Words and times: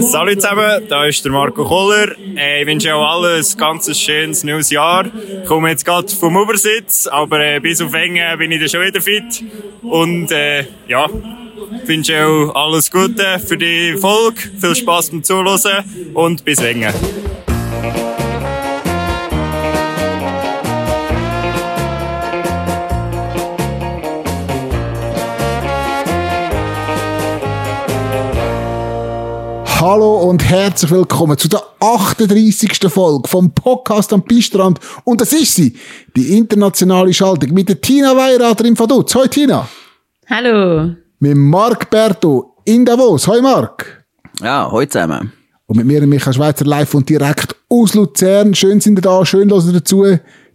Salut 0.00 0.42
zusammen, 0.42 0.82
da 0.88 1.06
ist 1.06 1.24
der 1.24 1.32
Marco 1.32 1.64
Koller. 1.64 2.14
Äh, 2.36 2.60
ich 2.60 2.66
wünsche 2.66 2.94
euch 2.94 3.08
allen 3.08 3.42
ein 3.42 3.56
ganz 3.56 3.98
schönes 3.98 4.44
neues 4.44 4.70
Jahr. 4.70 5.06
Ich 5.06 5.48
komme 5.48 5.70
jetzt 5.70 5.86
gerade 5.86 6.08
vom 6.08 6.36
Obersitz, 6.36 7.06
aber 7.06 7.40
äh, 7.40 7.58
bis 7.58 7.80
auf 7.80 7.94
Engen 7.94 8.38
bin 8.38 8.52
ich 8.52 8.60
dann 8.60 8.68
schon 8.68 8.82
wieder 8.82 9.00
fit. 9.00 9.42
Und 9.80 10.30
äh, 10.30 10.66
ja, 10.88 11.08
ich 11.82 11.88
wünsche 11.88 12.12
euch 12.12 12.54
alles 12.54 12.90
Gute 12.90 13.38
für 13.38 13.56
die 13.56 13.96
Folge, 13.98 14.42
viel 14.60 14.74
Spaß 14.74 15.10
beim 15.10 15.24
Zuhören 15.24 15.84
und 16.12 16.44
bis 16.44 16.58
Engen. 16.58 16.92
Hallo 29.80 30.28
und 30.28 30.44
herzlich 30.44 30.90
willkommen 30.90 31.38
zu 31.38 31.48
der 31.48 31.62
38. 31.80 32.78
Folge 32.92 33.26
vom 33.26 33.50
Podcast 33.54 34.12
am 34.12 34.22
Pistrand. 34.22 34.78
Und 35.04 35.22
das 35.22 35.32
ist 35.32 35.54
sie, 35.54 35.74
die 36.14 36.36
internationale 36.36 37.14
Schaltung 37.14 37.54
mit 37.54 37.70
der 37.70 37.80
Tina 37.80 38.14
Weirater 38.14 38.66
im 38.66 38.78
Vaduz. 38.78 39.14
Hoi 39.14 39.26
Tina. 39.28 39.66
Hallo. 40.28 40.96
Mit 41.20 41.34
Marc 41.34 41.88
Berto 41.88 42.56
in 42.66 42.84
Davos. 42.84 43.26
Hoi 43.26 43.40
Marc. 43.40 44.04
Ja, 44.42 44.70
heute 44.70 44.90
zusammen. 44.90 45.32
Und 45.64 45.78
mit 45.78 45.86
mir, 45.86 46.06
Michael 46.06 46.34
Schweizer, 46.34 46.66
live 46.66 46.92
und 46.92 47.08
direkt 47.08 47.56
aus 47.70 47.94
Luzern. 47.94 48.54
Schön 48.54 48.80
sind 48.80 48.98
ihr 48.98 49.02
da, 49.02 49.24
schön 49.24 49.48
hören 49.48 49.72
dazu. 49.72 50.04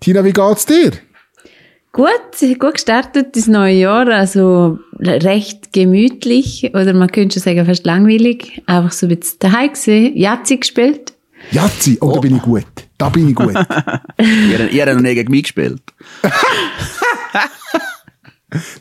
Tina, 0.01 0.23
wie 0.23 0.33
geht's 0.33 0.67
dir? 0.67 0.91
Gut, 1.95 2.59
gut 2.59 2.73
gestartet 2.73 3.37
das 3.37 3.47
neue 3.47 3.75
Jahr, 3.75 4.09
also 4.09 4.79
recht 4.99 5.71
gemütlich 5.71 6.71
oder 6.73 6.93
man 6.93 7.09
könnte 7.09 7.35
schon 7.35 7.43
sagen 7.43 7.65
fast 7.65 7.85
langweilig. 7.85 8.61
Einfach 8.65 8.91
so 8.91 9.05
ein 9.05 9.17
bisschen 9.17 9.39
daheim 9.39 9.71
gewesen, 9.71 10.17
Jazzi 10.17 10.57
gespielt. 10.57 11.13
Jazzi, 11.51 11.97
oh, 12.01 12.11
da 12.11 12.19
bin 12.19 12.35
ich 12.35 12.41
gut. 12.41 12.65
Da 12.97 13.07
bin 13.07 13.29
ich 13.29 13.35
gut. 13.35 13.53
ihr, 14.19 14.71
ihr 14.71 14.85
habt 14.85 14.93
noch 14.93 15.01
nie 15.01 15.15
gegen 15.15 15.31
mich 15.31 15.43
gespielt. 15.43 15.81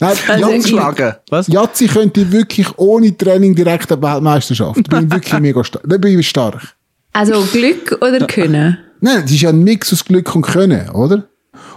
Nein, 0.00 0.16
Jazzi, 0.36 0.70
Schlagen. 0.70 1.14
Was? 1.30 1.46
Jazzi 1.46 1.86
könnte 1.86 2.32
wirklich 2.32 2.66
ohne 2.78 3.16
Training 3.16 3.54
direkt 3.54 3.92
an 3.92 4.00
die 4.00 4.06
Weltmeisterschaft. 4.08 4.80
Da 4.88 4.98
bin 4.98 5.06
ich 5.06 5.14
wirklich 5.14 5.38
mega 5.38 5.62
stark. 5.62 5.84
Da 5.86 5.98
bin 5.98 6.18
ich 6.18 6.28
stark. 6.28 6.74
Also 7.12 7.40
Glück 7.52 7.96
oder 8.00 8.26
Können? 8.26 8.76
Nein, 8.98 9.22
es 9.24 9.30
ist 9.30 9.42
ja 9.42 9.50
ein 9.50 9.62
Mix 9.62 9.92
aus 9.92 10.04
Glück 10.04 10.34
und 10.34 10.42
Können, 10.42 10.90
oder? 10.90 11.28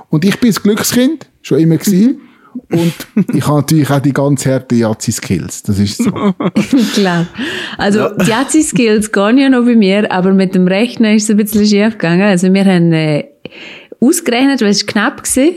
Und 0.10 0.26
ich 0.26 0.40
bin 0.40 0.50
das 0.50 0.62
Glückskind, 0.62 1.28
schon 1.42 1.60
immer 1.60 1.78
gewesen. 1.78 2.22
Und 2.72 2.94
ich 3.34 3.46
habe 3.46 3.58
natürlich 3.58 3.90
auch 3.90 4.00
die 4.00 4.14
ganz 4.14 4.46
harten 4.46 4.78
Jazzi-Skills. 4.80 5.64
Das 5.64 5.80
ist 5.80 6.04
so. 6.04 6.12
Klar. 6.94 7.28
Also 7.78 8.10
die 8.10 8.26
Jazzi-Skills 8.26 9.12
gehen 9.12 9.38
ja 9.38 9.50
noch 9.50 9.66
bei 9.66 9.76
mir, 9.76 10.12
aber 10.12 10.34
mit 10.34 10.56
dem 10.56 10.68
Rechnen 10.68 11.16
ist 11.16 11.24
es 11.24 11.30
ein 11.30 11.38
bisschen 11.38 11.66
schief 11.66 11.94
gegangen. 11.94 12.24
Also 12.24 12.52
wir 12.54 12.66
haben 12.66 12.92
äh, 12.94 13.26
ausgerechnet, 14.00 14.62
weil 14.62 14.70
es 14.70 14.86
knapp 14.86 15.22
war. 15.22 15.54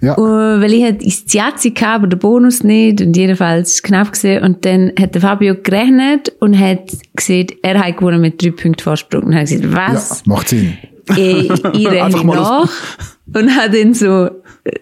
Ja. 0.00 0.18
Uh, 0.18 0.60
weil 0.60 0.72
ich 0.72 0.82
halt 0.82 1.00
ins 1.00 1.32
Jazzi 1.32 1.70
kam, 1.70 2.00
aber 2.00 2.06
der 2.08 2.16
Bonus 2.16 2.64
nicht. 2.64 3.00
Und 3.00 3.16
jedenfalls 3.16 3.68
ist 3.68 3.74
es 3.76 3.82
knapp 3.84 4.12
gewesen. 4.12 4.42
Und 4.42 4.64
dann 4.64 4.92
hat 5.00 5.14
der 5.14 5.22
Fabio 5.22 5.54
gerechnet 5.54 6.32
und 6.40 6.58
hat 6.58 6.90
gesehen, 7.14 7.46
er 7.62 7.78
hat 7.78 7.98
gewonnen 7.98 8.20
mit 8.20 8.42
drei 8.42 8.50
Punkten 8.50 8.82
Vorsprung. 8.82 9.24
Und 9.24 9.34
hat 9.34 9.42
gesagt, 9.42 9.64
Ja, 9.64 9.94
was? 9.94 10.26
macht 10.26 10.48
Sinn. 10.48 10.76
ich, 11.16 11.50
ich 11.50 11.86
rechne 11.88 12.02
Einfach 12.04 12.22
mal 12.24 12.36
nach 12.36 12.70
und 13.34 13.56
hat 13.56 13.74
dann 13.74 13.94
so 13.94 14.30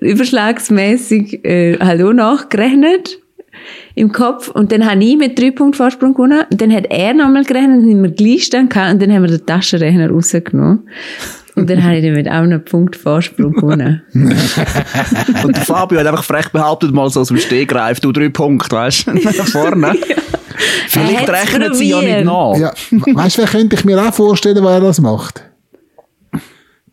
überschlagsmäßig 0.00 1.44
äh, 1.44 1.78
auch 1.80 2.12
nachgerechnet 2.12 3.18
im 3.94 4.12
Kopf 4.12 4.48
und 4.48 4.72
dann 4.72 4.88
habe 4.88 5.02
ich 5.04 5.16
mit 5.16 5.38
drei 5.38 5.50
Punkten 5.50 5.76
Vorsprung 5.76 6.14
gewonnen 6.14 6.44
und 6.50 6.60
dann 6.60 6.72
hat 6.72 6.86
er 6.91 7.12
nochmal 7.14 7.44
gerechnet 7.44 7.78
und 7.80 7.86
dann 7.86 7.91
haben 7.96 8.02
wir 8.02 8.10
Gleichstand 8.10 8.70
gehabt 8.72 8.94
und 8.94 9.02
dann 9.02 9.12
haben 9.12 9.22
wir 9.22 9.30
den 9.38 9.44
Taschenrechner 9.46 10.10
rausgenommen 10.10 10.88
und 11.56 11.68
dann 11.68 11.82
habe 11.82 11.96
ich 11.96 12.04
dann 12.04 12.14
mit 12.14 12.28
auch 12.28 12.32
einen 12.42 12.64
Punkt 12.64 12.96
Vorsprung 12.96 13.52
gewonnen. 13.52 14.02
Und 15.44 15.56
der 15.56 15.62
Fabio 15.64 15.98
hat 15.98 16.06
einfach 16.06 16.22
frech 16.25 16.48
behauptet, 16.50 16.92
mal 16.94 17.10
so 17.10 17.20
aus 17.20 17.28
dem 17.28 17.37
Stegreif, 17.38 17.98
du 18.00 18.12
drei 18.12 18.28
Punkte, 18.28 18.75
weißt 18.76 19.08
du, 19.08 19.19
vorne. 19.44 19.94
Vielleicht 20.88 21.28
Er 21.28 21.34
hat's 21.34 21.52
rechnen 21.52 21.75
sie 21.75 21.88
ja 21.91 22.00
nicht 22.00 22.25
nach. 22.25 22.56
Ja, 22.56 22.72
we- 22.91 23.14
weißt 23.14 23.37
du, 23.38 23.42
wer 23.42 23.48
könnte 23.48 23.76
ich 23.76 23.84
mir 23.84 24.00
auch 24.00 24.14
vorstellen, 24.14 24.58
wer 24.62 24.81
das 24.81 25.00
macht? 25.00 25.42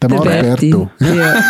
Der 0.01 0.09
Marc 0.09 0.23
Berti. 0.23 0.69
Berto. 0.71 0.91
Ja. 0.99 1.35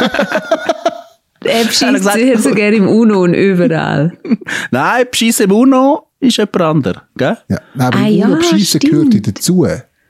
Er 1.44 1.64
gesagt- 1.66 2.14
sich 2.18 2.40
sogar 2.40 2.70
im 2.74 2.88
UNO 2.88 3.24
und 3.24 3.34
überall. 3.34 4.18
Nein, 4.72 5.06
Beschisse 5.10 5.44
im 5.44 5.52
Uno 5.52 6.08
ist 6.20 6.38
jemand 6.38 6.62
anderes, 6.62 7.02
gell? 7.16 7.38
Ja, 7.48 7.60
aber 7.78 7.98
Ah, 7.98 8.08
ja, 8.08 8.42
stimmt. 8.42 8.84
gehört 8.84 9.14
ja 9.14 9.20
dazu. 9.22 9.66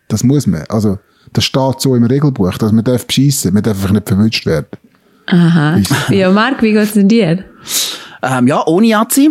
Das 0.08 0.24
muss 0.24 0.48
man. 0.48 0.64
Also, 0.70 0.98
das 1.34 1.44
steht 1.44 1.82
so 1.82 1.96
im 1.96 2.06
Regelbuch, 2.06 2.58
dass 2.58 2.72
man 2.72 2.84
darf 2.84 3.06
beschissen, 3.06 3.54
man 3.54 3.62
darf 3.62 3.76
einfach 3.78 3.92
nicht 3.92 4.08
verwünscht 4.08 4.46
werden. 4.46 4.68
Aha. 5.28 5.78
Ja, 6.10 6.32
Marc, 6.32 6.62
wie 6.64 6.72
geht's 6.72 6.94
denn 6.94 7.10
dir? 7.10 7.44
Ähm, 8.24 8.48
ja, 8.48 8.66
ohne 8.66 8.88
Jazzi. 8.88 9.30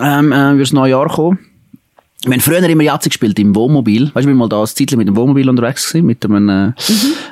Ähm, 0.00 0.32
äh, 0.32 0.52
wird 0.56 0.62
das 0.62 0.72
neue 0.72 0.90
Jahr 0.90 1.08
kommen. 1.08 1.38
Wir 2.24 2.32
haben 2.32 2.40
früher 2.40 2.62
immer 2.62 2.82
Jazzi 2.82 3.10
gespielt 3.10 3.38
im 3.38 3.54
Wohnmobil. 3.54 4.10
Weißt 4.14 4.24
du, 4.24 4.28
wir 4.28 4.28
waren 4.28 4.36
mal 4.36 4.48
da 4.48 4.60
ein 4.60 4.66
Zeitchen 4.66 4.98
mit 4.98 5.08
dem 5.08 5.16
Wohnmobil 5.16 5.48
unterwegs 5.48 5.88
gewesen, 5.88 6.06
mit 6.06 6.24
einem, 6.24 6.48
äh, 6.48 6.72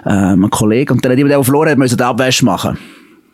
äh, 0.04 0.10
einem 0.10 0.50
Kollegen. 0.50 0.94
Und 0.94 1.04
dann 1.04 1.12
hat 1.12 1.18
jemand, 1.18 1.32
der 1.32 1.38
auf 1.38 1.46
verloren 1.46 1.70
hat, 1.70 1.78
müssen 1.78 1.96
die 1.96 2.04
Abwäsche 2.04 2.44
machen. 2.44 2.78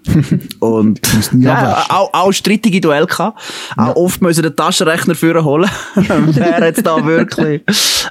Und, 0.60 1.00
ja, 1.38 1.84
auch, 1.88 2.10
auch 2.14 2.32
strittige 2.32 2.80
Duell 2.80 3.06
gehabt. 3.06 3.42
Auch 3.76 3.96
oft 3.96 4.22
müssen 4.22 4.42
den 4.42 4.54
Taschenrechner 4.54 5.14
führen 5.14 5.44
holen. 5.44 5.68
Wer 5.94 6.64
jetzt 6.64 6.86
da 6.86 7.04
wirklich, 7.04 7.62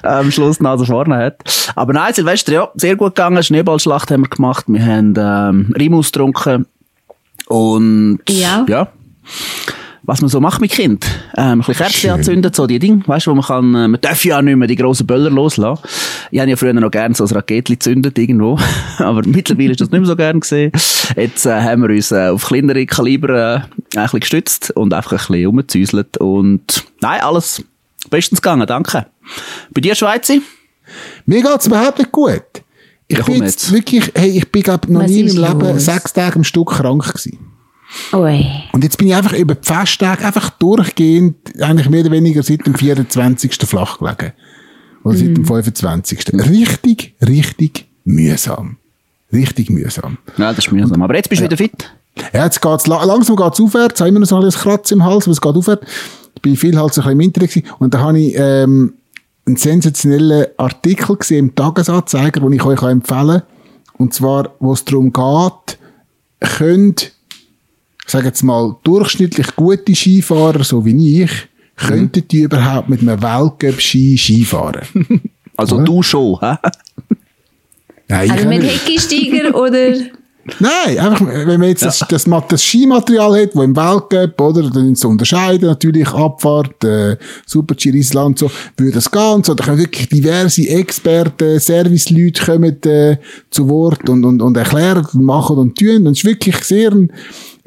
am 0.02 0.30
Schluss 0.30 0.60
Nase 0.60 0.84
vorne 0.84 1.16
hat. 1.16 1.36
Aber 1.74 1.94
nein, 1.94 2.12
Silvester, 2.12 2.52
ja, 2.52 2.68
sehr 2.74 2.96
gut 2.96 3.14
gegangen. 3.14 3.42
Schneeballschlacht 3.42 4.10
haben 4.10 4.22
wir 4.22 4.28
gemacht. 4.28 4.66
Wir 4.68 4.84
haben, 4.84 5.14
ähm, 5.16 5.74
Rimus 5.76 6.12
getrunken. 6.12 6.66
Und, 7.46 8.20
Ja. 8.28 8.66
ja 8.68 8.88
was 10.02 10.20
man 10.20 10.28
so 10.28 10.40
macht 10.40 10.60
mit 10.60 10.70
Kind. 10.70 11.04
Ähm, 11.36 11.44
ein 11.44 11.58
bisschen 11.58 11.74
Kerzen 11.76 12.10
anzünden, 12.10 12.52
so 12.52 12.66
die 12.66 12.78
Dinge, 12.78 13.02
weißt 13.06 13.26
du, 13.26 13.30
wo 13.30 13.34
man 13.34 13.44
kann, 13.44 13.74
äh, 13.74 13.88
man 13.88 14.00
darf 14.00 14.24
ja 14.24 14.40
nicht 14.40 14.56
mehr 14.56 14.68
die 14.68 14.76
grossen 14.76 15.06
Böller 15.06 15.30
loslassen. 15.30 15.82
Ich 16.30 16.38
habe 16.40 16.50
ja 16.50 16.56
früher 16.56 16.72
noch 16.72 16.90
gerne 16.90 17.14
so 17.14 17.24
ein 17.24 17.30
Raketli 17.30 17.76
gezündet 17.76 18.18
irgendwo, 18.18 18.58
aber 18.98 19.22
mittlerweile 19.26 19.72
ist 19.72 19.80
das 19.80 19.90
nicht 19.90 20.00
mehr 20.00 20.06
so 20.08 20.16
gern 20.16 20.40
gesehen. 20.40 20.72
Jetzt 21.16 21.46
äh, 21.46 21.60
haben 21.60 21.82
wir 21.82 21.90
uns 21.90 22.10
äh, 22.12 22.28
auf 22.28 22.46
kleinere 22.46 22.86
Kaliber 22.86 23.28
äh, 23.28 23.54
ein 23.98 24.02
bisschen 24.04 24.20
gestützt 24.20 24.70
und 24.72 24.94
einfach 24.94 25.12
ein 25.12 25.18
bisschen 25.18 25.46
umgezäuselt 25.46 26.16
und 26.18 26.84
nein, 27.00 27.20
alles 27.20 27.64
bestens 28.10 28.40
gegangen, 28.40 28.66
danke. 28.66 29.06
Bei 29.74 29.80
dir, 29.80 29.94
Schweizi? 29.94 30.42
Mir 31.26 31.42
geht's 31.42 31.66
überhaupt 31.66 31.98
nicht 31.98 32.12
gut. 32.12 32.42
Ich 33.08 33.18
Ja, 33.18 33.24
bin 33.24 33.42
jetzt, 33.42 33.62
jetzt. 33.62 33.72
wirklich, 33.72 34.12
hey, 34.14 34.30
ich 34.38 34.50
bin 34.50 34.62
glaub, 34.62 34.86
noch 34.88 35.02
Was 35.02 35.10
nie 35.10 35.20
im 35.20 35.36
Leben 35.36 35.60
los? 35.60 35.84
sechs 35.84 36.12
Tage 36.12 36.36
am 36.36 36.44
Stück 36.44 36.70
krank 36.70 37.06
gewesen. 37.06 37.38
Ui. 38.12 38.46
Und 38.72 38.84
jetzt 38.84 38.98
bin 38.98 39.08
ich 39.08 39.14
einfach 39.14 39.32
über 39.32 39.54
die 39.54 39.66
Festtage 39.66 40.24
einfach 40.24 40.50
durchgehend, 40.50 41.36
eigentlich 41.62 41.88
mehr 41.88 42.02
oder 42.02 42.10
weniger 42.10 42.42
seit 42.42 42.66
dem 42.66 42.74
24. 42.74 43.54
flach 43.66 43.98
gelegen. 43.98 44.32
Oder 45.04 45.16
seit 45.16 45.28
Mhm. 45.28 45.34
dem 45.36 45.44
25. 45.46 46.32
Richtig, 46.34 47.14
richtig 47.26 47.86
mühsam. 48.04 48.76
Richtig 49.32 49.70
mühsam. 49.70 50.18
Ja, 50.36 50.52
das 50.52 50.66
ist 50.66 50.72
mühsam. 50.72 51.02
Aber 51.02 51.14
jetzt 51.14 51.28
bist 51.28 51.40
du 51.40 51.44
wieder 51.46 51.56
fit. 51.56 51.90
Ja, 52.32 52.44
jetzt 52.44 52.60
geht's, 52.60 52.86
la- 52.86 53.04
langsam 53.04 53.36
geht's 53.36 53.60
aufwärts, 53.60 54.00
habe 54.00 54.08
immer 54.10 54.20
noch 54.20 54.26
so 54.26 54.36
ein 54.36 54.42
bisschen 54.42 54.62
Kratz 54.62 54.90
im 54.90 55.04
Hals, 55.04 55.24
aber 55.24 55.32
es 55.32 55.40
geht 55.40 55.54
aufwärts. 55.54 55.86
Ich 56.34 56.42
bin 56.42 56.56
viel 56.56 56.78
halt 56.78 56.92
so 56.94 57.00
ein 57.00 57.04
bisschen 57.04 57.12
im 57.12 57.20
Internet 57.20 57.50
gewesen. 57.50 57.68
Und 57.78 57.94
da 57.94 58.00
habe 58.00 58.18
ich, 58.18 58.34
ähm, 58.36 58.94
einen 59.46 59.56
sensationellen 59.56 60.46
Artikel 60.56 61.16
gesehen 61.16 61.38
im 61.48 61.54
Tagesanzeiger, 61.54 62.40
den 62.40 62.52
ich 62.52 62.62
euch 62.64 62.78
auch 62.82 62.88
empfehlen 62.88 63.40
kann. 63.40 63.42
Und 63.98 64.12
zwar, 64.14 64.54
wo 64.60 64.72
es 64.72 64.84
darum 64.84 65.12
geht, 65.12 65.78
können, 66.40 66.94
ich 68.08 68.12
sage 68.12 68.24
jetzt 68.28 68.42
mal, 68.42 68.74
durchschnittlich 68.84 69.54
gute 69.54 69.94
Skifahrer, 69.94 70.64
so 70.64 70.82
wie 70.86 71.22
ich, 71.24 71.30
könnten 71.76 72.26
die 72.26 72.40
überhaupt 72.40 72.88
mit 72.88 73.02
einem 73.02 73.20
Weltcup-Ski 73.22 74.16
Skifahren? 74.16 74.80
Also 75.58 75.74
Oder? 75.74 75.84
du 75.86 76.02
schon, 76.04 76.38
hä? 76.40 76.54
Nein, 78.08 78.26
ich 78.26 78.32
Also 78.32 78.48
mit 78.48 78.62
nicht. 78.62 78.86
Heckesteiger 78.88 79.54
oder? 79.54 79.90
Nein, 80.60 80.98
einfach, 80.98 81.26
wenn 81.26 81.60
man 81.60 81.68
jetzt 81.68 81.84
das, 81.84 81.98
das, 82.08 82.26
Ma- 82.28 82.44
das 82.48 82.62
Skimaterial 82.64 83.42
hat, 83.42 83.54
wo 83.56 83.62
im 83.62 83.76
Weltcup, 83.76 84.40
oder, 84.40 84.70
dann 84.70 84.94
so 84.94 85.08
unterscheiden, 85.08 85.68
natürlich 85.68 86.08
Abfahrt, 86.08 86.82
äh, 86.84 87.16
Super-G 87.44 87.90
Riesland, 87.90 88.38
so, 88.38 88.50
würde 88.76 88.92
das 88.92 89.10
gehen 89.10 89.42
so, 89.44 89.52
da 89.54 89.64
können 89.64 89.78
wirklich 89.78 90.08
diverse 90.08 90.66
Experten, 90.68 91.58
Serviceleute 91.58 92.42
kommen, 92.44 92.82
äh, 92.84 93.16
zu 93.50 93.68
Wort 93.68 94.08
und, 94.08 94.24
und, 94.24 94.40
und 94.40 94.56
erklären 94.56 95.04
und 95.12 95.24
machen 95.24 95.58
und 95.58 95.76
tun. 95.76 96.06
Und 96.06 96.12
es 96.12 96.18
ist 96.18 96.24
wirklich 96.24 96.56
sehr 96.64 96.92
ein, 96.92 97.12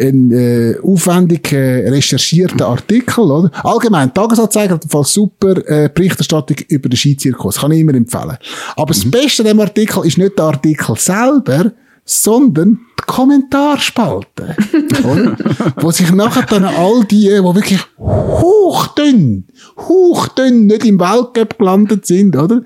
ein 0.01 0.31
äh, 0.31 0.75
aufwendig 0.81 1.51
äh, 1.53 1.89
recherchierter 1.89 2.67
Artikel, 2.67 3.23
oder? 3.23 3.51
Allgemein, 3.63 4.13
Tagesanzeiger 4.13 4.75
hat 4.75 4.85
Fall 4.89 5.05
super 5.05 5.57
äh, 5.67 5.89
Berichterstattung 5.93 6.57
über 6.67 6.89
den 6.89 6.97
Skizirkus, 6.97 7.59
kann 7.59 7.71
ich 7.71 7.79
immer 7.79 7.93
empfehlen. 7.93 8.37
Aber 8.75 8.93
das 8.93 9.09
Beste 9.09 9.43
an 9.43 9.47
dem 9.47 9.59
Artikel 9.59 10.05
ist 10.05 10.17
nicht 10.17 10.37
der 10.37 10.45
Artikel 10.45 10.95
selber, 10.97 11.71
sondern 12.03 12.79
die 12.99 13.03
Kommentarspalte. 13.05 14.55
oder? 15.03 15.35
Wo 15.77 15.91
sich 15.91 16.11
nachher 16.11 16.43
dann 16.43 16.65
all 16.65 17.05
die, 17.05 17.29
die 17.29 17.43
wirklich 17.43 17.79
hochdünn, 17.97 19.45
hochdünn 19.77 20.67
nicht 20.67 20.85
im 20.85 20.99
Weltcup 20.99 21.57
gelandet 21.57 22.05
sind, 22.05 22.35
oder? 22.35 22.61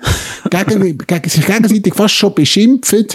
Gegen, 0.50 0.98
gegen, 0.98 1.30
sich 1.30 1.46
gegenseitig 1.46 1.94
fast 1.94 2.16
schon 2.16 2.34
beschimpfen, 2.34 3.08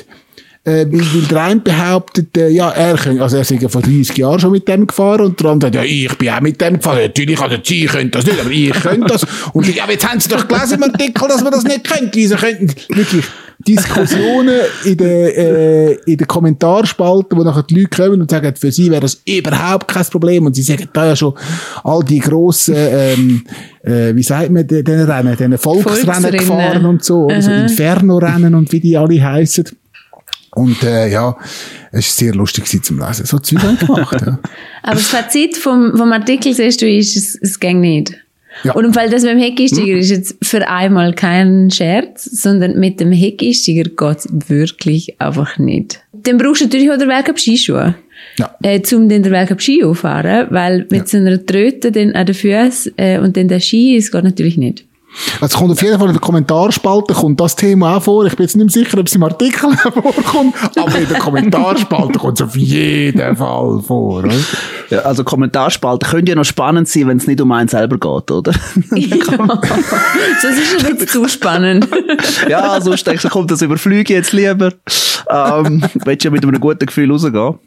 äh, 0.64 0.86
weil, 0.90 1.00
weil 1.00 1.22
der 1.28 1.42
eine 1.42 1.60
behauptet, 1.60 2.36
äh, 2.36 2.48
ja, 2.48 2.70
er 2.70 2.96
könnte, 2.96 3.22
also 3.22 3.36
er 3.36 3.44
sei 3.44 3.56
ja 3.56 3.68
vor 3.68 3.82
30 3.82 4.16
Jahren 4.16 4.38
schon 4.38 4.52
mit 4.52 4.68
dem 4.68 4.86
gefahren 4.86 5.26
und 5.26 5.40
der 5.40 5.50
andere 5.50 5.72
sagt, 5.72 5.84
ja, 5.86 5.90
ich 5.90 6.18
bin 6.18 6.28
auch 6.28 6.40
mit 6.40 6.60
dem 6.60 6.74
gefahren. 6.74 7.00
Natürlich, 7.02 7.40
also 7.40 7.56
Sie 7.62 7.86
können 7.86 8.10
das 8.10 8.26
nicht, 8.26 8.40
aber 8.40 8.50
ich 8.50 8.72
könnte 8.72 9.06
das. 9.06 9.26
Und 9.52 9.68
ich, 9.68 9.76
ja, 9.76 9.84
aber 9.84 9.92
jetzt 9.92 10.06
haben 10.06 10.20
Sie 10.20 10.28
doch 10.28 10.46
gelesen 10.46 10.74
im 10.74 10.82
Artikel, 10.84 11.28
dass 11.28 11.42
man 11.42 11.52
das 11.52 11.64
nicht 11.64 11.84
könnte. 11.84 12.10
Wieso 12.14 12.36
könnten 12.36 12.74
wirklich 12.88 13.24
Diskussionen 13.66 14.60
in 14.84 14.96
der, 14.96 15.36
äh, 15.36 15.92
in 16.06 16.16
der 16.16 16.26
Kommentarspalte, 16.26 17.36
wo 17.36 17.42
nachher 17.42 17.62
die 17.62 17.80
Leute 17.80 17.88
kommen 17.90 18.22
und 18.22 18.30
sagen, 18.30 18.54
für 18.56 18.72
sie 18.72 18.90
wäre 18.90 19.02
das 19.02 19.20
überhaupt 19.26 19.88
kein 19.88 20.04
Problem. 20.06 20.46
Und 20.46 20.56
sie 20.56 20.62
sagen 20.62 20.88
da 20.92 21.08
ja 21.08 21.16
schon 21.16 21.34
all 21.84 22.02
die 22.02 22.20
grossen, 22.20 22.74
ähm, 22.76 23.44
äh, 23.82 24.14
wie 24.14 24.22
sagt 24.22 24.50
man, 24.50 24.66
den 24.66 24.86
Rennen, 24.86 25.36
den 25.36 25.58
Volksrennen 25.58 26.04
Volksrennen. 26.04 26.38
gefahren 26.38 26.86
und 26.86 27.04
so, 27.04 27.26
oder 27.26 27.42
so 27.42 27.50
Aha. 27.50 27.62
Inferno-Rennen 27.62 28.54
und 28.54 28.72
wie 28.72 28.80
die 28.80 28.96
alle 28.96 29.22
heißen. 29.22 29.64
Und 30.52 30.82
äh, 30.82 31.08
ja, 31.08 31.36
es 31.92 32.06
war 32.06 32.26
sehr 32.26 32.34
lustig 32.34 32.66
zum 32.84 32.98
Lesen. 32.98 33.26
So 33.26 33.38
Zeug 33.38 33.62
haben 33.62 33.78
gemacht. 33.78 34.20
Ja. 34.20 34.38
Aber 34.82 34.94
das 34.96 35.08
Fazit 35.08 35.56
vom, 35.56 35.96
vom 35.96 36.12
Artikel 36.12 36.52
siehst 36.54 36.82
du 36.82 36.88
ist, 36.88 37.16
es, 37.16 37.38
es 37.40 37.60
ging 37.60 37.80
nicht. 37.80 38.14
Ja. 38.64 38.72
Und 38.72 38.84
im 38.84 38.92
Fall 38.92 39.08
das 39.08 39.22
mit 39.22 39.32
dem 39.32 39.38
Heckeinsteiger 39.38 39.96
ist 39.96 40.10
jetzt 40.10 40.36
für 40.42 40.68
einmal 40.68 41.14
kein 41.14 41.70
Scherz, 41.70 42.24
sondern 42.24 42.78
mit 42.78 42.98
dem 42.98 43.12
Heckeinsteiger 43.12 43.84
geht's 43.90 44.28
wirklich 44.48 45.20
einfach 45.20 45.56
nicht. 45.58 46.00
Dann 46.12 46.36
brauchst 46.36 46.60
du 46.60 46.64
natürlich 46.64 46.90
auch 46.90 46.98
den 46.98 47.08
Weg 47.08 47.28
ab 47.28 47.38
Skischuhe. 47.38 47.94
Ja. 48.38 48.54
Äh, 48.62 48.82
zum 48.82 49.08
den 49.08 49.24
Weg 49.24 49.50
ab 49.50 49.62
Ski 49.62 49.84
auffahren, 49.84 50.48
weil 50.50 50.86
mit 50.90 51.08
so 51.08 51.16
einer 51.16 51.44
Tröte 51.44 51.90
dann 51.92 52.12
an 52.12 52.26
den 52.26 52.34
Füßen 52.34 52.92
äh, 52.96 53.18
und 53.18 53.36
dann 53.36 53.48
der 53.48 53.60
Ski, 53.60 53.96
es 53.96 54.10
geht 54.10 54.24
natürlich 54.24 54.56
nicht. 54.56 54.84
Also 55.40 55.58
kommt 55.58 55.72
auf 55.72 55.82
jeden 55.82 55.98
Fall 55.98 56.08
in 56.08 56.14
der 56.14 56.20
Kommentarspalte 56.20 57.14
kommt 57.14 57.40
das 57.40 57.56
Thema 57.56 57.96
auch 57.96 58.02
vor. 58.02 58.26
Ich 58.26 58.36
bin 58.36 58.44
jetzt 58.44 58.56
nicht 58.56 58.64
mehr 58.74 58.84
sicher, 58.84 58.98
ob 58.98 59.06
es 59.06 59.14
im 59.14 59.22
Artikel 59.22 59.76
vorkommt, 59.76 60.54
aber 60.76 60.98
in 60.98 61.08
der 61.08 61.18
Kommentarspalte 61.18 62.18
kommt 62.18 62.40
es 62.40 62.46
auf 62.46 62.56
jeden 62.56 63.36
Fall 63.36 63.80
vor. 63.80 64.18
Oder? 64.18 64.32
Ja, 64.90 65.00
also 65.00 65.24
Kommentarspalten 65.24 66.08
können 66.08 66.26
ja 66.26 66.34
noch 66.34 66.44
spannend 66.44 66.88
sein, 66.88 67.08
wenn 67.08 67.16
es 67.16 67.26
nicht 67.26 67.40
um 67.40 67.50
einen 67.52 67.68
selber 67.68 67.98
geht, 67.98 68.30
oder? 68.30 68.52
ja. 68.94 69.16
Das 70.42 70.56
ist 70.56 70.84
ein 70.84 70.96
bisschen 70.96 71.08
zu 71.08 71.28
spannend. 71.28 71.88
ja, 72.48 72.80
sonst 72.80 73.06
denkst 73.06 73.22
du, 73.22 73.28
kommt 73.28 73.50
das 73.50 73.62
überflüge 73.62 74.14
jetzt 74.14 74.32
lieber. 74.32 74.72
Ähm, 75.28 75.82
willst 76.04 76.24
ja 76.24 76.30
mit 76.30 76.42
einem 76.42 76.60
guten 76.60 76.86
Gefühl 76.86 77.10
rausgehen. 77.10 77.58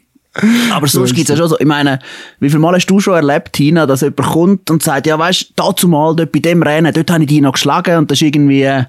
Aber 0.72 0.88
sonst 0.88 1.14
gibt's 1.14 1.30
ja 1.30 1.36
schon 1.36 1.48
so, 1.48 1.58
ich 1.58 1.66
meine, 1.66 2.00
wie 2.40 2.50
viel 2.50 2.58
Mal 2.58 2.74
hast 2.74 2.86
du 2.86 2.98
schon 2.98 3.14
erlebt, 3.14 3.52
Tina, 3.52 3.86
dass 3.86 4.00
jemand 4.00 4.22
kommt 4.22 4.70
und 4.70 4.82
sagt, 4.82 5.06
ja 5.06 5.18
weisst, 5.18 5.52
dazu 5.56 5.86
mal, 5.86 6.14
dort 6.16 6.32
bei 6.32 6.40
dem 6.40 6.62
Rennen, 6.62 6.92
dort 6.92 7.10
habe 7.10 7.22
ich 7.22 7.28
die 7.28 7.40
noch 7.40 7.52
geschlagen 7.52 7.98
und 7.98 8.10
das 8.10 8.18
ist 8.18 8.26
irgendwie, 8.26 8.62
äh, 8.62 8.84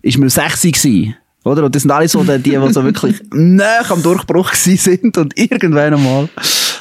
ist 0.00 0.18
mir 0.18 0.30
sexy 0.30 0.70
gewesen. 0.70 1.16
Oder? 1.44 1.64
Und 1.64 1.74
das 1.74 1.82
sind 1.82 1.90
alle 1.90 2.08
so 2.08 2.22
die, 2.24 2.38
die, 2.38 2.58
die 2.58 2.72
so 2.72 2.84
wirklich 2.84 3.20
näher 3.32 3.84
am 3.90 4.02
Durchbruch 4.02 4.50
gewesen 4.50 4.76
sind 4.76 5.18
und 5.18 5.38
irgendwann 5.38 5.94
einmal, 5.94 6.28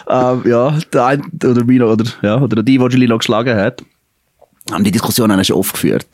ähm, 0.10 0.42
ja, 0.45 0.77
der 0.94 1.06
eine, 1.06 1.24
oder 1.44 1.63
Milo, 1.65 1.92
oder, 1.92 2.06
ja, 2.21 2.39
oder 2.39 2.63
die, 2.63 2.77
die 2.77 3.07
noch 3.07 3.19
geschlagen 3.19 3.56
hat, 3.56 3.83
haben 4.71 4.83
die 4.83 4.92
Diskussionen 4.92 5.44
schon 5.44 5.57
oft 5.57 5.74
geführt. 5.74 6.07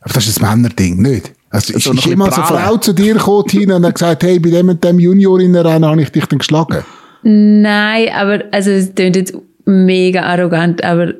Aber 0.00 0.14
das 0.14 0.26
ist 0.26 0.42
ein 0.42 0.48
Männerding, 0.48 1.00
nicht? 1.00 1.32
Also, 1.52 1.74
ist, 1.74 1.84
So 1.84 1.92
noch 1.92 1.98
ist 2.06 2.16
so 2.34 2.42
eine 2.42 2.46
Frau 2.46 2.76
zu 2.78 2.92
dir 2.94 3.14
gekommen, 3.14 3.46
Tina, 3.46 3.76
und 3.76 3.86
hat 3.86 3.94
gesagt, 3.94 4.22
hey, 4.24 4.38
bei 4.40 4.50
dem 4.50 4.68
und 4.70 4.82
dem 4.82 4.98
Juniorinnenrennen 4.98 5.88
habe 5.88 6.02
ich 6.02 6.10
dich 6.10 6.24
dann 6.26 6.38
geschlagen? 6.38 6.82
Nein, 7.22 8.08
aber, 8.14 8.44
also, 8.50 8.70
es 8.70 8.94
klingt 8.94 9.16
jetzt 9.16 9.34
mega 9.64 10.22
arrogant, 10.22 10.82
aber 10.82 11.14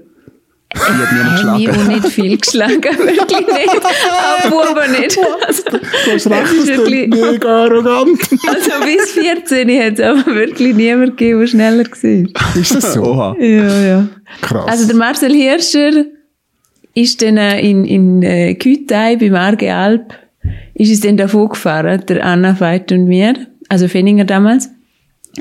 hat 0.74 1.12
niemand 1.12 1.60
Ich 1.60 1.68
habe 1.68 1.84
mich 1.84 1.84
geschlagen. 1.84 1.90
auch 1.90 1.94
nicht 2.02 2.08
viel 2.14 2.38
geschlagen, 2.38 2.82
wirklich 2.98 3.46
nicht. 3.46 3.84
Auch 3.84 4.48
Buben 4.50 4.90
nicht. 4.92 5.18
Also, 5.46 5.62
Du 5.70 6.12
hast 6.14 6.26
recht, 6.30 6.42
das 6.60 6.66
wirklich, 6.66 7.08
mega 7.10 7.64
arrogant. 7.64 8.18
also 8.48 8.70
bis 8.86 9.10
14 9.12 9.68
hat 9.82 9.98
es 9.98 10.00
aber 10.00 10.34
wirklich 10.34 10.74
niemand 10.74 11.18
gegeben, 11.18 11.40
der 11.40 11.46
schneller 11.46 11.84
war. 11.84 12.56
Ist 12.60 12.74
das 12.74 12.94
so? 12.94 13.02
Oha. 13.02 13.36
Ja, 13.38 13.80
ja. 13.82 14.08
Krass. 14.40 14.64
Also 14.66 14.86
der 14.86 14.96
Marcel 14.96 15.32
Hirscher 15.34 16.06
ist 16.94 17.20
dann 17.22 17.36
äh, 17.36 17.60
in, 17.60 17.84
in 17.84 18.22
äh, 18.22 18.54
Kütei 18.54 19.16
beim 19.16 19.34
Arge 19.34 19.74
Alp, 19.74 20.14
ist 20.82 20.90
es 20.90 21.00
dann 21.00 21.16
davon 21.16 21.48
gefahren, 21.48 22.02
der 22.08 22.24
Anna 22.24 22.58
Veit 22.58 22.90
und 22.92 23.06
mir, 23.06 23.34
also 23.68 23.88
Fenninger 23.88 24.24
damals. 24.24 24.70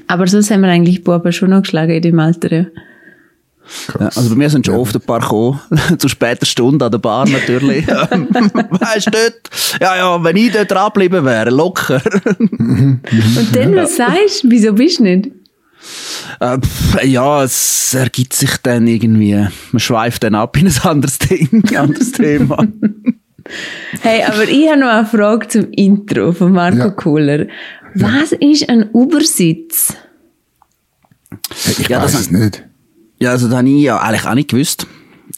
Aber 0.08 0.28
sonst 0.28 0.52
haben 0.52 0.62
wir 0.62 0.70
eigentlich 0.70 1.04
Buben 1.04 1.34
schon 1.34 1.50
noch 1.50 1.64
geschlagen 1.64 1.92
in 1.92 2.02
dem 2.02 2.20
Alter. 2.20 2.52
Ja. 2.52 2.66
Ja, 4.00 4.08
also 4.08 4.30
bei 4.30 4.36
mir 4.36 4.50
sind 4.50 4.66
schon 4.66 4.76
oft 4.76 4.96
ein 4.96 5.02
paar 5.02 5.22
gekommen, 5.22 5.60
zu 5.98 6.08
später 6.08 6.46
Stunde 6.46 6.86
an 6.86 6.92
der 6.92 7.00
Bar 7.00 7.28
natürlich. 7.28 7.88
Weißt 7.88 9.08
du 9.08 9.12
dort? 9.12 9.50
Ja, 9.80 9.96
ja, 9.96 10.24
wenn 10.24 10.36
ich 10.36 10.52
dort 10.52 10.72
dranbleiben 10.72 11.24
wäre, 11.24 11.50
locker. 11.50 12.02
Und 12.38 13.02
dann, 13.54 13.76
was 13.76 13.96
sagst 13.96 14.44
du? 14.44 14.52
Wieso 14.52 14.74
bist 14.74 15.00
du 15.00 15.04
nicht? 15.04 15.32
Äh, 16.40 16.58
pff, 16.60 17.04
ja, 17.04 17.44
es 17.44 17.94
ergibt 17.94 18.34
sich 18.34 18.58
dann 18.64 18.88
irgendwie, 18.88 19.48
man 19.72 19.80
schweift 19.80 20.24
dann 20.24 20.36
ab 20.36 20.58
in 20.58 20.68
ein 20.68 20.78
anderes 20.84 21.20
Ding, 21.20 21.64
ein 21.70 21.78
anderes 21.78 22.12
Thema. 22.12 22.68
Hey, 24.02 24.24
aber 24.24 24.44
ich 24.48 24.68
habe 24.70 24.80
noch 24.80 24.88
eine 24.90 25.06
Frage 25.06 25.48
zum 25.48 25.72
Intro 25.72 26.32
von 26.32 26.52
Marco 26.54 26.78
Ja. 26.78 26.90
Kohler. 26.90 27.48
Was 27.96 28.32
ist 28.32 28.68
ein 28.70 28.90
Ubersitz? 28.94 29.94
Hey, 31.64 31.76
ich 31.80 31.88
Ja, 31.90 32.02
weiß 32.02 32.12
das- 32.14 32.22
es 32.22 32.32
nicht. 32.32 32.64
Ja, 33.20 33.32
also 33.32 33.48
das 33.48 33.58
habe 33.58 33.70
ich 33.70 33.84
ja 33.84 33.98
eigentlich 34.00 34.26
auch 34.26 34.34
nicht 34.34 34.50
gewusst. 34.50 34.88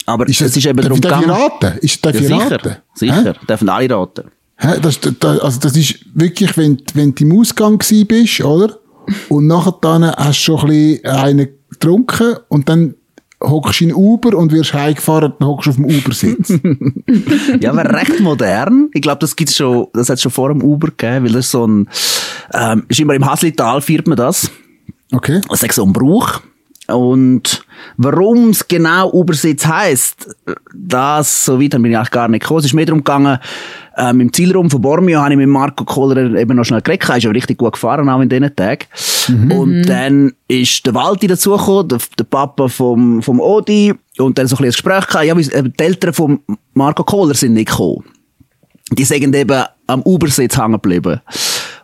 Aber 0.06 0.27
Ist 0.27 0.42
es 0.42 0.56
ist 0.57 0.65
eben 0.65 0.81
darum 0.81 1.00
darf 1.01 1.21
ich 1.21 1.27
gegangen. 1.27 1.42
raten? 1.51 1.77
Ist, 1.80 2.06
darf 2.06 2.15
Ja, 2.15 2.21
ich 2.21 2.27
sicher, 2.27 2.51
raten? 2.56 2.75
sicher, 2.95 3.33
dürfen 3.48 3.69
alle 3.69 3.89
raten. 3.95 4.24
Hä? 4.57 4.68
Das, 4.81 5.00
das, 5.00 5.39
also 5.39 5.60
das 5.60 5.75
ist 5.77 6.00
wirklich, 6.13 6.56
wenn, 6.57 6.81
wenn 6.94 7.13
du 7.15 7.24
im 7.24 7.39
Ausgang 7.39 7.77
bist, 7.77 8.42
oder? 8.42 8.77
Und 9.30 9.48
nachher 9.48 9.75
dann 9.81 10.06
hast 10.06 10.39
du 10.48 10.57
schon 10.57 10.62
ein 10.62 10.68
bisschen 10.68 11.06
einen 11.06 11.48
getrunken 11.69 12.36
und 12.50 12.69
dann 12.69 12.95
hockst 13.43 13.81
du 13.81 13.85
in 13.85 13.93
Uber 13.93 14.37
und 14.37 14.51
wirst 14.51 14.73
heimgefahren, 14.73 15.33
dann 15.37 15.47
hockst 15.47 15.67
du 15.67 15.69
auf 15.71 15.75
dem 15.75 15.85
Ubersitz. 15.85 16.53
Ja, 17.59 17.71
aber 17.71 17.85
recht 17.93 18.19
modern. 18.19 18.89
Ich 18.93 19.01
glaube, 19.01 19.19
das 19.19 19.35
gibt's 19.35 19.55
schon, 19.55 19.87
das 19.93 20.09
hat 20.09 20.19
schon 20.19 20.31
vor 20.31 20.49
dem 20.49 20.61
Uber 20.61 20.87
gegeben, 20.87 21.25
weil 21.25 21.33
das 21.33 21.45
ist 21.45 21.51
so 21.51 21.67
ein, 21.67 21.87
ähm, 22.53 22.83
ist 22.87 22.99
immer 22.99 23.13
im 23.13 23.25
Haslital 23.25 23.81
feiert 23.81 24.07
man 24.07 24.17
das. 24.17 24.49
Okay? 25.11 25.41
Das 25.49 25.61
ist 25.61 25.75
so 25.75 25.85
ein 25.85 25.93
Brauch. 25.93 26.41
Und 26.87 27.63
warum 27.97 28.49
es 28.49 28.67
genau 28.67 29.09
Ubersitz 29.11 29.65
heisst, 29.65 30.35
das, 30.73 31.45
so 31.45 31.61
weit 31.61 31.71
bin 31.71 31.85
ich 31.85 31.97
eigentlich 31.97 32.11
gar 32.11 32.27
nicht 32.27 32.41
gekommen. 32.41 32.59
Es 32.59 32.65
ist 32.65 32.73
mehr 32.73 32.85
darum 32.85 32.99
gegangen, 32.99 33.39
ähm, 33.95 34.21
im 34.21 34.33
Zielraum 34.33 34.69
von 34.69 34.81
Bormio 34.81 35.21
habe 35.21 35.31
ich 35.31 35.38
mit 35.38 35.47
Marco 35.47 35.85
Kohler 35.85 36.33
eben 36.35 36.57
noch 36.57 36.65
schnell 36.65 36.81
geredet. 36.81 37.09
Er 37.09 37.17
ist 37.17 37.23
ja 37.23 37.31
richtig 37.31 37.57
gut 37.57 37.73
gefahren, 37.73 38.09
auch 38.09 38.21
in 38.21 38.29
diesen 38.29 38.53
Tagen. 38.55 38.85
Und 39.30 39.84
dann 39.84 40.34
ist 40.48 40.86
der 40.86 40.94
Walti 40.94 41.27
dazugekommen, 41.27 41.88
der, 41.88 42.00
der 42.18 42.24
Papa 42.25 42.68
vom, 42.68 43.22
vom 43.22 43.39
Odi, 43.39 43.94
und 44.18 44.38
dann 44.38 44.48
so 44.48 44.56
ein 44.56 44.63
bisschen 44.63 44.89
ein 44.89 45.00
Gespräch 45.00 45.08
gehabt. 45.08 45.51
Ja, 45.51 45.60
äh, 45.60 45.63
die 45.63 45.84
Eltern 45.84 46.13
von 46.13 46.39
Marco 46.74 47.03
Kohler 47.03 47.34
sind 47.34 47.53
nicht 47.53 47.70
gekommen 47.70 48.03
die 48.96 49.06
sind 49.06 49.36
eben 49.36 49.63
am 49.88 50.01
Ubersitz 50.01 50.58
hängen 50.58 50.74
geblieben. 50.74 51.22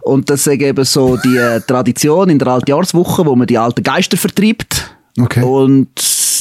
Und 0.01 0.29
das 0.29 0.47
ist 0.47 0.61
eben 0.61 0.85
so 0.85 1.17
die 1.17 1.37
äh, 1.37 1.61
Tradition 1.67 2.29
in 2.29 2.39
der 2.39 2.47
Altjahrswoche, 2.47 3.25
wo 3.25 3.35
man 3.35 3.47
die 3.47 3.57
alten 3.57 3.83
Geister 3.83 4.17
vertreibt. 4.17 4.95
Okay. 5.19 5.43
Und 5.43 5.89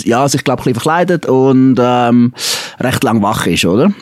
ja, 0.05 0.29
sich, 0.29 0.45
glaube 0.45 0.61
ich, 0.61 0.67
ein 0.67 0.73
bisschen 0.73 0.83
verkleidet 0.83 1.27
und 1.27 1.77
ähm, 1.81 2.33
recht 2.79 3.03
lang 3.03 3.23
wach 3.23 3.47
ist, 3.47 3.65
oder? 3.65 3.93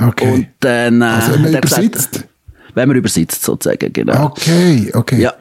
Okay. 0.00 0.32
Und 0.32 0.48
dann 0.60 1.02
äh, 1.02 1.04
also, 1.04 1.38
hat 1.38 1.54
er 1.54 1.60
gesagt? 1.60 2.28
Wenn 2.74 2.88
man 2.88 2.96
übersitzt, 2.96 3.42
sozusagen, 3.42 3.92
genau. 3.92 4.26
Okay, 4.26 4.90
okay. 4.94 5.20
Ja. 5.20 5.32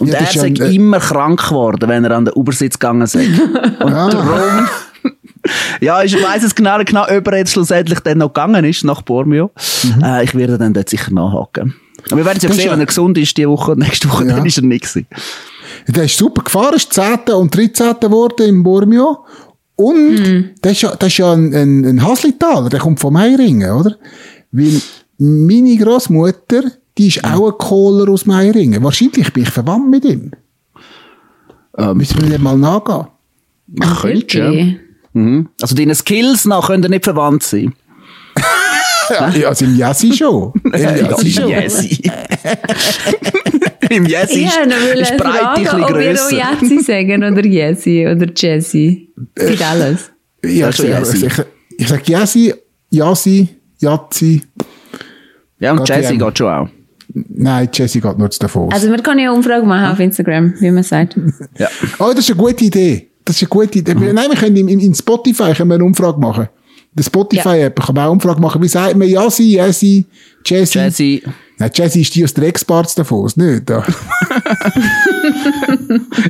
Und 0.00 0.08
ja, 0.08 0.14
er 0.14 0.20
das 0.20 0.36
ist 0.36 0.58
ja, 0.58 0.64
äh, 0.66 0.74
immer 0.74 1.00
krank 1.00 1.48
geworden, 1.48 1.88
wenn 1.88 2.04
er 2.04 2.12
an 2.12 2.24
den 2.26 2.34
Ubersitz 2.34 2.78
gegangen 2.78 3.02
ist. 3.02 3.14
Und 3.16 3.92
Ah. 3.92 4.08
darum, 4.10 4.68
ja, 5.80 6.02
ich 6.02 6.14
weiss 6.22 6.42
es 6.42 6.54
genau, 6.54 6.78
genau, 6.84 7.02
ob 7.04 7.26
er 7.28 7.36
jetzt 7.38 7.52
schlussendlich 7.52 8.00
dann 8.00 8.18
noch 8.18 8.28
gegangen 8.32 8.64
ist, 8.64 8.84
nach 8.84 9.02
Bormio. 9.02 9.50
Äh, 10.02 10.24
ich 10.24 10.34
werde 10.34 10.58
dann 10.58 10.74
dort 10.74 10.88
sicher 10.88 11.12
nachhaken. 11.12 11.74
Aber 12.08 12.18
wir 12.18 12.24
werden 12.24 12.38
ja 12.40 12.48
Das 12.48 12.56
ist 12.56 12.56
sehen, 12.56 12.66
ja- 12.66 12.72
wenn 12.72 12.80
er 12.80 12.86
gesund 12.86 13.18
ist, 13.18 13.36
die 13.36 13.48
Woche 13.48 13.72
und 13.72 13.78
nächste 13.80 14.08
Woche, 14.10 14.26
Ja. 14.26 14.36
dann 14.36 14.46
ist 14.46 14.56
er 14.58 14.64
nicht 14.64 14.84
gewesen. 14.84 15.06
Der 15.88 16.04
ist 16.04 16.16
super 16.16 16.42
gefahren, 16.42 16.74
ist 16.74 16.92
10. 16.92 17.34
und 17.34 17.54
13. 17.54 18.00
geworden 18.00 18.48
im 18.48 18.62
Bormio. 18.62 19.24
Und 19.76 20.54
der 20.64 20.72
ist 20.72 20.82
ja, 20.82 20.94
der 20.96 21.08
ist 21.08 21.18
ja 21.18 21.32
ein, 21.32 21.52
ein, 21.54 21.84
ein 21.84 22.02
Haslitaler, 22.06 22.68
der 22.70 22.80
kommt 22.80 22.98
vom 22.98 23.12
Meiringen, 23.12 23.70
oder? 23.70 23.94
Weil 24.50 24.80
meine 25.18 25.76
Großmutter, 25.76 26.62
die 26.98 27.08
ist 27.08 27.24
auch 27.24 27.48
ein 27.48 27.58
Kohler 27.58 28.10
aus 28.10 28.26
Meiringen. 28.26 28.82
Wahrscheinlich 28.82 29.32
bin 29.32 29.44
ich 29.44 29.50
verwandt 29.50 29.90
mit 29.90 30.04
ihm. 30.04 30.32
Ähm, 31.78 31.96
Müssen 31.96 32.22
wir 32.22 32.30
dem 32.30 32.42
mal 32.42 32.56
nachgehen. 32.56 33.06
könnte, 34.00 34.38
ja. 34.38 34.50
Wirklich? 34.50 34.76
Mhm. 35.12 35.48
Also 35.60 35.74
deine 35.74 35.94
Skills 35.94 36.44
nach 36.44 36.66
können 36.66 36.90
nicht 36.90 37.04
verwandt 37.04 37.42
sein. 37.42 37.72
Ja, 39.08 39.30
also 39.48 39.64
im 39.66 39.76
Jasi 39.76 40.12
schon. 40.12 40.52
Im 40.64 40.72
Jasi 40.72 41.30
schon. 41.30 41.48
Im 43.90 44.06
Ich 44.06 44.12
ist, 44.12 44.56
wollte 44.56 44.98
ist 45.00 45.16
breit 45.16 45.42
ein 45.42 45.62
bisschen 45.62 45.82
ob 45.84 45.90
wir 45.90 45.92
auch 45.92 45.92
grösser. 45.92 46.36
Jazzy 46.36 46.80
sagen 46.82 47.22
oder 47.22 47.46
Jazzy 47.46 48.04
oder 48.04 48.26
Jazzy. 48.34 49.12
Geht 49.36 49.62
alles. 49.62 50.10
Ja, 50.44 50.70
ich, 50.70 50.78
ist 50.78 50.80
ich, 50.80 50.88
Jazzy. 50.90 51.26
ich, 51.26 51.32
ich 51.78 51.86
sag 51.88 52.08
Jazzy, 52.08 52.52
Jazzy, 52.90 53.48
Jazzy. 53.78 54.42
Ja, 55.58 55.72
und 55.72 55.88
ja. 55.88 56.00
geht 56.00 56.38
schon 56.38 56.52
auch. 56.52 56.68
Nein, 57.12 57.68
Jazzy 57.72 58.00
geht 58.00 58.18
nur 58.18 58.30
zu 58.30 58.38
Davos. 58.40 58.72
Also 58.72 58.90
wir 58.90 58.98
können 58.98 59.20
ja 59.20 59.30
eine 59.30 59.36
Umfrage 59.36 59.64
machen 59.64 59.86
auf 59.86 60.00
Instagram, 60.00 60.54
wie 60.58 60.70
man 60.70 60.82
sagt. 60.82 61.16
Ja. 61.58 61.68
Oh, 61.98 62.10
das 62.10 62.20
ist 62.20 62.30
eine 62.30 62.40
gute 62.40 62.64
Idee. 62.64 63.08
Das 63.24 63.36
ist 63.36 63.42
eine 63.42 63.48
gute 63.48 63.78
Idee. 63.78 63.94
Mhm. 63.94 64.14
Nein, 64.14 64.30
wir 64.30 64.36
können 64.36 64.56
in, 64.56 64.80
in, 64.80 64.94
Spotify 64.94 65.54
können 65.54 65.70
wir 65.70 65.76
eine 65.76 65.84
Umfrage 65.84 66.20
machen. 66.20 66.44
In 66.44 66.96
der 66.96 67.04
Spotify-App 67.04 67.80
kann 67.80 67.94
man 67.94 68.04
auch 68.04 68.08
eine 68.08 68.12
Umfrage 68.12 68.40
machen. 68.40 68.62
Wie 68.62 68.68
sagt 68.68 68.96
man 68.96 69.08
Jazzy, 69.08 69.54
Jazzy, 69.54 70.04
Jazzy? 70.44 70.78
Jazzy, 70.78 71.22
Nein, 71.58 71.70
Jazzy 71.72 72.00
ist 72.02 72.14
die 72.14 72.24
aus 72.24 72.34
der 72.34 72.44
Ex-Parts 72.44 72.94
Davos, 72.94 73.36
nicht? 73.36 73.68
Da. 73.68 73.82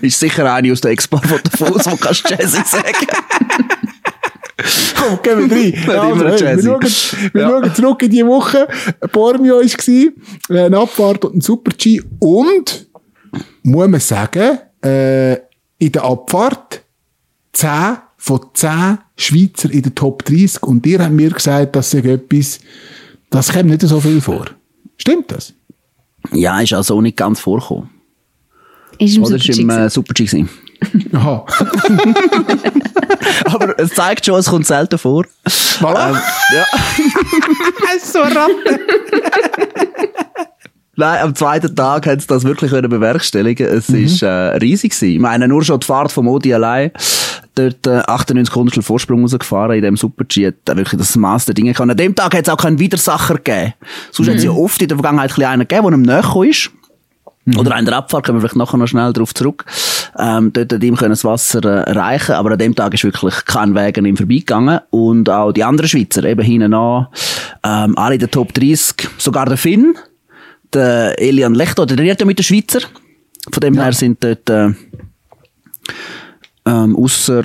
ist 0.02 0.20
sicher 0.20 0.52
eine 0.52 0.70
aus 0.72 0.80
der 0.80 0.92
Export 0.92 1.26
von 1.26 1.40
Davos, 1.42 1.86
wo 1.90 1.96
kannst 1.96 2.30
du 2.30 2.34
Jazzy 2.34 2.62
sagen. 2.64 3.06
Komm, 4.58 5.18
gehen 5.22 5.50
wir 5.50 5.74
rein. 5.86 5.98
Also, 6.00 6.24
hey, 6.46 6.56
wir 6.56 6.62
schauen, 6.62 7.30
wir 7.34 7.40
Ja. 7.42 7.48
schauen 7.50 7.74
zurück 7.74 8.02
in 8.02 8.10
die 8.10 8.26
Woche. 8.26 8.66
Bormio 9.12 9.56
war 9.56 9.62
es, 9.62 9.88
eine 10.48 10.78
Abfahrt 10.78 11.24
und 11.26 11.36
ein 11.36 11.40
Super-G. 11.42 12.02
Und, 12.18 12.86
muss 13.62 13.88
man 13.88 14.00
sagen, 14.00 14.58
äh, 14.82 15.34
in 15.78 15.92
der 15.92 16.04
Abfahrt 16.04 16.82
10 17.52 17.98
von 18.16 18.40
10 18.54 18.98
Schweizer 19.16 19.70
in 19.70 19.82
der 19.82 19.94
Top 19.94 20.24
30. 20.24 20.62
Und 20.62 20.86
ihr 20.86 21.00
habt 21.00 21.12
mir 21.12 21.30
gesagt, 21.30 21.76
das 21.76 21.90
sei 21.90 21.98
etwas, 21.98 22.60
das 23.30 23.52
kommt 23.52 23.66
nicht 23.66 23.82
so 23.82 24.00
viel 24.00 24.20
vor. 24.22 24.46
Stimmt 24.96 25.30
das? 25.32 25.52
Ja, 26.32 26.60
ist 26.60 26.72
also 26.72 26.96
auch 26.96 27.02
nicht 27.02 27.16
ganz 27.18 27.40
vorgekommen. 27.40 27.90
Ist 28.98 29.16
im 29.16 29.24
Oder 29.24 29.36
ist 29.36 29.48
im 29.50 29.54
Super-G 29.68 29.84
äh, 29.84 29.90
Super-G. 29.90 30.46
Aha. 31.12 31.44
Aber 33.46 33.78
es 33.78 33.90
zeigt 33.94 34.26
schon, 34.26 34.38
es 34.38 34.46
kommt 34.46 34.66
selten 34.66 34.98
vor. 34.98 35.24
Voilà. 35.80 36.10
Ähm, 36.10 36.16
ja. 36.54 36.64
so 38.02 38.20
Ratte. 38.20 38.80
Nein, 40.98 41.22
am 41.22 41.34
zweiten 41.34 41.76
Tag 41.76 42.06
hat 42.06 42.20
es 42.20 42.26
das 42.26 42.44
wirklich 42.44 42.70
können 42.70 42.88
bewerkstelligen. 42.88 43.66
Es 43.68 43.90
Mhm. 43.90 44.04
ist 44.04 44.22
äh, 44.22 44.28
riesig 44.28 44.92
gewesen. 44.92 45.12
Ich 45.14 45.20
meine, 45.20 45.46
nur 45.46 45.62
schon 45.62 45.78
die 45.80 45.86
Fahrt 45.86 46.10
vom 46.10 46.24
Modi 46.24 46.54
allein, 46.54 46.90
dort 47.54 47.86
äh, 47.86 47.98
98 48.06 48.46
Sekunden 48.46 48.80
Vorsprung 48.82 49.20
rausgefahren 49.20 49.76
in 49.76 49.82
dem 49.82 49.96
Super-G, 49.98 50.46
hat 50.46 50.54
wirklich 50.76 50.98
das 50.98 51.14
Maß 51.14 51.44
der 51.44 51.54
Dinge 51.54 51.74
kann. 51.74 51.90
An 51.90 51.98
dem 51.98 52.14
Tag 52.14 52.34
hat 52.34 52.44
es 52.44 52.48
auch 52.48 52.56
keinen 52.56 52.78
Widersacher 52.78 53.34
gegeben. 53.34 53.74
Sonst 54.10 54.28
hat 54.30 54.36
es 54.36 54.44
ja 54.44 54.52
Mhm. 54.52 54.58
oft 54.58 54.80
in 54.80 54.88
der 54.88 54.96
Vergangenheit 54.96 55.36
ein 55.38 55.44
einen 55.44 55.68
gegeben, 55.68 55.86
der 55.86 55.92
ihm 55.98 56.02
näher 56.02 56.42
ist. 56.48 56.70
Oder 57.58 57.74
an 57.76 57.84
der 57.84 57.94
Abfahrt, 57.96 58.24
kommen 58.24 58.38
wir 58.38 58.40
vielleicht 58.40 58.56
nachher 58.56 58.76
noch 58.78 58.88
schnell 58.88 59.12
darauf 59.12 59.32
zurück. 59.34 59.66
Ähm, 60.18 60.52
dort 60.52 60.72
hat 60.72 60.82
ihm 60.82 60.96
können 60.96 61.10
das 61.10 61.24
Wasser 61.24 61.64
äh, 61.64 61.90
erreichen, 61.90 62.32
aber 62.32 62.52
an 62.52 62.58
dem 62.58 62.74
Tag 62.74 62.94
ist 62.94 63.04
wirklich 63.04 63.44
kein 63.44 63.74
Weg 63.74 63.98
an 63.98 64.06
ihm 64.06 64.16
vorbeigegangen. 64.16 64.80
Und 64.90 65.28
auch 65.28 65.52
die 65.52 65.64
anderen 65.64 65.88
Schweizer, 65.88 66.24
eben 66.24 66.42
hinten 66.42 66.74
an, 66.74 67.08
ähm, 67.62 67.98
alle 67.98 68.14
in 68.14 68.20
der 68.20 68.30
Top 68.30 68.54
30, 68.54 69.08
sogar 69.18 69.46
der 69.46 69.56
Finn, 69.56 69.94
der 70.72 71.20
Elian 71.20 71.54
Lechto, 71.54 71.84
der 71.84 71.96
trainiert 71.96 72.20
ja 72.20 72.26
mit 72.26 72.38
den 72.38 72.44
Schweizer. 72.44 72.80
Von 73.50 73.60
dem 73.60 73.78
her 73.78 73.92
sind 73.92 74.22
dort, 74.24 74.48
äh, 74.50 74.70
ähm, 76.64 76.96
ausser 76.96 77.42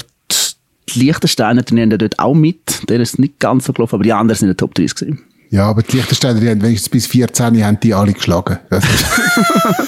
die 0.94 1.00
Liechtensteiner 1.00 1.64
trainieren 1.64 1.98
dort 1.98 2.20
auch 2.20 2.34
mit. 2.34 2.90
Der 2.90 3.00
ist 3.00 3.20
nicht 3.20 3.40
ganz 3.40 3.66
so 3.66 3.74
gelaufen, 3.74 3.96
aber 3.96 4.04
die 4.04 4.14
anderen 4.14 4.38
sind 4.38 4.50
in 4.50 4.56
der 4.56 4.58
Top 4.58 4.76
30 4.76 4.96
gewesen. 4.96 5.31
Ja, 5.52 5.66
aber 5.68 5.84
die 5.84 5.98
Liechtensteiner, 5.98 6.40
die 6.40 6.50
haben 6.50 6.62
wenigstens 6.62 6.88
bis 6.90 7.08
14 7.08 7.64
haben 7.66 7.80
die 7.82 7.94
alle 7.94 8.14
geschlagen. 8.14 8.58
Das 8.70 8.84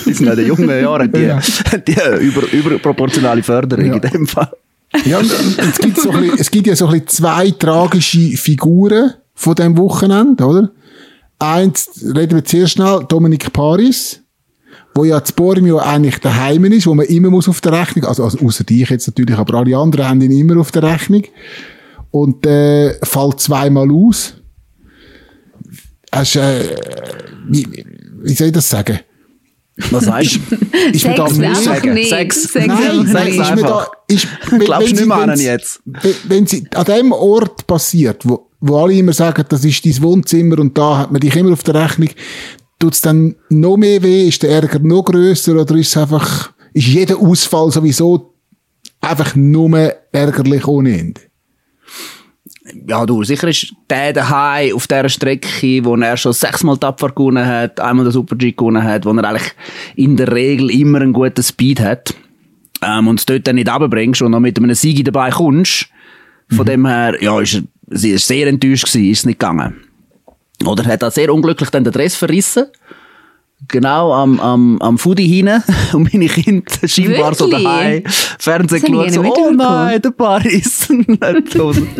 Die 0.05 0.13
sind 0.13 0.27
in 0.27 0.35
den 0.35 0.47
jungen 0.47 0.69
Jahren, 0.69 1.09
die, 1.11 1.21
Ja. 1.21 1.39
die 1.77 1.95
über, 2.25 2.51
überproportionale 2.51 3.41
Förderung 3.43 3.85
Ja. 3.85 3.93
in 3.95 4.01
dem 4.01 4.27
Fall. 4.27 4.51
Ja, 5.05 5.19
und, 5.19 5.31
und 5.31 5.57
es, 5.59 5.77
gibt 5.79 5.97
so 5.99 6.11
ein 6.11 6.19
bisschen, 6.21 6.37
es 6.39 6.51
gibt 6.51 6.67
ja 6.67 6.75
so 6.75 6.85
ein 6.87 6.91
bisschen 6.91 7.07
zwei 7.07 7.51
tragische 7.51 8.37
Figuren 8.37 9.13
von 9.33 9.55
dem 9.55 9.77
Wochenende, 9.77 10.45
oder? 10.45 10.69
Eins, 11.39 11.89
reden 12.15 12.35
wir 12.35 12.45
zuerst 12.45 12.73
schnell, 12.73 13.05
Dominik 13.07 13.51
Paris, 13.53 14.19
wo 14.93 15.03
ja 15.05 15.23
zu 15.23 15.33
Bormio 15.33 15.79
eigentlich 15.79 16.19
daheim 16.19 16.65
ist, 16.65 16.85
wo 16.87 16.93
man 16.93 17.05
immer 17.07 17.29
muss 17.29 17.49
auf 17.49 17.61
der 17.61 17.71
Rechnung, 17.71 18.05
also, 18.05 18.23
also 18.25 18.37
außer 18.45 18.65
dich 18.65 18.89
jetzt 18.89 19.07
natürlich, 19.07 19.37
aber 19.37 19.57
alle 19.59 19.75
anderen 19.77 20.07
haben 20.07 20.21
ihn 20.21 20.31
immer 20.31 20.59
auf 20.59 20.71
der 20.71 20.83
Rechnung. 20.83 21.23
Und, 22.11 22.45
äh, 22.45 22.93
fällt 23.03 23.39
zweimal 23.39 23.89
aus. 23.91 24.35
Hast, 26.13 26.35
äh, 26.35 26.75
wie, 27.47 27.67
wie 28.21 28.33
soll 28.33 28.47
ich 28.47 28.53
das 28.53 28.69
sagen? 28.69 28.99
Was 29.89 30.05
sagst 30.05 30.39
du? 30.49 30.55
Ist 30.93 31.05
mir 31.07 31.15
da 31.15 31.27
sagen. 31.27 31.93
nicht. 31.95 32.09
Sag's. 32.09 32.43
Sag's 32.53 32.67
Nein, 32.67 32.97
nicht. 32.99 33.39
ist 33.39 33.55
mir 33.55 33.61
da, 33.63 33.87
ist, 34.07 34.27
Glaubst 34.59 34.91
du 34.91 34.95
nicht 34.95 35.05
mehr 35.07 35.17
an 35.17 35.39
jetzt? 35.39 35.81
Wenn, 35.85 36.13
wenn 36.27 36.47
sie 36.47 36.65
an 36.75 36.85
dem 36.85 37.11
Ort 37.11 37.65
passiert, 37.65 38.21
wo, 38.23 38.51
wo 38.59 38.77
alle 38.77 38.93
immer 38.93 39.13
sagen, 39.13 39.43
das 39.49 39.65
ist 39.65 39.83
dein 39.83 40.01
Wohnzimmer 40.03 40.59
und 40.59 40.77
da 40.77 40.99
hat 40.99 41.11
man 41.11 41.19
dich 41.19 41.35
immer 41.35 41.53
auf 41.53 41.63
der 41.63 41.73
Rechnung, 41.73 42.09
tut's 42.77 43.01
dann 43.01 43.35
noch 43.49 43.77
mehr 43.77 44.03
weh? 44.03 44.27
Ist 44.27 44.43
der 44.43 44.51
Ärger 44.51 44.77
noch 44.77 45.05
grösser 45.05 45.59
oder 45.59 45.75
ist 45.75 45.87
es 45.87 45.97
einfach, 45.97 46.51
ist 46.73 46.87
jeder 46.87 47.17
Ausfall 47.17 47.71
sowieso 47.71 48.35
einfach 49.01 49.35
nur 49.35 49.75
ärgerlich 50.11 50.67
ohne 50.67 50.99
Ende? 50.99 51.21
Ja, 52.87 53.05
du, 53.05 53.23
sicher 53.23 53.49
ist 53.49 53.73
der 53.89 54.13
daheim 54.13 54.73
auf 54.73 54.87
dieser 54.87 55.09
Strecke, 55.09 55.83
wo 55.83 55.95
er 55.95 56.15
schon 56.15 56.31
sechsmal 56.31 56.77
die 56.77 56.85
Abfahrt 56.85 57.15
gewonnen 57.15 57.45
hat, 57.45 57.79
einmal 57.79 58.05
den 58.05 58.13
Super-G 58.13 58.53
gewonnen 58.53 58.83
hat, 58.83 59.05
wo 59.05 59.11
er 59.11 59.25
eigentlich 59.25 59.51
in 59.95 60.15
der 60.15 60.31
Regel 60.31 60.71
immer 60.71 61.01
einen 61.01 61.11
guten 61.11 61.43
Speed 61.43 61.81
hat, 61.81 62.15
ähm, 62.83 63.07
und 63.07 63.19
es 63.19 63.25
dort 63.25 63.47
dann 63.47 63.55
nicht 63.55 63.69
runterbringst 63.69 64.21
und 64.21 64.31
noch 64.31 64.39
mit 64.39 64.57
einem 64.57 64.73
Sieg 64.73 65.03
dabei 65.05 65.29
kommst. 65.29 65.87
Von 66.49 66.65
dem 66.65 66.85
her, 66.85 67.21
ja, 67.21 67.39
ist 67.39 67.55
er, 67.55 67.61
sie 67.89 68.11
ist 68.11 68.27
sehr 68.27 68.47
enttäuscht 68.47 68.85
gewesen, 68.85 69.11
ist 69.11 69.25
nicht 69.25 69.39
gegangen. 69.39 69.75
Oder 70.65 70.85
hat 70.85 71.01
er 71.01 71.11
sehr 71.11 71.33
unglücklich 71.33 71.69
dann 71.69 71.83
den 71.83 71.93
Dress 71.93 72.15
verrissen. 72.15 72.65
Genau 73.67 74.13
am, 74.13 74.39
am, 74.39 74.81
am 74.81 74.97
Foodie 74.97 75.27
hinein 75.27 75.63
und 75.93 76.11
meine 76.13 76.27
Kinder 76.27 76.65
scheinbar 76.85 77.33
so 77.33 77.45
Wirklich? 77.45 77.63
daheim 77.63 78.03
Fernsehen 78.39 78.81
geschaut, 78.81 79.11
so, 79.11 79.21
oh 79.21 79.51
nein, 79.51 80.01
der 80.01 80.11
die 81.41 81.59
Hose- 81.59 81.87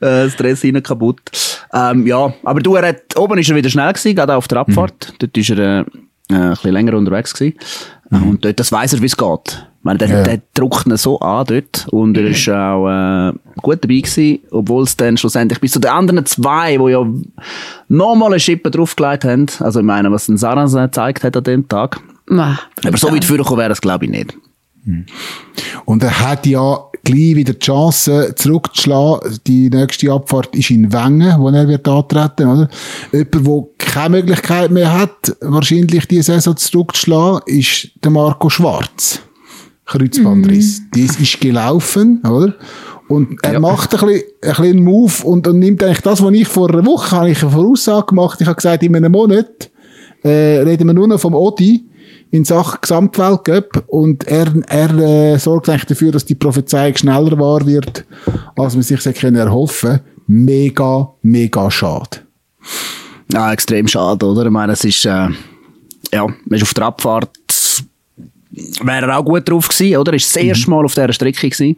äh, 0.00 0.24
das 0.24 0.36
Dress 0.36 0.62
hinten 0.62 0.82
kaputt. 0.82 1.20
Ähm, 1.72 2.06
ja, 2.06 2.32
aber 2.44 2.60
du, 2.60 2.74
er 2.74 2.88
hat, 2.88 3.16
oben 3.16 3.38
ist 3.38 3.50
er 3.50 3.56
wieder 3.56 3.70
schnell 3.70 3.92
gewesen, 3.92 4.14
gerade 4.16 4.34
auf 4.34 4.48
der 4.48 4.58
Abfahrt. 4.58 5.14
Dort 5.18 5.36
ist 5.36 5.50
er 5.50 5.58
äh, 5.58 5.84
ein 6.30 6.50
bisschen 6.50 6.72
länger 6.72 6.94
unterwegs 6.94 7.34
gewesen. 7.34 7.58
Äh, 8.10 8.16
Und 8.16 8.44
dort, 8.44 8.58
das 8.58 8.72
weiss 8.72 8.92
er, 8.92 9.00
wie 9.02 9.06
es 9.06 9.16
geht. 9.16 9.66
Ich 9.80 9.84
meine, 9.84 9.98
der, 9.98 10.08
Ja. 10.08 10.22
der 10.22 10.42
druckt 10.52 10.86
ihn 10.86 10.96
so 10.98 11.18
an 11.20 11.46
dort. 11.46 11.86
Und 11.90 12.14
er 12.18 12.26
ist 12.26 12.46
auch 12.50 12.86
äh, 12.86 13.32
gut 13.62 13.78
dabei 13.82 14.00
gewesen, 14.00 14.40
obwohl 14.50 14.82
es 14.82 14.94
dann 14.94 15.16
schlussendlich 15.16 15.58
bis 15.58 15.72
zu 15.72 15.78
den 15.80 15.90
anderen 15.90 16.26
zwei, 16.26 16.76
die 16.76 16.90
ja 16.90 17.06
nochmal 17.88 18.28
eine 18.32 18.40
Schippe 18.40 18.70
draufgelegt 18.70 19.24
haben, 19.24 19.46
also 19.60 19.80
ich 19.80 19.86
meine, 19.86 20.12
was 20.12 20.28
ein 20.28 20.36
Saras 20.36 20.74
gezeigt 20.74 21.24
hat 21.24 21.34
an 21.36 21.44
dem 21.44 21.66
Tag. 21.66 21.98
Ma, 22.26 22.58
Aber 22.84 22.96
so 22.98 23.10
weit 23.10 23.24
vorgekommen 23.24 23.58
wäre 23.60 23.72
es, 23.72 23.80
glaube 23.80 24.04
ich, 24.04 24.10
nicht. 24.10 24.36
Und 25.84 26.02
er 26.02 26.20
hat 26.20 26.46
ja 26.46 26.78
gleich 27.04 27.36
wieder 27.36 27.52
die 27.54 27.58
Chance 27.60 28.34
zurückzuschlagen. 28.36 29.38
Die 29.46 29.70
nächste 29.70 30.12
Abfahrt 30.12 30.54
ist 30.54 30.70
in 30.70 30.92
Wengen, 30.92 31.38
wo 31.38 31.48
er 31.48 31.68
wird 31.68 31.86
antreten, 31.88 32.46
oder? 32.48 32.68
Jemand, 33.12 33.46
der 33.46 33.62
keine 33.78 34.16
Möglichkeit 34.16 34.70
mehr 34.70 34.92
hat, 34.92 35.36
wahrscheinlich 35.40 36.06
die 36.06 36.22
Saison 36.22 36.56
zurückzuschlagen, 36.56 37.40
ist 37.46 37.90
der 38.02 38.10
Marco 38.10 38.48
Schwarz. 38.50 39.20
Kreuzbandriss. 39.90 40.82
Das 40.92 41.18
ist 41.18 41.40
gelaufen, 41.40 42.22
oder? 42.22 42.54
Und 43.08 43.38
er 43.42 43.58
macht 43.58 43.92
ein 43.92 44.00
bisschen, 44.00 44.22
ein 44.40 44.48
bisschen 44.48 44.64
einen 44.64 44.84
Move 44.84 45.24
und, 45.24 45.46
und 45.48 45.58
nimmt 45.58 45.82
eigentlich 45.82 46.00
das, 46.00 46.22
was 46.22 46.32
ich 46.32 46.46
vor 46.46 46.70
einer 46.70 46.86
Woche, 46.86 47.10
habe 47.16 47.30
ich 47.30 47.42
eine 47.42 47.50
Voraussage 47.50 48.06
gemacht, 48.06 48.40
ich 48.40 48.46
habe 48.46 48.54
gesagt, 48.54 48.84
in 48.84 48.94
einem 48.94 49.10
Monat, 49.10 49.70
äh, 50.22 50.60
reden 50.60 50.86
wir 50.86 50.94
nur 50.94 51.08
noch 51.08 51.18
vom 51.18 51.34
Odi 51.34 51.84
in 52.30 52.44
Sachen 52.44 52.78
Gesamtweltcup 52.80 53.84
und 53.88 54.24
er, 54.28 54.52
er 54.68 54.98
äh, 54.98 55.38
sorgt 55.38 55.68
eigentlich 55.68 55.86
dafür, 55.86 56.12
dass 56.12 56.24
die 56.24 56.36
Prophezeiung 56.36 56.96
schneller 56.96 57.36
wahr 57.38 57.66
wird, 57.66 58.04
als 58.56 58.74
man 58.74 58.82
sich 58.82 59.02
können 59.14 59.36
erhoffen 59.36 60.00
Mega, 60.28 61.12
mega 61.22 61.68
schade. 61.68 62.18
Ja, 63.32 63.52
extrem 63.52 63.88
schade, 63.88 64.24
oder? 64.24 64.44
Ich 64.44 64.50
meine, 64.50 64.74
es 64.74 64.84
ist, 64.84 65.04
äh, 65.04 65.28
ja, 66.12 66.26
man 66.26 66.36
ist 66.50 66.62
auf 66.62 66.74
der 66.74 66.84
Abfahrt, 66.84 67.30
wäre 68.50 69.06
er 69.06 69.18
auch 69.18 69.24
gut 69.24 69.48
drauf 69.48 69.68
gewesen, 69.68 69.96
oder? 69.96 70.12
Ist 70.12 70.34
das 70.34 70.42
erste 70.42 70.70
Mal 70.70 70.84
auf 70.84 70.94
dieser 70.94 71.12
Strecke 71.12 71.48
gewesen, 71.48 71.76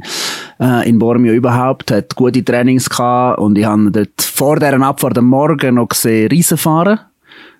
äh, 0.60 0.88
in 0.88 0.98
Bormio 0.98 1.32
überhaupt, 1.32 1.90
hat 1.90 2.14
gute 2.14 2.44
Trainings 2.44 2.88
gehabt 2.88 3.38
und 3.38 3.58
ich 3.58 3.64
habe 3.64 3.90
dort 3.90 4.22
vor 4.22 4.56
dieser 4.56 4.80
Abfahrt 4.80 5.18
am 5.18 5.26
Morgen 5.26 5.74
noch 5.74 5.88
gesehen, 5.88 6.28
Riesen 6.28 6.56
fahren. 6.56 7.00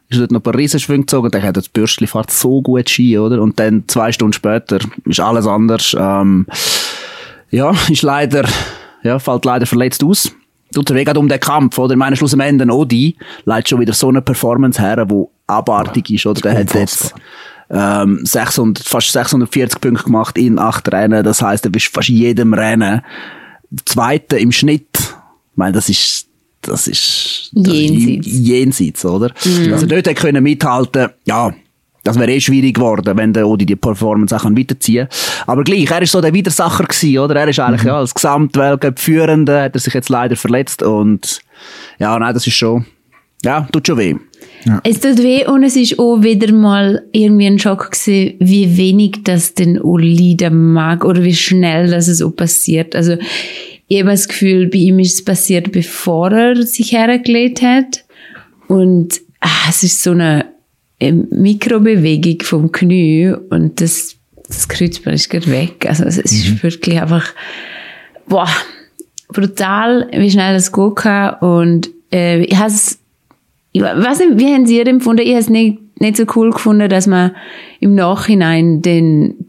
Ist 0.08 0.20
dort 0.20 0.30
noch 0.30 0.40
ein 0.40 0.42
paar 0.42 0.54
Riesenschwünge 0.54 1.02
gezogen, 1.02 1.30
dann 1.30 1.42
hat 1.42 1.56
das 1.56 1.68
Bürstli 1.68 2.06
fährt 2.06 2.30
so 2.30 2.60
gut 2.60 2.88
Ski, 2.88 3.18
oder? 3.18 3.40
Und 3.40 3.58
dann 3.58 3.84
zwei 3.86 4.12
Stunden 4.12 4.34
später 4.34 4.78
ist 5.04 5.20
alles 5.20 5.46
anders, 5.46 5.96
ähm, 5.98 6.46
ja, 7.50 7.72
ist 7.88 8.02
leider, 8.02 8.44
ja, 9.02 9.18
fällt 9.18 9.44
leider 9.44 9.66
verletzt 9.66 10.02
aus. 10.04 10.32
Tut 10.74 10.88
der 10.88 10.96
Weg 10.96 11.06
geht 11.06 11.18
um 11.18 11.28
den 11.28 11.40
Kampf, 11.40 11.78
oder? 11.78 11.92
Ich 11.92 11.98
meine, 11.98 12.16
Schluss 12.16 12.32
am 12.32 12.40
Ende, 12.40 12.64
Odi 12.72 13.14
leitet 13.44 13.68
schon 13.68 13.80
wieder 13.80 13.92
so 13.92 14.08
eine 14.08 14.22
Performance 14.22 14.80
her, 14.80 15.04
die 15.04 15.24
abartig 15.46 16.10
ist, 16.10 16.24
oder? 16.24 16.40
Der 16.40 16.58
hat 16.58 16.74
jetzt. 16.74 17.14
Ähm, 17.72 18.20
600, 18.24 18.86
fast 18.86 19.12
640 19.12 19.80
Punkte 19.80 20.04
gemacht 20.04 20.38
in 20.38 20.58
acht 20.58 20.92
Rennen. 20.92 21.24
Das 21.24 21.42
heißt, 21.42 21.64
du 21.64 21.70
bist 21.70 21.88
fast 21.88 22.08
jedem 22.08 22.54
Rennen 22.54 23.02
Zweiter 23.86 24.38
im 24.38 24.52
Schnitt. 24.52 24.88
Ich 24.98 25.56
meine, 25.56 25.72
das 25.72 25.88
ist, 25.88 26.26
das 26.60 26.86
ist, 26.86 27.50
das 27.52 27.74
Jenseits. 27.74 28.26
ist 28.26 28.32
jenseits, 28.34 29.04
oder? 29.04 29.32
Also 29.72 29.86
dort 29.86 30.06
hätte 30.06 30.14
können 30.14 30.42
mithalten, 30.42 31.08
ja, 31.24 31.52
das 32.04 32.18
wäre 32.18 32.32
eh 32.32 32.40
schwierig 32.40 32.74
geworden, 32.74 33.16
wenn 33.16 33.32
der 33.32 33.46
Odi 33.46 33.64
die 33.64 33.76
Performance 33.76 34.36
auch 34.36 34.44
weiterziehen 34.44 35.08
kann. 35.08 35.18
Aber 35.46 35.64
gleich, 35.64 35.90
er 35.90 36.02
ist 36.02 36.12
so 36.12 36.20
der 36.20 36.34
Widersacher 36.34 36.84
gewesen, 36.84 37.18
oder? 37.18 37.36
Er 37.36 37.48
ist 37.48 37.60
eigentlich, 37.60 37.84
ja, 37.84 37.96
als 37.96 38.12
Gesamtweltcup-Führende, 38.14 39.62
hat 39.62 39.74
er 39.74 39.80
sich 39.80 39.94
jetzt 39.94 40.08
leider 40.08 40.36
verletzt 40.36 40.82
und, 40.82 41.40
ja, 41.98 42.18
nein, 42.18 42.34
das 42.34 42.46
ist 42.46 42.54
schon, 42.54 42.86
ja, 43.44 43.66
tut 43.72 43.86
schon 43.86 43.98
weh. 43.98 44.16
Es 44.84 45.00
tut 45.00 45.22
weh 45.22 45.46
und 45.46 45.64
es 45.64 45.76
ist 45.76 45.98
auch 45.98 46.22
wieder 46.22 46.52
mal 46.52 47.02
irgendwie 47.12 47.46
ein 47.46 47.58
Schock 47.58 47.90
gewesen, 47.90 48.34
wie 48.38 48.76
wenig 48.76 49.24
das 49.24 49.54
den 49.54 49.80
Olida 49.80 50.50
mag 50.50 51.04
oder 51.04 51.24
wie 51.24 51.34
schnell 51.34 51.90
das 51.90 52.08
es 52.08 52.22
auch 52.22 52.30
passiert. 52.30 52.94
Also, 52.94 53.16
ich 53.88 54.00
habe 54.00 54.10
das 54.10 54.28
Gefühl, 54.28 54.68
bei 54.68 54.78
ihm 54.78 55.00
ist 55.00 55.14
es 55.14 55.24
passiert, 55.24 55.72
bevor 55.72 56.30
er 56.30 56.62
sich 56.62 56.92
hergelegt 56.92 57.60
hat. 57.62 58.04
Und 58.68 59.20
ah, 59.40 59.68
es 59.68 59.82
ist 59.82 60.02
so 60.02 60.12
eine 60.12 60.46
ähm, 61.00 61.26
Mikrobewegung 61.30 62.42
vom 62.42 62.72
Knie 62.72 63.34
und 63.50 63.80
das, 63.80 64.16
das 64.46 64.68
Kreuzband 64.68 65.16
ist 65.16 65.28
gerade 65.28 65.50
weg. 65.50 65.84
Also 65.86 66.04
es 66.04 66.16
ist 66.18 66.62
wirklich 66.62 67.00
einfach, 67.00 67.34
boah, 68.26 68.48
brutal, 69.28 70.08
wie 70.16 70.30
schnell 70.30 70.54
das 70.54 70.72
gehen 70.72 70.94
kann. 70.94 71.34
Und 71.40 71.90
äh, 72.12 72.44
ich 72.44 72.56
habe 72.56 72.70
es 72.70 73.01
nicht, 73.72 74.38
wie 74.38 74.52
haben 74.52 74.66
Sie 74.66 74.80
es 74.80 74.88
empfunden? 74.88 75.22
Ich 75.22 75.30
habe 75.30 75.40
es 75.40 75.48
nicht, 75.50 76.00
nicht 76.00 76.16
so 76.16 76.24
cool 76.36 76.50
gefunden, 76.50 76.88
dass 76.88 77.06
man 77.06 77.32
im 77.80 77.94
Nachhinein 77.94 78.82
den 78.82 79.46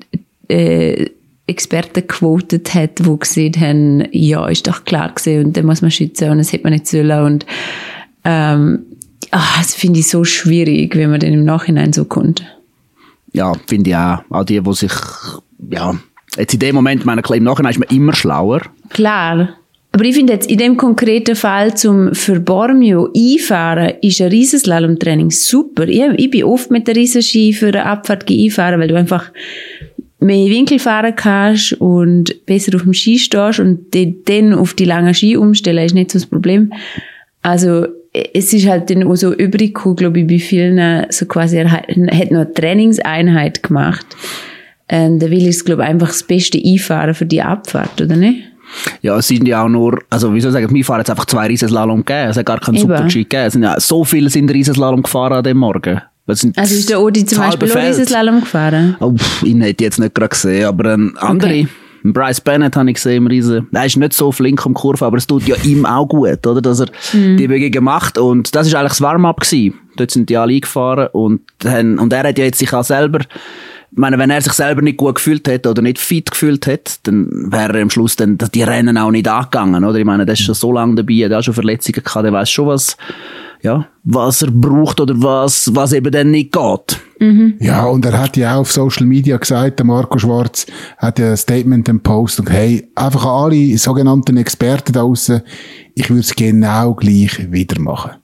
äh, 0.48 1.10
Experten 1.46 2.08
quotet 2.08 2.74
hat, 2.74 3.00
die 3.00 3.20
gesehen 3.20 3.53
haben, 3.60 4.08
ja, 4.12 4.48
ist 4.48 4.68
doch 4.68 4.86
klar 4.86 5.10
gewesen 5.10 5.46
und 5.46 5.58
den 5.58 5.65
muss 5.65 5.82
man 5.82 5.92
schützen 5.92 6.30
und 6.30 6.38
das 6.38 6.53
hätte 6.53 6.63
man 6.63 6.74
nicht 6.74 6.88
sollen 6.88 7.25
und 7.25 7.46
ähm, 8.24 8.86
ah, 9.32 9.58
das 9.58 9.75
finde 9.75 10.00
ich 10.00 10.08
so 10.08 10.24
schwierig, 10.24 10.96
wenn 10.96 11.10
man 11.10 11.20
dann 11.20 11.34
im 11.34 11.44
Nachhinein 11.44 11.92
so 11.92 12.06
kommt. 12.06 12.44
Ja, 13.34 13.51
finde 13.68 13.89
ich 13.89 13.96
auch. 13.96 14.20
Auch 14.30 14.44
die, 14.44 14.62
die 14.62 14.74
sich, 14.74 14.94
ja, 15.70 15.96
jetzt 16.38 16.53
in 16.53 16.60
dem 16.60 16.75
Moment, 16.75 17.03
meine, 17.06 17.22
im 17.22 17.44
Nachhinein 17.44 17.72
ist 17.72 17.80
man 17.80 17.89
immer 17.89 18.13
schlauer. 18.13 18.62
Klar. 18.89 19.50
Aber 19.95 20.05
ich 20.05 20.15
finde 20.15 20.33
jetzt, 20.33 20.50
in 20.50 20.57
dem 20.57 20.75
konkreten 20.75 21.35
Fall 21.35 21.77
zum 21.77 22.15
für 22.15 22.39
Bormio 22.39 23.09
einfahren, 23.15 23.93
ist 24.01 24.19
ein 24.21 24.29
Riesenslalom-Training 24.29 25.29
super. 25.29 25.88
Ich, 25.88 26.01
ich 26.17 26.31
bin 26.31 26.45
oft 26.45 26.71
mit 26.71 26.88
der 26.88 26.95
Riesenski 26.95 27.53
für 27.53 27.67
eine 27.67 27.85
Abfahrt 27.85 28.27
einfahren, 28.29 28.79
weil 28.79 28.88
du 28.88 28.95
einfach 28.97 29.31
mehr 30.19 30.50
Winkel 30.50 30.79
fahren 30.79 31.13
kannst 31.15 31.73
und 31.73 32.43
besser 32.47 32.75
auf 32.75 32.81
dem 32.83 32.93
Ski 32.93 33.19
stehst 33.19 33.59
und 33.59 33.93
die- 33.93 34.15
dann 34.25 34.53
auf 34.53 34.73
die 34.73 34.85
langen 34.85 35.13
Ski 35.13 35.38
umstellen, 35.38 35.85
ist 35.85 35.93
nicht 35.93 36.09
so 36.12 36.17
das 36.17 36.25
Problem. 36.25 36.73
Also, 37.43 37.85
es 38.33 38.51
ist 38.51 38.67
halt 38.67 38.89
dann 38.89 39.03
auch 39.03 39.15
so 39.15 39.31
übrig 39.31 39.75
glaube 39.95 40.21
ich, 40.21 40.27
bei 40.27 40.39
vielen, 40.39 41.05
so 41.12 41.27
quasi, 41.27 41.57
er 41.57 41.71
hat 41.71 41.89
noch 42.31 42.39
eine 42.41 42.53
Trainingseinheit 42.53 43.62
gemacht. 43.62 44.07
Ähm, 44.89 45.19
da 45.19 45.29
will 45.29 45.38
ich 45.39 45.50
es, 45.50 45.65
glaube 45.65 45.83
ich, 45.83 45.89
einfach 45.89 46.07
das 46.07 46.23
Beste 46.23 46.59
einfahren 46.63 47.13
für 47.13 47.25
die 47.27 47.41
Abfahrt, 47.43 48.01
oder 48.01 48.15
nicht? 48.15 48.52
Ja, 49.01 49.18
es 49.18 49.27
sind 49.27 49.48
ja 49.48 49.63
auch 49.63 49.70
nur, 49.70 50.00
also 50.10 50.34
wie 50.34 50.42
soll 50.42 50.50
ich 50.51 50.53
sagen, 50.53 50.74
wir 50.74 50.86
fahren 50.86 51.00
jetzt 51.00 51.10
einfach 51.10 51.25
zwei 51.25 51.48
Riesenslalom 51.48 52.06
gegeben. 52.06 52.30
Es 52.30 52.38
hat 52.38 52.46
gar 52.46 52.60
keinen. 52.60 52.77
Super-G 52.77 53.20
gegeben. 53.24 53.44
Es 53.46 53.53
sind 53.53 53.63
ja 53.63 53.80
so 53.80 54.03
viele 54.03 54.30
sind 54.30 54.51
Riesenslalom 54.51 55.03
gefahren 55.03 55.34
an 55.34 55.44
dem 55.44 55.58
Morgen. 55.58 56.01
Also 56.25 56.48
ist 56.62 56.89
der 56.89 57.01
Odi 57.01 57.25
zum 57.25 57.39
Beispiel 57.39 57.70
auch. 57.72 57.75
Riesenslalom 57.75 58.39
gefahren? 58.42 58.96
Oh, 59.01 59.13
pff, 59.13 59.44
ihn 59.44 59.62
hätte 59.62 59.84
ich 59.84 59.88
jetzt 59.88 60.00
nicht 60.00 60.15
gerade 60.15 60.30
gesehen, 60.30 60.65
aber 60.65 60.94
ein 60.94 61.18
andere, 61.18 61.50
Okay. 61.50 61.68
Bryce 62.06 62.42
Bennett 62.42 62.75
habe 62.75 62.89
ich 62.89 62.96
gesehen 62.96 63.18
im 63.18 63.27
Riesen. 63.27 63.68
Er 63.72 63.86
ist 63.86 63.96
nicht 63.96 64.12
so 64.13 64.32
flink 64.34 64.65
am 64.65 64.74
Kurve, 64.74 65.06
aber 65.06 65.15
es 65.18 65.25
tut 65.25 65.48
ja 65.48 65.56
ihm 65.63 65.86
auch 65.86 66.06
gut, 66.06 66.46
oder? 66.46 66.62
Dass 66.62 66.82
er 66.82 66.88
Mhm. 67.13 67.38
die 67.38 67.48
Bewegung 67.48 67.86
macht. 67.86 68.18
Und 68.18 68.53
das 68.56 68.68
ist 68.68 68.75
eigentlich 68.75 68.92
das 68.92 69.01
Warm-up 69.01 69.39
gewesen. 69.39 69.75
Dort 69.96 70.12
sind 70.12 70.30
die 70.30 70.36
alle 70.36 70.53
eingefahren 70.53 71.08
und, 71.13 71.42
haben, 71.65 72.00
und 72.00 72.12
er 72.12 72.24
hat 72.27 72.38
ja 72.38 72.44
jetzt 72.46 72.59
sich 72.59 72.74
auch 72.74 72.83
selber, 72.83 73.20
ich 73.94 74.00
meine, 74.00 74.18
wenn 74.18 74.32
er 74.32 74.42
sich 74.42 74.53
selber 74.53 74.82
nicht 74.82 74.98
gut 74.98 75.16
gefühlt 75.16 75.48
hätte 75.48 75.70
oder 75.70 75.84
nicht 75.84 76.00
fit 76.00 76.32
gefühlt 76.32 76.66
hätte, 76.66 76.94
dann 77.03 77.51
wäre 77.51 77.77
er 77.77 77.84
am 77.84 77.92
Schluss 77.92 78.16
dann 78.16 78.40
die 78.40 78.64
Rennen 78.64 78.98
auch 78.98 79.12
nicht 79.12 79.27
angegangen, 79.27 79.84
oder? 79.84 80.00
Ich 80.00 80.06
meine, 80.06 80.25
der 80.25 80.34
ist 80.34 80.42
schon 80.42 80.56
so 80.56 80.72
lange 80.72 80.96
dabei, 80.96 81.27
der 81.27 81.29
hat 81.29 81.34
auch 81.34 81.44
schon 81.44 81.53
Verletzungen 81.53 82.03
gehabt, 82.03 82.25
der 82.25 82.34
weiß 82.34 82.50
schon, 82.50 82.66
was, 82.66 82.98
ja, 83.62 83.88
was 84.03 84.42
er 84.42 84.50
braucht 84.50 85.00
oder 85.00 85.14
was, 85.18 85.70
was 85.75 85.94
eben 85.94 86.12
dann 86.12 86.32
nicht 86.32 86.51
geht. 86.51 87.00
Ja, 87.60 87.86
und 87.86 88.03
er 88.03 88.20
hat 88.20 88.36
ja 88.36 88.56
auch 88.56 88.62
auf 88.62 88.72
Social 88.72 89.06
Media 89.06 89.38
gesagt, 89.38 89.77
der 89.77 89.86
Marco 89.86 90.18
Schwarz 90.18 90.66
hat 90.98 91.20
ja 91.20 91.29
ein 91.29 91.38
Statement 91.38 91.88
im 91.88 92.00
Post 92.00 92.40
und 92.40 92.50
hey, 92.50 92.90
einfach 92.96 93.25
an 93.25 93.46
alle 93.46 93.77
sogenannten 93.77 94.38
Experten 94.38 94.92
da 94.92 95.01
draussen, 95.01 95.44
ich 95.94 96.10
würde 96.10 96.22
es 96.22 96.36
genau 96.36 96.96
gleich 96.96 97.51
wieder 97.51 97.79
machen. 97.79 98.23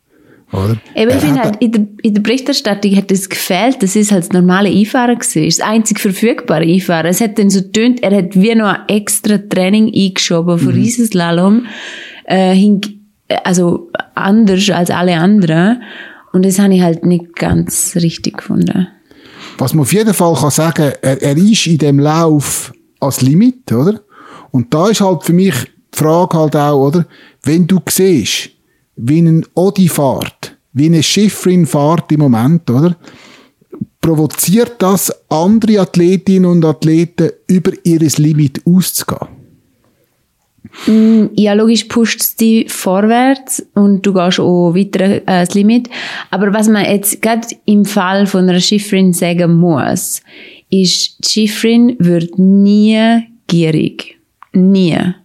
Oder? 0.51 0.77
Eben, 0.95 1.11
ich 1.11 1.17
finde 1.17 1.41
halt, 1.41 1.57
in 1.61 1.71
der, 1.71 1.87
in 2.01 2.13
der 2.15 2.21
Berichterstattung 2.21 2.95
hat 2.95 3.11
es 3.11 3.29
gefehlt, 3.29 3.83
das 3.83 3.95
ist 3.95 4.11
halt 4.11 4.23
das 4.23 4.31
normale 4.31 4.69
Einfahren 4.69 5.17
gewesen, 5.19 5.45
das 5.45 5.59
einzig 5.59 5.99
verfügbare 5.99 6.63
Einfahren. 6.63 7.05
Es 7.05 7.21
hat 7.21 7.37
dann 7.37 7.49
so 7.51 7.61
tönt, 7.61 8.01
er 8.01 8.17
hat 8.17 8.35
wie 8.35 8.55
noch 8.55 8.67
ein 8.73 8.81
extra 8.87 9.37
Training 9.37 9.93
eingeschoben 9.93 10.55
Mhm. 10.55 10.59
für 10.59 10.73
Riesenslalom, 10.73 11.65
äh, 12.25 12.53
hing, 12.53 12.81
also 13.43 13.91
anders 14.15 14.69
als 14.71 14.89
alle 14.89 15.17
anderen. 15.17 15.83
Und 16.33 16.45
das 16.45 16.57
habe 16.59 16.73
ich 16.73 16.81
halt 16.81 17.05
nicht 17.05 17.35
ganz 17.35 17.95
richtig 17.95 18.37
gefunden. 18.37 18.87
Was 19.59 19.73
man 19.73 19.81
auf 19.83 19.93
jeden 19.93 20.13
Fall 20.13 20.33
kann 20.35 20.51
sagen, 20.51 20.93
er, 21.01 21.21
er 21.21 21.37
ist 21.37 21.67
in 21.67 21.77
dem 21.77 21.99
Lauf 21.99 22.73
als 22.99 23.21
Limit, 23.21 23.71
oder? 23.71 23.99
Und 24.51 24.73
da 24.73 24.89
ist 24.89 25.01
halt 25.01 25.23
für 25.23 25.33
mich 25.33 25.53
die 25.93 25.97
Frage 25.97 26.37
halt 26.37 26.55
auch, 26.55 26.87
oder? 26.87 27.05
Wenn 27.43 27.67
du 27.67 27.79
siehst, 27.87 28.49
wie 29.01 29.21
ein 29.21 29.45
Odi 29.55 29.87
fährt, 29.87 30.57
wie 30.73 30.87
eine 30.87 31.03
Schiffrin 31.03 31.65
fährt 31.65 32.11
im 32.11 32.19
Moment, 32.19 32.69
oder? 32.69 32.95
Provoziert 34.01 34.75
das 34.79 35.13
andere 35.29 35.81
Athletinnen 35.81 36.45
und 36.45 36.65
Athleten 36.65 37.31
über 37.47 37.71
ihres 37.83 38.17
Limit 38.17 38.61
auszugehen? 38.65 39.39
Ja, 41.35 41.53
logisch 41.53 41.85
pusht 41.85 42.21
es 42.21 42.35
dich 42.35 42.71
vorwärts 42.71 43.65
und 43.73 44.05
du 44.05 44.13
gehst 44.13 44.39
auch 44.39 44.73
weiter 44.75 45.21
äh, 45.27 45.47
Limit. 45.53 45.89
Aber 46.29 46.53
was 46.53 46.67
man 46.67 46.85
jetzt 46.85 47.21
gerade 47.21 47.47
im 47.65 47.85
Fall 47.85 48.27
von 48.27 48.47
einer 48.47 48.59
Schifferin 48.59 49.13
sagen 49.13 49.55
muss, 49.55 50.21
ist, 50.69 51.17
die 51.19 51.29
Schifferin 51.29 51.95
wird 51.99 52.37
nie 52.37 53.23
gierig. 53.47 54.17
Nie. 54.53 55.15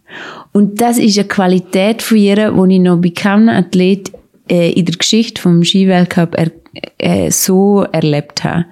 Und 0.55 0.81
das 0.81 0.99
ist 0.99 1.19
eine 1.19 1.27
Qualität 1.27 2.01
von 2.01 2.17
ihr, 2.17 2.53
die 2.53 2.75
ich 2.75 2.81
noch 2.81 3.01
bei 3.01 3.11
keinem 3.11 3.49
Athlet 3.49 4.13
äh, 4.49 4.71
in 4.71 4.85
der 4.85 4.95
Geschichte 4.97 5.43
vom 5.43 5.65
Skiweltcup 5.65 6.37
er, 6.37 6.53
äh, 6.99 7.31
so 7.33 7.83
erlebt 7.83 8.45
habe. 8.45 8.65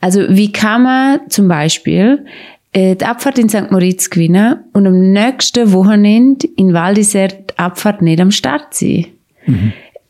Also 0.00 0.20
wie 0.28 0.52
kann 0.52 0.84
man 0.84 1.20
zum 1.28 1.48
Beispiel 1.48 2.24
äh, 2.72 2.94
die 2.94 3.04
Abfahrt 3.04 3.40
in 3.40 3.48
St. 3.48 3.72
Moritz 3.72 4.08
gewinnen 4.08 4.60
und 4.72 4.86
am 4.86 5.12
nächsten 5.12 5.72
Wochenende 5.72 6.46
in 6.56 6.72
Val 6.72 6.94
d'Isère 6.94 7.32
die 7.32 7.58
Abfahrt 7.58 8.02
nicht 8.02 8.20
am 8.20 8.30
Start 8.30 8.72
sein? 8.72 9.06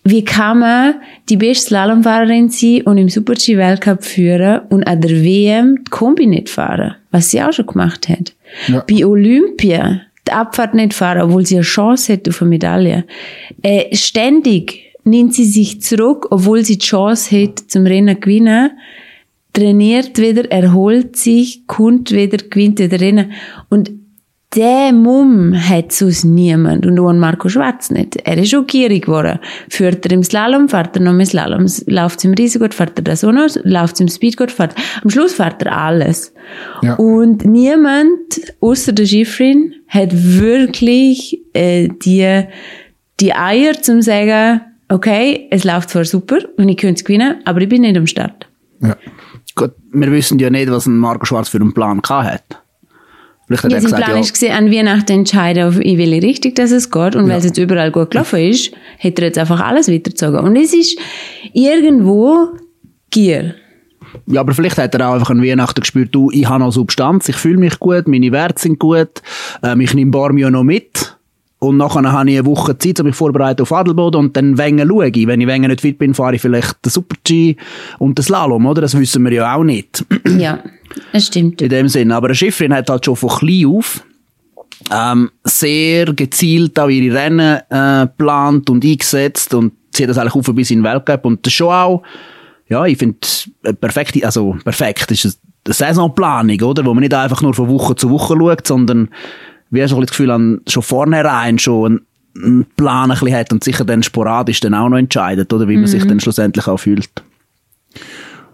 Wie 0.04 0.24
kann 0.24 0.58
man 0.58 0.94
die 1.30 1.36
beste 1.36 1.68
Slalomfahrerin 1.68 2.50
sein 2.50 2.82
und 2.82 2.98
im 2.98 3.08
Super-G-Weltcup 3.08 4.04
führen 4.04 4.60
und 4.68 4.86
an 4.86 5.00
der 5.00 5.24
WM 5.24 5.78
die 5.78 5.90
Kombi 5.90 6.26
nicht 6.26 6.50
fahren? 6.50 6.94
Was 7.10 7.30
sie 7.30 7.42
auch 7.42 7.52
schon 7.52 7.66
gemacht 7.66 8.08
hat. 8.08 8.34
Ja. 8.68 8.84
Bei 8.88 9.04
Olympia 9.04 10.02
die 10.28 10.32
Abfahrt 10.32 10.74
nicht 10.74 10.94
fahren, 10.94 11.22
obwohl 11.22 11.46
sie 11.46 11.56
eine 11.56 11.62
Chance 11.62 12.12
hätte 12.12 12.30
auf 12.30 12.42
eine 12.42 12.50
Medaille. 12.50 13.04
Äh, 13.62 13.94
ständig 13.94 14.94
nimmt 15.04 15.34
sie 15.34 15.44
sich 15.44 15.80
zurück, 15.80 16.26
obwohl 16.30 16.64
sie 16.64 16.78
die 16.78 16.86
Chance 16.86 17.42
hat, 17.42 17.58
zum 17.68 17.86
Rennen 17.86 18.18
gewinnen 18.20 18.70
trainiert 19.56 20.18
wieder, 20.18 20.50
erholt 20.50 21.16
sich, 21.16 21.66
kommt 21.66 22.10
wieder, 22.12 22.36
gewinnt 22.36 22.78
wieder 22.78 23.00
Rennen. 23.00 23.32
Und 23.70 23.90
der 24.54 24.92
Mumm 24.92 25.54
hat 25.54 25.92
sonst 25.92 26.24
niemand. 26.24 26.86
Und 26.86 26.98
auch 26.98 27.08
an 27.08 27.18
Marco 27.18 27.48
Schwarz 27.48 27.90
nicht. 27.90 28.16
Er 28.24 28.38
ist 28.38 28.54
auch 28.54 28.66
gierig 28.66 29.06
geworden. 29.06 29.38
Führt 29.68 30.06
er 30.06 30.12
im 30.12 30.22
Slalom, 30.22 30.68
fährt 30.68 30.96
er 30.96 31.02
noch 31.02 31.12
mehr 31.12 31.26
Slalom. 31.26 31.66
Läuft 31.86 32.24
im 32.24 32.32
Riesengurt, 32.34 32.72
fährt 32.72 32.98
er 32.98 33.02
das 33.02 33.24
auch 33.24 33.32
noch. 33.32 33.48
Läuft 33.64 34.00
im 34.00 34.08
Speedgurt, 34.08 34.52
fährt 34.52 34.74
Am 35.02 35.10
Schluss 35.10 35.34
fährt 35.34 35.62
er 35.62 35.76
alles. 35.76 36.32
Ja. 36.82 36.94
Und 36.94 37.44
niemand, 37.44 38.40
außer 38.60 38.92
der 38.92 39.06
Schifrin, 39.06 39.74
hat 39.88 40.10
wirklich 40.12 41.40
äh, 41.52 41.88
die, 41.88 42.44
die 43.20 43.34
Eier 43.34 43.82
zum 43.82 44.00
sagen, 44.00 44.60
okay, 44.88 45.48
es 45.50 45.64
läuft 45.64 45.90
zwar 45.90 46.04
super 46.04 46.38
und 46.56 46.68
ich 46.68 46.76
könnte 46.76 47.00
es 47.00 47.04
gewinnen, 47.04 47.36
aber 47.44 47.60
ich 47.60 47.68
bin 47.68 47.82
nicht 47.82 47.96
am 47.96 48.06
Start. 48.06 48.46
Ja. 48.80 48.96
Gut, 49.54 49.72
wir 49.92 50.12
wissen 50.12 50.38
ja 50.38 50.50
nicht, 50.50 50.70
was 50.70 50.86
ein 50.86 50.98
Marco 50.98 51.24
Schwarz 51.24 51.48
für 51.48 51.58
einen 51.58 51.72
Plan 51.74 52.00
gehabt 52.00 52.26
hat. 52.30 52.62
Ja, 53.48 53.56
er 53.56 53.70
sein 53.70 53.82
gesagt, 53.82 54.04
Plan 54.04 54.22
ja, 54.22 54.56
an 54.56 54.72
Weihnachten 54.72 55.12
entscheiden, 55.12 55.64
auf 55.64 55.78
in 55.78 55.98
welche 55.98 56.22
Richtung 56.22 56.54
dass 56.54 56.72
es 56.72 56.90
geht. 56.90 57.14
Und 57.14 57.28
weil 57.28 57.38
es 57.38 57.44
jetzt 57.44 57.58
überall 57.58 57.92
gut 57.92 58.10
gelaufen 58.10 58.40
ist, 58.40 58.72
hat 58.98 59.18
er 59.18 59.26
jetzt 59.26 59.38
einfach 59.38 59.60
alles 59.60 59.88
weitergezogen. 59.88 60.40
Und 60.40 60.56
es 60.56 60.74
ist 60.74 60.98
irgendwo 61.52 62.48
Gier. 63.10 63.54
Ja, 64.26 64.40
aber 64.40 64.54
vielleicht 64.54 64.78
hat 64.78 64.94
er 64.94 65.08
auch 65.08 65.14
einfach 65.14 65.30
an 65.30 65.42
Weihnachten 65.42 65.80
gespürt, 65.80 66.08
du, 66.12 66.30
ich 66.32 66.48
habe 66.48 66.60
noch 66.60 66.72
Substanz, 66.72 67.28
ich 67.28 67.36
fühle 67.36 67.58
mich 67.58 67.78
gut, 67.78 68.08
meine 68.08 68.32
Werte 68.32 68.60
sind 68.60 68.78
gut, 68.78 69.22
ähm, 69.62 69.80
ich 69.80 69.94
nehme 69.94 70.10
Barmio 70.10 70.50
noch 70.50 70.64
mit. 70.64 71.15
Und 71.66 71.76
nachher 71.76 72.12
habe 72.12 72.30
ich 72.30 72.38
eine 72.38 72.46
Woche 72.46 72.78
Zeit, 72.78 73.00
um 73.00 73.06
mich 73.06 73.16
vorbereiten 73.16 73.62
auf 73.62 73.72
Adelboden 73.72 74.20
und 74.20 74.36
dann 74.36 74.56
Wengen 74.56 74.88
schaue 74.88 75.08
ich. 75.08 75.26
Wenn 75.26 75.40
ich 75.40 75.46
Wengen 75.46 75.70
nicht 75.70 75.80
fit 75.80 75.98
bin, 75.98 76.14
fahre 76.14 76.36
ich 76.36 76.42
vielleicht 76.42 76.84
den 76.84 76.90
Super-G 76.90 77.56
und 77.98 78.18
den 78.18 78.22
Slalom, 78.22 78.66
oder? 78.66 78.82
Das 78.82 78.98
wissen 78.98 79.24
wir 79.24 79.32
ja 79.32 79.54
auch 79.54 79.64
nicht. 79.64 80.04
Ja, 80.38 80.58
das 81.12 81.28
stimmt. 81.28 81.62
In 81.62 81.70
dem 81.70 81.88
Sinn. 81.88 82.12
Aber 82.12 82.26
eine 82.26 82.34
Schifferin 82.34 82.74
hat 82.74 82.90
halt 82.90 83.04
schon 83.04 83.16
von 83.16 83.30
klein 83.30 83.66
auf 83.66 84.02
ähm, 84.92 85.30
sehr 85.44 86.12
gezielt 86.12 86.78
auch 86.78 86.88
ihre 86.88 87.16
Rennen 87.16 87.60
äh, 87.70 88.06
geplant 88.06 88.68
und 88.70 88.84
eingesetzt 88.84 89.54
und 89.54 89.72
zieht 89.92 90.08
das 90.08 90.18
eigentlich 90.18 90.34
auf 90.34 90.54
bis 90.54 90.70
in 90.70 90.82
den 90.82 90.84
Weltcup. 90.84 91.24
Und 91.24 91.44
das 91.46 91.52
schon 91.52 91.72
auch, 91.72 92.02
ja, 92.68 92.84
ich 92.84 92.98
finde, 92.98 93.18
perfekt, 93.80 94.22
also 94.24 94.56
perfekt 94.64 95.10
ist 95.10 95.40
eine 95.64 95.74
Saisonplanung, 95.74 96.60
oder? 96.62 96.84
Wo 96.84 96.94
man 96.94 97.00
nicht 97.00 97.14
einfach 97.14 97.42
nur 97.42 97.54
von 97.54 97.68
Woche 97.68 97.96
zu 97.96 98.10
Woche 98.10 98.36
schaut, 98.36 98.66
sondern 98.66 99.08
wie 99.70 99.86
so 99.86 100.00
das 100.00 100.10
Gefühl 100.10 100.30
an, 100.30 100.60
schon 100.68 100.82
vornherein 100.82 101.58
schon 101.58 102.02
einen 102.36 102.66
Plan 102.76 103.10
ein 103.10 103.18
bisschen 103.18 103.36
hat 103.36 103.52
und 103.52 103.64
sicher 103.64 103.84
dann 103.84 104.02
sporadisch 104.02 104.60
dann 104.60 104.74
auch 104.74 104.88
noch 104.88 104.98
entscheidet, 104.98 105.52
oder? 105.52 105.68
Wie 105.68 105.74
man 105.74 105.82
mhm. 105.82 105.88
sich 105.88 106.04
dann 106.04 106.20
schlussendlich 106.20 106.66
auch 106.68 106.78
fühlt. 106.78 107.10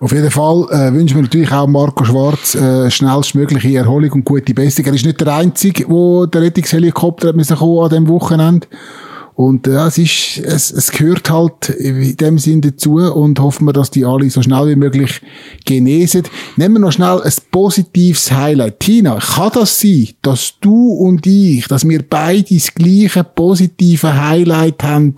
Auf 0.03 0.13
jeden 0.13 0.31
Fall 0.33 0.67
äh, 0.71 0.93
wünschen 0.93 1.17
wir 1.17 1.23
natürlich 1.23 1.53
auch 1.53 1.69
Marco 1.69 2.05
Schwarz 2.05 2.57
äh, 2.57 2.91
schnellstmögliche 2.91 3.79
Erholung 3.79 4.11
und 4.13 4.25
gute 4.25 4.53
Besserung. 4.53 4.87
Er 4.89 4.95
ist 4.95 5.07
nicht 5.07 5.21
der 5.21 5.33
Einzige, 5.33 5.89
wo 5.89 6.27
der 6.27 6.43
Rettungshelikopter 6.43 7.29
hat 7.29 7.37
müssen 7.37 7.57
kommen 7.57 7.85
an 7.85 7.91
dem 7.91 8.09
Wochenende. 8.09 8.67
Und 9.43 9.67
äh, 9.67 9.73
es 9.73 9.99
ist, 9.99 10.39
es, 10.39 10.71
es 10.71 10.93
gehört 10.93 11.29
halt 11.29 11.71
in 11.71 12.17
dem 12.17 12.39
Sinn 12.39 12.61
dazu 12.61 12.99
und 12.99 13.41
hoffen 13.41 13.67
wir, 13.67 13.73
dass 13.73 13.91
die 13.91 14.05
alle 14.05 14.31
so 14.31 14.41
schnell 14.41 14.69
wie 14.69 14.77
möglich 14.77 15.21
genesen. 15.65 16.23
Nehmen 16.57 16.77
wir 16.77 16.79
noch 16.79 16.93
schnell 16.93 17.21
ein 17.21 17.33
positives 17.51 18.31
Highlight. 18.31 18.79
Tina, 18.79 19.19
kann 19.19 19.51
das 19.53 19.81
sein, 19.81 20.11
dass 20.23 20.55
du 20.61 20.93
und 20.93 21.27
ich, 21.27 21.67
dass 21.67 21.89
wir 21.89 22.05
beide 22.09 22.55
das 22.55 22.73
gleiche 22.73 23.25
positive 23.25 24.29
Highlight 24.29 24.81
haben 24.85 25.17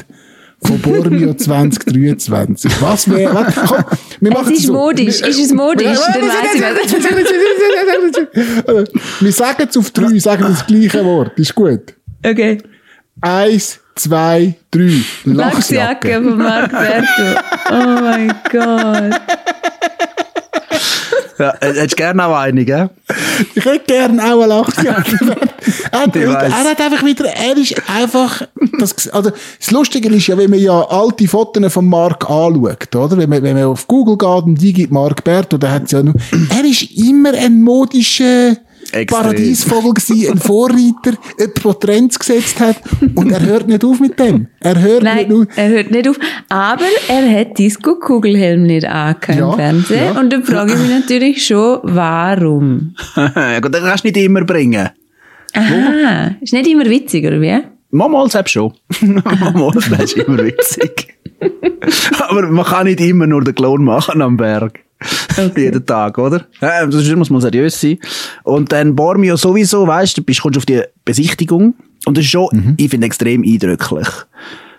von 0.62 0.80
Bormio 0.80 1.34
2023. 1.34 2.80
Was 2.80 3.10
wäre, 3.10 3.52
komm, 3.54 3.84
wir 4.20 4.32
machen 4.32 4.54
es 4.54 4.60
ist 4.60 4.68
so. 4.68 4.72
modisch, 4.72 5.20
ist 5.20 5.38
es 5.38 5.52
modisch, 5.52 5.98
dann 6.14 6.22
weiss 6.22 6.54
ich 8.32 9.20
Wir 9.20 9.32
sagen 9.32 9.66
es 9.68 9.76
auf 9.76 9.90
drei, 9.90 10.18
sagen 10.18 10.44
das 10.44 10.66
gleiche 10.66 11.04
Wort, 11.04 11.38
ist 11.38 11.54
gut. 11.54 11.92
Okay. 12.24 12.56
Eins, 13.20 13.80
zwei, 13.94 14.54
drei. 14.70 15.02
Lachsjacke 15.24 16.22
von 16.22 16.38
Marc 16.38 16.70
Berto. 16.70 17.40
Oh 17.70 18.00
mein 18.02 18.35
Gott. 18.50 19.20
Ja, 21.38 21.52
hättest 21.61 21.92
du 21.92 21.96
gerne 21.96 22.26
auch 22.26 22.37
eine, 22.37 22.64
gell? 22.64 22.90
Ich 23.54 23.64
hätte 23.64 23.85
gerne 23.87 24.22
auch 24.22 24.42
eine 24.42 24.46
Lachsjacke. 24.46 25.18
er, 25.90 26.14
er 26.14 26.64
hat 26.64 26.80
einfach 26.80 27.04
wieder, 27.04 27.26
er 27.26 27.57
ist 27.57 27.74
einfach, 27.88 28.42
das, 28.78 29.09
also, 29.09 29.30
das 29.59 29.70
Lustige 29.70 30.09
ist 30.11 30.26
ja, 30.26 30.38
wenn 30.38 30.50
man 30.50 30.61
ja 30.61 30.80
alte 30.88 31.26
Fotos 31.26 31.72
von 31.72 31.88
Mark 31.88 32.30
anschaut, 32.30 32.94
oder? 32.94 33.16
Wenn 33.16 33.30
man, 33.30 33.42
wenn 33.42 33.54
man 33.54 33.64
auf 33.64 33.88
Google 33.88 34.16
geht 34.16 34.44
und 34.44 34.54
die 34.57 34.72
gibt 34.72 34.92
Mark 34.92 35.24
Berto, 35.24 35.59
dann 35.59 35.72
hat 35.72 35.90
ja 35.90 36.02
nur, 36.02 36.14
er 36.50 36.64
ist 36.64 36.83
immer 36.96 37.33
ein 37.35 37.62
modischer, 37.62 38.57
Extrem. 38.94 39.22
Paradiesvogel 39.22 39.94
gewesen, 39.94 40.33
ein 40.33 40.38
Vorreiter, 40.38 41.18
jemand, 41.38 41.64
der 41.64 41.78
Trends 41.80 42.18
gesetzt 42.18 42.61
hat. 42.61 42.76
Und 43.14 43.30
er 43.30 43.40
hört 43.40 43.66
nicht 43.66 43.85
auf 43.85 43.98
mit 44.00 44.18
dem. 44.18 44.46
Er 44.61 44.80
hört 44.80 45.02
Nein, 45.02 45.28
nicht 45.28 45.33
auf. 45.33 45.46
er 45.57 45.68
hört 45.68 45.90
nicht 45.90 46.09
auf. 46.09 46.18
Aber 46.48 46.85
er 47.09 47.40
hat 47.40 47.59
Disco-Kugelhelm 47.59 48.62
nicht 48.62 48.87
angehört 48.87 49.38
ja, 49.38 49.48
im 49.48 49.54
Fernsehen. 49.57 50.14
Ja. 50.14 50.20
Und 50.20 50.33
dann 50.33 50.44
frage 50.44 50.72
ich 50.72 50.78
mich 50.78 50.90
natürlich 50.90 51.46
schon, 51.46 51.80
warum? 51.83 52.94
ja 53.16 53.61
gut, 53.61 53.74
den 53.74 53.83
kannst 53.83 54.04
du 54.04 54.09
nicht 54.09 54.16
immer 54.16 54.44
bringen. 54.44 54.90
Aha, 55.54 56.37
ist 56.40 56.52
nicht 56.52 56.66
immer 56.66 56.85
witzig, 56.87 57.24
oder 57.26 57.40
wie? 57.40 57.61
Manchmal 57.90 58.28
selbst 58.28 58.52
schon. 58.52 58.72
Manchmal 59.00 60.02
ist 60.02 60.16
immer 60.16 60.38
witzig. 60.44 61.14
Aber 62.28 62.42
man 62.42 62.64
kann 62.64 62.87
nicht 62.87 63.00
immer 63.00 63.26
nur 63.26 63.44
den 63.44 63.54
Klon 63.54 63.85
machen 63.85 64.20
am 64.20 64.37
Berg. 64.37 64.80
Jeden 65.56 65.84
Tag, 65.86 66.18
oder? 66.18 66.46
Ja, 66.60 66.86
das 66.86 67.08
muss 67.16 67.30
man 67.30 67.40
seriös 67.40 67.80
sein. 67.80 67.98
Und 68.42 68.72
dann 68.72 68.94
Bormio 68.94 69.36
sowieso, 69.36 69.86
weißt 69.86 70.18
du, 70.18 70.22
bist, 70.22 70.42
kommst 70.42 70.58
auf 70.58 70.66
die 70.66 70.82
Besichtigung. 71.04 71.74
Und 72.06 72.16
das 72.16 72.24
ist 72.24 72.30
schon, 72.30 72.48
mhm. 72.52 72.74
ich 72.76 72.90
finde, 72.90 73.06
extrem 73.06 73.42
eindrücklich. 73.42 74.08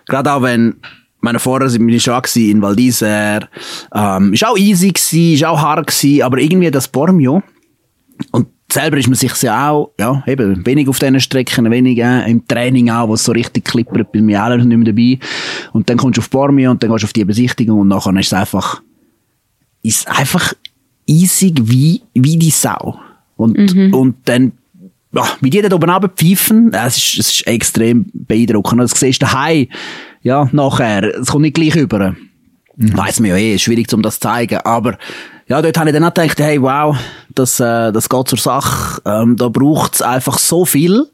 Gerade 0.06 0.32
auch 0.32 0.42
wenn, 0.42 0.76
meine 1.20 1.38
vorher 1.38 1.68
sind 1.68 1.86
wir 1.86 2.00
schon 2.00 2.22
in 2.36 2.62
Val 2.62 2.74
d'Isère, 2.74 3.48
ähm, 3.94 4.32
ist 4.32 4.46
auch 4.46 4.56
easy 4.56 4.92
gewesen, 4.92 5.34
ist 5.34 5.44
auch 5.44 5.60
hart 5.60 5.88
gewesen, 5.88 6.22
aber 6.22 6.38
irgendwie 6.38 6.70
das 6.70 6.88
Bormio, 6.88 7.42
und 8.30 8.46
selber 8.72 8.96
ist 8.96 9.08
man 9.08 9.14
sich 9.14 9.32
ja 9.42 9.70
auch, 9.70 9.92
ja, 9.98 10.22
eben, 10.26 10.64
wenig 10.66 10.88
auf 10.88 10.98
diesen 10.98 11.20
Strecken, 11.20 11.70
wenig 11.70 11.98
äh, 11.98 12.30
im 12.30 12.46
Training 12.46 12.90
auch, 12.90 13.08
wo 13.08 13.14
es 13.14 13.24
so 13.24 13.32
richtig 13.32 13.64
klippert, 13.64 14.12
bin 14.12 14.26
mir 14.26 14.42
alle 14.42 14.64
nicht 14.64 14.76
mehr 14.76 14.92
dabei. 14.92 15.18
Und 15.72 15.88
dann 15.88 15.96
kommst 15.96 16.18
du 16.18 16.20
auf 16.20 16.30
Bormio 16.30 16.70
und 16.70 16.82
dann 16.82 16.90
gehst 16.90 17.02
du 17.02 17.06
auf 17.06 17.12
die 17.12 17.24
Besichtigung 17.24 17.80
und 17.80 17.88
nachher 17.88 18.14
ist 18.18 18.26
es 18.26 18.32
einfach, 18.32 18.82
ist 19.86 20.08
einfach 20.08 20.52
easy 21.06 21.54
wie, 21.60 22.02
wie 22.14 22.36
die 22.36 22.50
Sau. 22.50 22.98
Und, 23.36 23.74
mhm. 23.74 23.94
und 23.94 24.16
dann, 24.24 24.52
ja, 25.12 25.24
wie 25.40 25.50
die 25.50 25.62
da 25.62 25.74
oben 25.74 26.10
pfeifen, 26.16 26.72
es 26.72 26.96
ist, 26.96 27.18
es 27.18 27.32
ist 27.32 27.46
extrem 27.46 28.06
beeindruckend. 28.12 28.80
Das 28.80 28.92
siehst 28.92 29.22
du 29.22 29.26
daheim, 29.26 29.68
ja, 30.22 30.48
nachher, 30.52 31.20
es 31.20 31.28
kommt 31.28 31.42
nicht 31.42 31.54
gleich 31.54 31.76
über. 31.76 32.16
Mhm. 32.76 32.96
Weiss 32.96 33.20
man 33.20 33.30
ja 33.30 33.36
eh, 33.36 33.54
ist 33.54 33.62
schwierig, 33.62 33.92
um 33.94 34.02
das 34.02 34.14
zu 34.14 34.20
zeigen, 34.20 34.58
aber, 34.58 34.98
ja, 35.48 35.62
dort 35.62 35.78
habe 35.78 35.90
ich 35.90 35.94
dann 35.94 36.04
auch 36.04 36.12
gedacht, 36.12 36.38
hey, 36.40 36.60
wow, 36.60 36.96
das, 37.34 37.60
äh, 37.60 37.92
das 37.92 38.08
geht 38.08 38.28
zur 38.28 38.38
Sache, 38.38 39.00
ähm, 39.04 39.36
da 39.36 39.48
braucht's 39.48 40.02
einfach 40.02 40.38
so 40.38 40.64
viel 40.64 41.06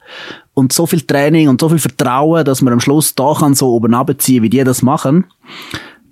und 0.54 0.72
so 0.72 0.86
viel 0.86 1.02
Training 1.02 1.48
und 1.48 1.60
so 1.60 1.68
viel 1.68 1.78
Vertrauen, 1.78 2.44
dass 2.44 2.62
man 2.62 2.72
am 2.72 2.80
Schluss 2.80 3.14
da 3.14 3.34
kann 3.38 3.54
so 3.54 3.68
oben 3.74 3.94
abziehen, 3.94 4.42
wie 4.42 4.50
die 4.50 4.64
das 4.64 4.82
machen 4.82 5.24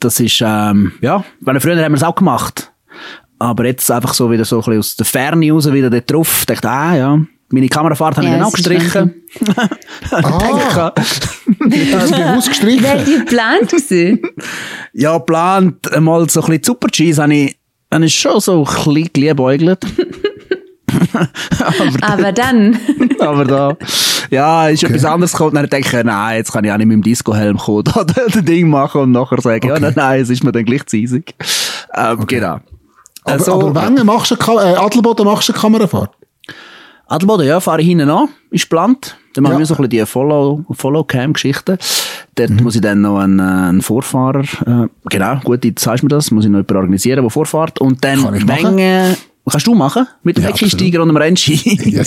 das 0.00 0.20
ist, 0.20 0.42
ähm, 0.44 0.92
ja, 1.00 1.24
weil 1.40 1.60
früher 1.60 1.82
haben 1.82 1.92
wir 1.92 1.96
es 1.96 2.02
auch 2.02 2.14
gemacht. 2.14 2.72
Aber 3.38 3.64
jetzt 3.64 3.90
einfach 3.90 4.12
so 4.12 4.30
wieder 4.30 4.44
so 4.44 4.56
ein 4.56 4.60
bisschen 4.60 4.78
aus 4.78 4.96
der 4.96 5.06
Ferne 5.06 5.50
raus, 5.52 5.72
wieder 5.72 5.88
dort 5.88 6.10
drauf, 6.10 6.44
dachte, 6.46 6.68
ah, 6.68 6.96
ja, 6.96 7.18
meine 7.50 7.68
Kamerafahrt 7.68 8.16
habe 8.16 8.26
ja, 8.26 8.32
ich 8.34 8.38
dann 8.38 8.46
auch 8.46 8.52
gestrichen. 8.52 9.14
ah, 10.10 10.92
hast 10.96 12.12
du 12.12 12.16
bewusst 12.16 12.48
gestrichen? 12.48 12.82
Wäre 12.82 13.04
die 13.04 13.18
geplant 13.18 13.68
gewesen? 13.68 14.20
ja, 14.92 15.16
geplant, 15.16 16.00
mal 16.00 16.28
so 16.28 16.40
ein 16.40 16.46
bisschen 16.46 16.64
Super-Cheese 16.64 17.22
habe 17.22 17.34
ich, 17.34 17.56
habe 17.92 18.04
ich 18.04 18.14
schon 18.14 18.40
so 18.40 18.64
ein 18.64 18.74
bisschen 18.74 19.10
geliebäugelt. 19.12 19.86
Aber, 21.60 22.12
aber, 22.12 22.32
dann. 22.32 22.78
aber 23.18 23.44
da. 23.44 23.76
Ja, 24.30 24.68
ist 24.68 24.84
okay. 24.84 24.94
etwas 24.94 25.04
anderes 25.04 25.32
gekommen. 25.32 25.54
Dann 25.54 25.68
denke 25.68 25.98
ich, 25.98 26.04
nein, 26.04 26.36
jetzt 26.36 26.52
kann 26.52 26.64
ich 26.64 26.72
auch 26.72 26.76
nicht 26.76 26.86
mit 26.86 26.94
dem 26.94 27.02
Disco-Helm 27.02 27.58
kommen, 27.58 27.84
da 27.84 28.04
das 28.04 28.44
Ding 28.44 28.68
machen 28.68 29.02
und 29.02 29.12
nachher 29.12 29.40
sagen, 29.40 29.70
okay. 29.70 29.74
ja, 29.74 29.80
nein, 29.80 29.92
nein, 29.96 30.20
es 30.20 30.30
ist 30.30 30.44
mir 30.44 30.52
dann 30.52 30.64
gleich 30.64 30.86
zu 30.86 30.96
easig. 30.96 31.34
Ähm, 31.94 32.20
okay. 32.20 32.36
Genau. 32.36 32.60
Aber, 33.24 33.32
also, 33.32 33.54
aber 33.54 33.74
wenn 33.74 34.06
machst 34.06 34.30
du 34.30 34.34
äh, 34.34 34.76
Adelboden 34.76 35.26
machst 35.26 35.48
du 35.48 35.52
eine 35.52 35.60
Kamerafahrt? 35.60 36.10
Adelboden, 37.06 37.46
ja, 37.46 37.60
fahre 37.60 37.80
ich 37.80 37.88
hinten 37.88 38.08
an, 38.08 38.28
ist 38.50 38.70
geplant. 38.70 39.16
Dann 39.34 39.42
machen 39.42 39.54
ja. 39.54 39.58
wir 39.60 39.66
so 39.66 39.74
ein 39.74 39.88
bisschen 39.88 40.06
die 40.06 40.74
Follow-Cam-Geschichten. 40.74 41.78
Dort 42.34 42.50
mhm. 42.50 42.62
muss 42.62 42.74
ich 42.74 42.80
dann 42.80 43.00
noch 43.00 43.18
einen, 43.18 43.38
äh, 43.38 43.42
einen 43.42 43.82
Vorfahrer, 43.82 44.42
äh, 44.66 44.88
genau, 45.08 45.36
gut, 45.42 45.64
jetzt 45.64 45.82
sagst 45.82 46.02
du 46.02 46.06
mir 46.06 46.10
das, 46.10 46.30
muss 46.30 46.44
ich 46.44 46.50
noch 46.50 46.58
jemanden 46.58 46.76
organisieren, 46.76 47.22
der 47.22 47.30
vorfährt. 47.30 47.80
Und 47.80 48.04
dann 48.04 48.22
Menge, 48.44 49.16
kannst 49.48 49.66
du 49.66 49.74
machen? 49.74 50.06
Mit 50.22 50.36
dem 50.36 50.44
ja, 50.44 50.50
Hecksteiger 50.50 51.02
und 51.02 51.08
dem 51.08 51.16
Rennski? 51.16 51.78
Ja, 51.92 52.04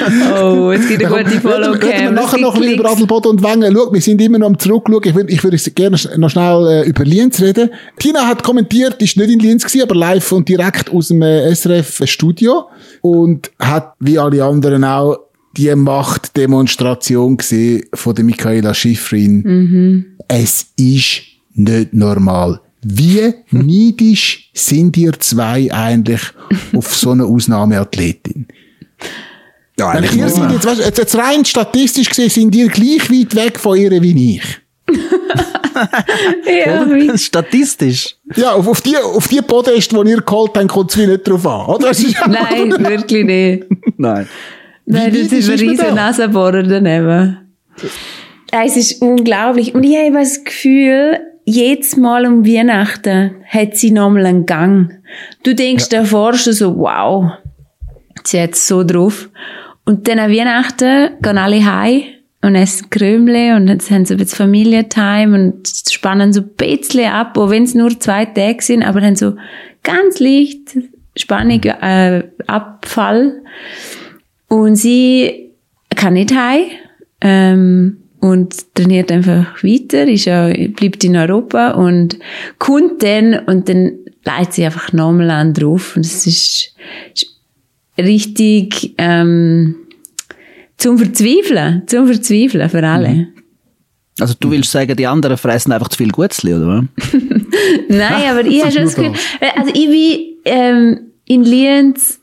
oh, 0.42 0.72
jetzt 0.72 0.88
gibt 0.88 1.04
eine 1.04 1.24
gute 1.24 1.40
Follow-Cam. 1.40 1.90
Wir 1.90 2.10
nachher 2.10 2.38
noch 2.38 2.54
ein 2.54 2.60
bisschen 2.60 2.78
über 2.78 2.90
Adelboden 2.90 3.30
und 3.32 3.42
Wengen. 3.42 3.74
Schau, 3.74 3.92
wir 3.92 4.00
sind 4.00 4.20
immer 4.20 4.38
noch 4.38 4.48
am 4.48 4.58
Zurückschauen. 4.58 5.02
Ich 5.04 5.14
würde, 5.14 5.32
ich 5.32 5.44
würde 5.44 5.56
gerne 5.56 5.96
noch 6.16 6.30
schnell 6.30 6.66
äh, 6.66 6.88
über 6.88 7.04
Lienz 7.04 7.40
reden. 7.40 7.70
Tina 7.98 8.26
hat 8.26 8.42
kommentiert, 8.42 9.00
ist 9.02 9.16
nicht 9.16 9.30
in 9.30 9.38
Lienz 9.38 9.64
gewesen, 9.64 9.82
aber 9.82 9.94
live 9.94 10.32
und 10.32 10.48
direkt 10.48 10.90
aus 10.90 11.08
dem 11.08 11.22
äh, 11.22 11.54
SRF-Studio 11.54 12.68
und 13.00 13.50
hat, 13.58 13.94
wie 14.00 14.18
alle 14.18 14.44
anderen 14.44 14.84
auch, 14.84 15.18
die 15.56 15.74
Machtdemonstration 15.74 17.36
gesehen 17.36 17.84
von 17.92 18.14
der 18.14 18.24
Michaela 18.24 18.72
Schifrin. 18.72 19.42
Mhm. 19.42 20.06
Es 20.28 20.66
ist 20.76 21.22
nicht 21.54 21.92
normal. 21.92 22.60
Wie 22.82 23.34
neidisch 23.50 24.50
sind 24.54 24.96
ihr 24.96 25.12
zwei 25.18 25.72
eigentlich 25.72 26.22
auf 26.74 26.94
so 26.94 27.10
eine 27.10 27.24
Ausnahmeathletin? 27.24 28.46
Ja, 29.78 29.94
Wenn 29.94 30.18
ihr 30.18 30.28
sind 30.28 30.52
jetzt, 30.52 30.66
weißt, 30.66 30.98
jetzt 30.98 31.16
rein 31.16 31.44
statistisch 31.44 32.08
gesehen, 32.08 32.28
sind 32.28 32.54
ihr 32.54 32.68
gleich 32.68 33.10
weit 33.10 33.34
weg 33.34 33.58
von 33.58 33.78
ihr 33.78 33.90
wie 34.02 34.36
ich. 34.36 34.42
ja, 36.46 37.16
Statistisch? 37.16 38.16
Ja, 38.36 38.52
auf, 38.52 38.68
auf, 38.68 38.80
die, 38.82 38.96
auf 38.96 39.28
die 39.28 39.40
Podest, 39.40 39.92
die 39.92 40.10
ihr 40.10 40.20
geholt 40.20 40.52
habt, 40.54 40.68
kommt 40.68 40.90
es 40.90 40.98
wie 40.98 41.06
nicht 41.06 41.26
drauf 41.26 41.46
an, 41.46 41.66
oder? 41.66 41.92
Nein, 42.28 42.70
wirklich 42.78 43.24
nicht. 43.24 43.66
Nein. 43.96 44.28
Nein, 44.84 45.12
das 45.12 45.32
ist 45.32 45.48
ein 45.48 45.58
riesen 45.58 45.94
Nasenbohrer 45.94 46.62
daneben. 46.64 47.38
Es 48.50 48.76
ist 48.76 49.00
unglaublich. 49.00 49.74
Und 49.74 49.84
ich 49.84 49.96
habe 49.96 50.12
das 50.12 50.42
Gefühl, 50.44 51.20
jedes 51.50 51.96
Mal 51.96 52.26
um 52.26 52.46
Weihnachten 52.46 53.36
hat 53.48 53.76
sie 53.76 53.90
nochmal 53.90 54.26
einen 54.26 54.46
Gang. 54.46 54.98
Du 55.42 55.54
denkst 55.54 55.88
ja. 55.90 56.00
davor 56.00 56.34
schon 56.34 56.52
so, 56.52 56.76
wow, 56.78 57.32
sie 58.24 58.40
hat 58.40 58.54
so 58.54 58.84
drauf. 58.84 59.28
Und 59.84 60.06
dann 60.06 60.18
an 60.18 60.30
Weihnachten 60.30 61.10
gehen 61.20 61.38
alle 61.38 61.64
heim 61.64 62.02
und 62.42 62.54
essen 62.54 62.88
Krümle 62.90 63.56
und 63.56 63.68
jetzt 63.68 63.90
haben 63.90 64.04
sie 64.04 64.14
ein 64.14 64.18
bisschen 64.18 64.36
Familientime 64.38 65.34
und 65.36 65.68
spannen 65.90 66.32
so 66.32 66.40
ein 66.40 66.50
bisschen 66.56 67.10
ab, 67.10 67.36
auch 67.36 67.50
wenn 67.50 67.64
es 67.64 67.74
nur 67.74 67.98
zwei 67.98 68.24
Tage 68.24 68.62
sind, 68.62 68.82
aber 68.82 69.00
dann 69.00 69.16
so 69.16 69.34
ganz 69.82 70.20
leicht 70.20 70.78
Spannung, 71.16 71.62
äh, 71.64 72.22
Abfall. 72.46 73.42
Und 74.48 74.76
sie 74.76 75.50
kann 75.94 76.14
nicht 76.14 76.34
heim, 76.34 76.66
ähm, 77.20 77.98
und 78.20 78.74
trainiert 78.74 79.10
einfach 79.10 79.62
weiter, 79.62 80.06
ist 80.06 80.26
ja, 80.26 80.48
bleibt 80.48 81.02
in 81.04 81.16
Europa 81.16 81.72
und 81.72 82.18
kommt 82.58 83.02
dann 83.02 83.40
und 83.46 83.68
dann 83.68 83.92
leitet 84.24 84.54
sie 84.54 84.64
einfach 84.64 84.92
nochmal 84.92 85.30
an 85.30 85.54
drauf 85.54 85.96
und 85.96 86.04
es 86.04 86.26
ist, 86.26 86.74
ist 87.14 87.26
richtig, 87.98 88.94
ähm, 88.98 89.76
zum 90.76 90.98
Verzweifeln, 90.98 91.82
zum 91.86 92.06
Verzweifeln 92.06 92.68
für 92.68 92.86
alle. 92.86 93.08
Mhm. 93.08 93.26
Also 94.18 94.34
du 94.38 94.50
willst 94.50 94.70
sagen, 94.70 94.96
die 94.96 95.06
anderen 95.06 95.36
fressen 95.36 95.72
einfach 95.72 95.88
zu 95.88 95.98
viel 95.98 96.10
Gutzli, 96.10 96.54
oder? 96.54 96.84
Nein, 97.88 98.30
aber 98.30 98.44
ich 98.44 98.60
habe 98.62 98.72
schon 98.72 98.82
das 98.84 98.94
Gefühl, 98.94 99.12
also 99.56 99.72
ich 99.74 99.88
bin 99.88 100.36
ähm, 100.44 101.00
in 101.26 101.44
Lienz, 101.44 102.20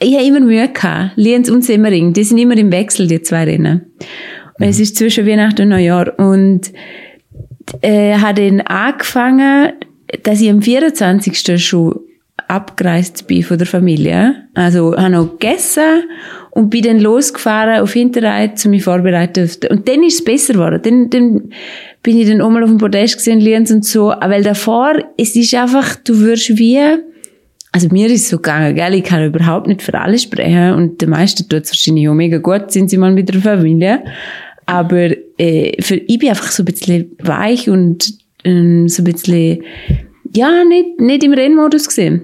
ich 0.00 0.14
habe 0.14 0.24
immer 0.24 0.40
Mühe 0.40 0.68
gehabt. 0.68 1.12
Lienz 1.16 1.48
und 1.48 1.64
Semmering, 1.64 2.12
die 2.12 2.24
sind 2.24 2.38
immer 2.38 2.56
im 2.56 2.70
Wechsel, 2.70 3.06
die 3.06 3.22
zwei 3.22 3.44
Rennen. 3.44 3.86
Mhm. 4.58 4.66
Es 4.66 4.80
ist 4.80 4.96
zwischen 4.96 5.26
Weihnachten 5.26 5.62
und 5.62 5.68
Neujahr. 5.70 6.18
Und 6.18 6.72
äh, 7.80 8.14
hat 8.14 8.38
dann 8.38 8.60
angefangen, 8.62 9.72
dass 10.22 10.40
ich 10.40 10.50
am 10.50 10.62
24. 10.62 11.62
schon 11.64 12.00
abgereist 12.46 13.26
bin 13.26 13.42
von 13.42 13.58
der 13.58 13.66
Familie. 13.66 14.34
Also, 14.54 14.96
habe 14.96 15.10
noch 15.10 15.38
gegessen 15.38 16.04
und 16.50 16.70
bin 16.70 16.82
dann 16.82 16.98
losgefahren 16.98 17.80
auf 17.82 17.92
Hinterreit, 17.92 18.58
zu 18.58 18.68
mich 18.68 18.84
vorbereiten. 18.84 19.50
Und 19.70 19.88
dann 19.88 20.02
ist 20.02 20.14
es 20.14 20.24
besser 20.24 20.54
geworden. 20.54 20.80
Dann, 20.82 21.10
dann 21.10 21.50
bin 22.02 22.18
ich 22.18 22.28
dann 22.28 22.40
auch 22.40 22.50
mal 22.50 22.62
auf 22.62 22.70
dem 22.70 22.78
Podest 22.78 23.18
gesehen, 23.18 23.40
Lienz 23.40 23.70
und 23.70 23.84
so. 23.84 24.08
Weil 24.08 24.42
davor, 24.42 24.94
es 25.16 25.36
ist 25.36 25.54
einfach, 25.54 25.96
du 25.96 26.18
wirst 26.20 26.56
wie, 26.56 26.80
also 27.72 27.88
mir 27.90 28.06
ist 28.06 28.22
es 28.22 28.28
so 28.30 28.38
gegangen, 28.38 28.74
gell? 28.74 28.94
ich 28.94 29.04
kann 29.04 29.24
überhaupt 29.24 29.66
nicht 29.66 29.82
für 29.82 29.94
alle 29.94 30.18
sprechen 30.18 30.72
und 30.72 31.00
der 31.00 31.08
meisten 31.08 31.48
tut 31.48 31.64
es 31.64 31.70
wahrscheinlich 31.70 32.08
auch 32.08 32.14
mega 32.14 32.38
gut, 32.38 32.72
sind 32.72 32.88
sie 32.88 32.96
mal 32.96 33.12
mit 33.12 33.28
der 33.28 33.40
Familie. 33.40 34.02
Aber 34.68 35.10
äh, 35.38 35.82
für, 35.82 35.94
ich 35.94 36.18
bin 36.18 36.28
einfach 36.28 36.50
so 36.50 36.62
ein 36.62 36.66
bisschen 36.66 37.16
weich 37.20 37.70
und 37.70 38.12
ähm, 38.44 38.86
so 38.86 39.00
ein 39.00 39.04
bisschen, 39.06 39.62
ja, 40.36 40.62
nicht, 40.62 41.00
nicht 41.00 41.24
im 41.24 41.32
Rennmodus 41.32 41.88
gesehen. 41.88 42.20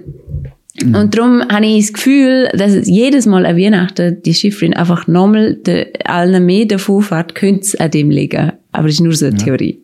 Mhm. 0.79 0.93
Und 0.93 1.17
darum 1.17 1.41
habe 1.49 1.65
ich 1.65 1.87
das 1.87 1.93
Gefühl, 1.93 2.47
dass 2.53 2.87
jedes 2.87 3.25
Mal 3.25 3.47
an 3.47 3.57
Weihnachten 3.57 4.21
die 4.21 4.35
Schifferin 4.35 4.75
einfach 4.75 5.07
nochmal 5.07 5.55
de, 5.55 5.91
allen 6.03 6.45
mehr 6.45 6.65
davon 6.65 7.01
fährt, 7.01 7.33
könnte 7.33 7.61
es 7.61 7.75
an 7.77 7.89
dem 7.89 8.11
liegen. 8.11 8.51
Aber 8.71 8.83
das 8.83 8.97
ist 8.97 9.01
nur 9.01 9.15
so 9.15 9.25
eine 9.25 9.37
ja. 9.37 9.43
Theorie. 9.43 9.81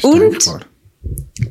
Und 0.00 0.38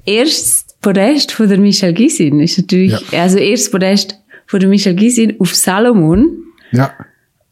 erst 0.06 0.82
Podest 0.82 1.32
von 1.32 1.48
der 1.48 1.60
Michelle 1.60 1.94
Gisin 1.94 2.40
ist 2.40 2.58
natürlich, 2.58 3.00
ja. 3.12 3.22
also 3.22 3.38
erst 3.38 3.72
Podest 3.72 4.20
von 4.48 4.60
der 4.60 4.70
Michelle 4.70 4.96
Gisin 4.96 5.40
auf 5.40 5.54
Salomon. 5.54 6.38
Ja. 6.72 6.92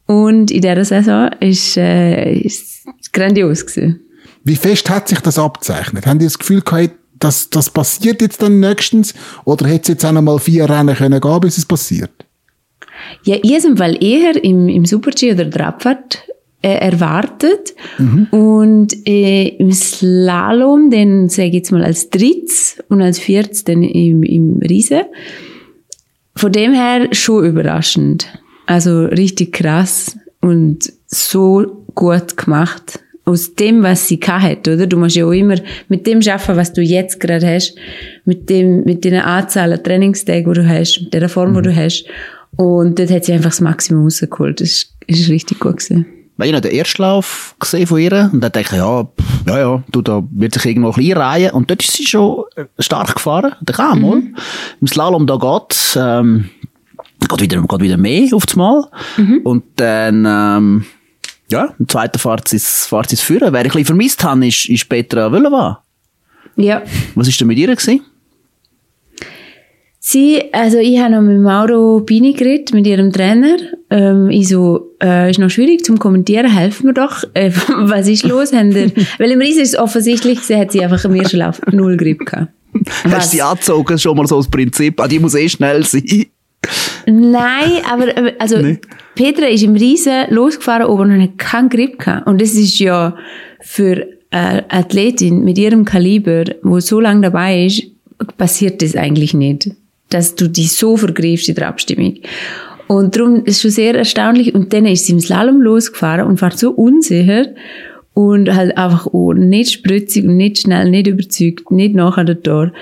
Und 0.08 0.50
in 0.50 0.62
dieser 0.62 0.86
Saison 0.86 1.28
ist, 1.40 1.76
äh, 1.76 2.32
ist 2.32 2.86
grandios 3.12 3.66
gewesen. 3.66 4.00
Wie 4.42 4.56
fest 4.56 4.88
hat 4.88 5.06
sich 5.06 5.20
das 5.20 5.38
abzeichnet? 5.38 6.06
Haben 6.06 6.18
die 6.18 6.24
das 6.24 6.38
Gefühl 6.38 6.62
gehabt, 6.62 6.94
dass 7.18 7.50
das 7.50 7.68
passiert 7.68 8.22
jetzt 8.22 8.40
dann 8.40 8.58
nächstens? 8.58 9.12
Oder 9.44 9.66
hätte 9.66 9.82
es 9.82 9.88
jetzt 9.88 10.06
auch 10.06 10.12
noch 10.12 10.22
mal 10.22 10.38
vier 10.38 10.68
Rennen 10.68 10.96
können 10.96 11.20
gehen, 11.20 11.40
bis 11.40 11.58
es 11.58 11.66
passiert? 11.66 12.10
Ja, 13.24 13.36
ich 13.42 13.52
habe 13.62 13.76
Fall 13.76 14.02
eher 14.02 14.42
im, 14.42 14.68
im 14.68 14.86
Super-G 14.86 15.34
oder 15.34 15.44
der 15.44 15.66
Abfahrt 15.66 16.24
äh, 16.62 16.70
erwartet. 16.70 17.74
Mhm. 17.98 18.28
Und 18.30 19.06
äh, 19.06 19.48
im 19.58 19.72
Slalom, 19.72 20.88
den 20.88 21.28
sage 21.28 21.48
ich 21.48 21.54
jetzt 21.54 21.70
mal 21.70 21.84
als 21.84 22.08
drittes 22.08 22.82
und 22.88 23.02
als 23.02 23.18
viertes 23.18 23.64
dann 23.64 23.82
im, 23.82 24.22
im 24.22 24.58
Riese. 24.66 25.04
Von 26.34 26.52
dem 26.52 26.72
her 26.72 27.08
schon 27.12 27.44
überraschend. 27.44 28.26
Also 28.68 29.06
richtig 29.06 29.54
krass 29.54 30.14
und 30.42 30.92
so 31.06 31.86
gut 31.94 32.36
gemacht. 32.36 33.00
Aus 33.24 33.54
dem, 33.54 33.82
was 33.82 34.08
sie 34.08 34.20
hat, 34.26 34.68
oder? 34.68 34.86
Du 34.86 34.98
musst 34.98 35.16
ja 35.16 35.24
auch 35.24 35.32
immer 35.32 35.56
mit 35.88 36.06
dem 36.06 36.20
schaffen, 36.20 36.56
was 36.56 36.74
du 36.74 36.82
jetzt 36.82 37.18
gerade 37.18 37.46
hast, 37.46 37.74
mit 38.26 38.50
dem, 38.50 38.84
mit 38.84 39.04
den 39.04 39.14
Anzahl 39.14 39.72
an 39.72 39.82
Trainingstagen, 39.82 40.52
die 40.52 40.60
du 40.60 40.68
hast, 40.68 41.00
mit 41.00 41.14
der 41.14 41.30
Form, 41.30 41.52
mhm. 41.52 41.56
die 41.56 41.62
du 41.62 41.76
hast. 41.76 42.04
Und 42.56 42.98
dort 42.98 43.10
hat 43.10 43.24
sie 43.24 43.32
einfach 43.32 43.50
das 43.50 43.62
Maximum 43.62 44.04
rausgeholt. 44.04 44.60
Das 44.60 44.68
ist, 44.68 44.94
ist 45.06 45.30
richtig 45.30 45.60
gut 45.60 45.78
gewesen. 45.78 46.04
Ich 46.40 46.52
habe 46.52 46.60
den 46.60 46.72
Erstlauf 46.72 47.56
gesehen 47.58 47.86
von 47.86 47.98
ihr 47.98 48.30
und 48.32 48.40
dann 48.42 48.52
dachte 48.52 48.60
ich, 48.60 48.70
ja, 48.72 49.08
ja, 49.46 49.58
ja, 49.58 49.82
du, 49.90 50.02
da 50.02 50.22
wird 50.30 50.52
sich 50.52 50.66
irgendwo 50.66 50.88
ein 50.88 50.94
bisschen 50.94 51.16
einreihen. 51.16 51.52
Und 51.52 51.70
dort 51.70 51.82
ist 51.82 51.96
sie 51.96 52.06
schon 52.06 52.44
stark 52.78 53.14
gefahren. 53.14 53.54
Da 53.62 53.72
kam 53.72 54.00
mhm. 54.00 54.06
mal. 54.06 54.22
Im 54.82 54.86
Slalom 54.86 55.26
da 55.26 55.36
geht, 55.36 55.98
ähm, 55.98 56.50
geht 57.26 57.40
wieder, 57.40 57.62
geht 57.62 57.80
wieder 57.80 57.96
mehr 57.96 58.34
auf 58.34 58.46
das 58.46 58.56
Mal. 58.56 58.84
Mhm. 59.16 59.40
Und 59.44 59.64
dann, 59.76 60.24
ähm, 60.26 60.84
ja, 61.50 61.74
im 61.78 61.88
zweiten 61.88 62.18
fahrt 62.18 62.52
es 62.52 63.20
führen. 63.20 63.52
Wer 63.52 63.60
ich 63.60 63.66
ein 63.66 63.72
bisschen 63.72 63.84
vermisst 63.84 64.22
habe, 64.24 64.46
ist, 64.46 64.68
ist 64.68 64.88
Petra 64.88 65.32
Wölleva. 65.32 65.82
Ja. 66.56 66.82
Was 67.14 67.28
ist 67.28 67.40
denn 67.40 67.48
mit 67.48 67.58
ihr 67.58 67.74
gewesen? 67.74 68.02
Sie, 70.10 70.42
also 70.54 70.78
ich 70.78 70.98
habe 70.98 71.12
noch 71.12 71.20
mit 71.20 71.38
Mauro 71.38 72.00
Bini 72.00 72.32
geredet, 72.32 72.72
mit 72.72 72.86
ihrem 72.86 73.12
Trainer. 73.12 73.58
Ähm, 73.90 74.30
ich 74.30 74.48
so, 74.48 74.94
äh, 75.02 75.30
ist 75.30 75.38
noch 75.38 75.50
schwierig 75.50 75.84
zum 75.84 75.98
Kommentieren, 75.98 76.50
helfen 76.50 76.86
wir 76.86 76.94
doch. 76.94 77.24
Äh, 77.34 77.50
was 77.68 78.08
ist 78.08 78.24
los? 78.24 78.54
Haben 78.54 78.74
wir, 78.74 78.90
weil 79.18 79.30
im 79.30 79.40
Riesen 79.40 79.62
ist 79.62 79.74
es 79.74 79.78
offensichtlich, 79.78 80.40
sie 80.40 80.56
hat 80.56 80.72
sie 80.72 80.82
einfach 80.82 81.04
im 81.04 81.14
ersten 81.14 81.36
Lauf 81.36 81.60
null 81.70 81.98
Grip 81.98 82.24
gehabt. 82.24 82.52
Was? 83.04 83.12
Hast 83.12 83.32
du 83.32 83.36
sie 83.36 83.42
angezogen, 83.42 83.98
schon 83.98 84.16
mal 84.16 84.26
so 84.26 84.38
das 84.38 84.48
Prinzip, 84.48 84.98
ah, 85.00 85.08
die 85.08 85.18
muss 85.18 85.34
eh 85.34 85.48
schnell 85.48 85.84
sein? 85.84 86.26
Nein, 87.06 87.82
aber 87.90 88.06
also 88.38 88.58
nee. 88.58 88.78
Petra 89.14 89.46
ist 89.46 89.62
im 89.62 89.74
Riesen 89.74 90.26
losgefahren 90.30 90.86
und 90.86 91.22
hat 91.22 91.38
keinen 91.38 91.68
Grip 91.68 91.98
gehabt. 91.98 92.26
Und 92.26 92.40
das 92.40 92.54
ist 92.54 92.78
ja 92.78 93.16
für 93.60 94.06
eine 94.30 94.70
Athletin 94.70 95.42
mit 95.44 95.58
ihrem 95.58 95.84
Kaliber, 95.84 96.44
wo 96.62 96.80
so 96.80 97.00
lange 97.00 97.22
dabei 97.22 97.66
ist, 97.66 97.82
passiert 98.36 98.82
das 98.82 98.96
eigentlich 98.96 99.34
nicht, 99.34 99.70
dass 100.10 100.34
du 100.34 100.48
dich 100.48 100.72
so 100.72 100.96
vergreifst 100.96 101.48
in 101.48 101.54
der 101.54 101.68
Abstimmung. 101.68 102.18
Und 102.88 103.16
darum 103.16 103.44
ist 103.44 103.56
es 103.56 103.62
schon 103.62 103.70
sehr 103.70 103.94
erstaunlich. 103.94 104.54
Und 104.54 104.72
dann 104.72 104.86
ist 104.86 105.06
sie 105.06 105.12
im 105.12 105.20
Slalom 105.20 105.60
losgefahren 105.60 106.26
und 106.26 106.40
war 106.40 106.56
so 106.56 106.70
unsicher 106.70 107.46
und 108.14 108.52
halt 108.54 108.76
einfach 108.76 109.06
auch 109.06 109.32
nicht 109.34 109.70
spritzig 109.70 110.24
und 110.24 110.36
nicht 110.36 110.58
schnell, 110.58 110.90
nicht 110.90 111.06
überzeugt, 111.06 111.70
nicht 111.70 111.94
nachher 111.94 112.24
der 112.24 112.42
Tor. 112.42 112.72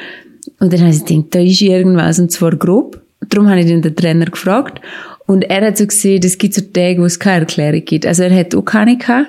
Und 0.61 0.73
dann 0.73 0.81
habe 0.81 0.91
ich 0.91 1.05
gedacht, 1.05 1.27
da 1.35 1.41
ist 1.41 1.61
irgendwas 1.61 2.19
und 2.19 2.31
zwar 2.31 2.57
grob. 2.57 3.03
Darum 3.29 3.49
habe 3.49 3.61
ich 3.61 3.67
den 3.67 3.83
Trainer 3.83 4.27
gefragt. 4.27 4.81
Und 5.27 5.43
er 5.43 5.67
hat 5.67 5.79
so 5.79 5.87
gesehen, 5.87 6.23
es 6.25 6.39
gibt 6.39 6.55
so 6.55 6.61
Tage, 6.61 7.01
wo 7.01 7.05
es 7.05 7.19
keine 7.19 7.41
Erklärung 7.41 7.85
gibt. 7.85 8.07
Also 8.07 8.23
er 8.23 8.37
hat 8.37 8.55
auch 8.55 8.63
keine 8.63 8.97
gehabt. 8.97 9.29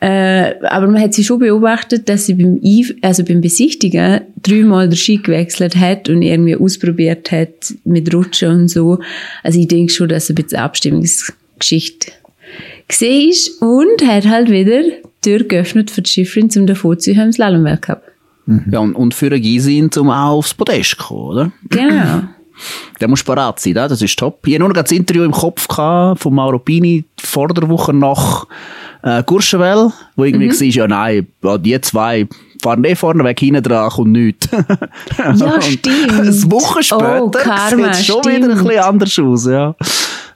Äh, 0.00 0.54
aber 0.64 0.86
man 0.86 1.00
hat 1.00 1.14
sie 1.14 1.24
schon 1.24 1.38
beobachtet, 1.38 2.08
dass 2.08 2.26
sie 2.26 2.34
beim, 2.34 2.60
I 2.62 2.94
also 3.00 3.24
beim 3.24 3.40
Besichtigen 3.40 4.20
dreimal 4.42 4.88
den 4.88 4.96
Ski 4.96 5.16
gewechselt 5.16 5.76
hat 5.76 6.08
und 6.08 6.20
irgendwie 6.20 6.56
ausprobiert 6.56 7.32
hat 7.32 7.72
mit 7.84 8.12
Rutschen 8.12 8.50
und 8.50 8.68
so. 8.68 8.98
Also 9.42 9.58
ich 9.58 9.68
denke 9.68 9.92
schon, 9.92 10.08
dass 10.08 10.28
er 10.28 10.34
ein 10.34 10.42
bisschen 10.42 10.58
Abstimmungsgeschichte 10.58 12.12
gesehen 12.86 13.30
ist 13.30 13.62
und 13.62 14.06
hat 14.06 14.28
halt 14.28 14.50
wieder 14.50 14.82
die 14.82 15.00
Tür 15.22 15.44
geöffnet 15.44 15.90
für 15.90 16.02
die 16.02 16.10
Schifferin 16.10 16.50
zum 16.50 16.66
davon 16.66 16.98
zu 16.98 17.12
im 17.12 17.32
Slalomweltcup. 17.32 18.02
Mhm. 18.46 18.64
Ja, 18.70 18.80
und, 18.80 18.94
und 18.94 19.14
für 19.14 19.26
eine 19.26 19.40
Gisin 19.40 19.90
zum 19.90 20.10
auch 20.10 20.38
aufs 20.38 20.52
Podest 20.52 20.90
zu 20.90 20.96
kommen, 20.96 21.28
oder? 21.30 21.52
Genau. 21.70 22.24
Der 23.00 23.08
muss 23.08 23.22
parat 23.22 23.60
sein, 23.60 23.74
das 23.74 24.00
ist 24.00 24.18
top. 24.18 24.46
Ich 24.46 24.54
hatte 24.54 24.60
nur 24.60 24.68
noch 24.68 24.82
das 24.82 24.92
Interview 24.92 25.24
im 25.24 25.32
Kopf 25.32 25.66
von 25.66 26.34
Mauro 26.34 26.58
Pini 26.58 27.04
vor 27.20 27.48
der 27.48 27.68
Woche 27.68 27.92
nach 27.92 28.46
äh, 29.02 29.22
Courchevel, 29.22 29.92
wo 30.16 30.24
irgendwie 30.24 30.46
mhm. 30.46 30.52
war, 30.52 30.66
ja 30.66 30.88
nein, 30.88 31.26
die 31.60 31.80
zwei 31.80 32.26
fahren 32.62 32.84
eh 32.84 32.94
vorne 32.94 33.24
weg, 33.24 33.40
hinten 33.40 33.62
dran 33.62 33.90
kommt 33.90 34.12
nichts. 34.12 34.48
ja, 35.18 35.36
stimmt. 35.60 36.12
Eine 36.12 36.50
Woche 36.50 36.82
später 36.82 37.24
oh, 37.24 37.30
sieht 37.70 37.86
es 37.90 38.06
schon 38.06 38.22
stimmt. 38.22 38.36
wieder 38.36 38.48
ein 38.48 38.64
bisschen 38.64 38.82
anders 38.82 39.18
aus, 39.18 39.46
ja. 39.46 39.74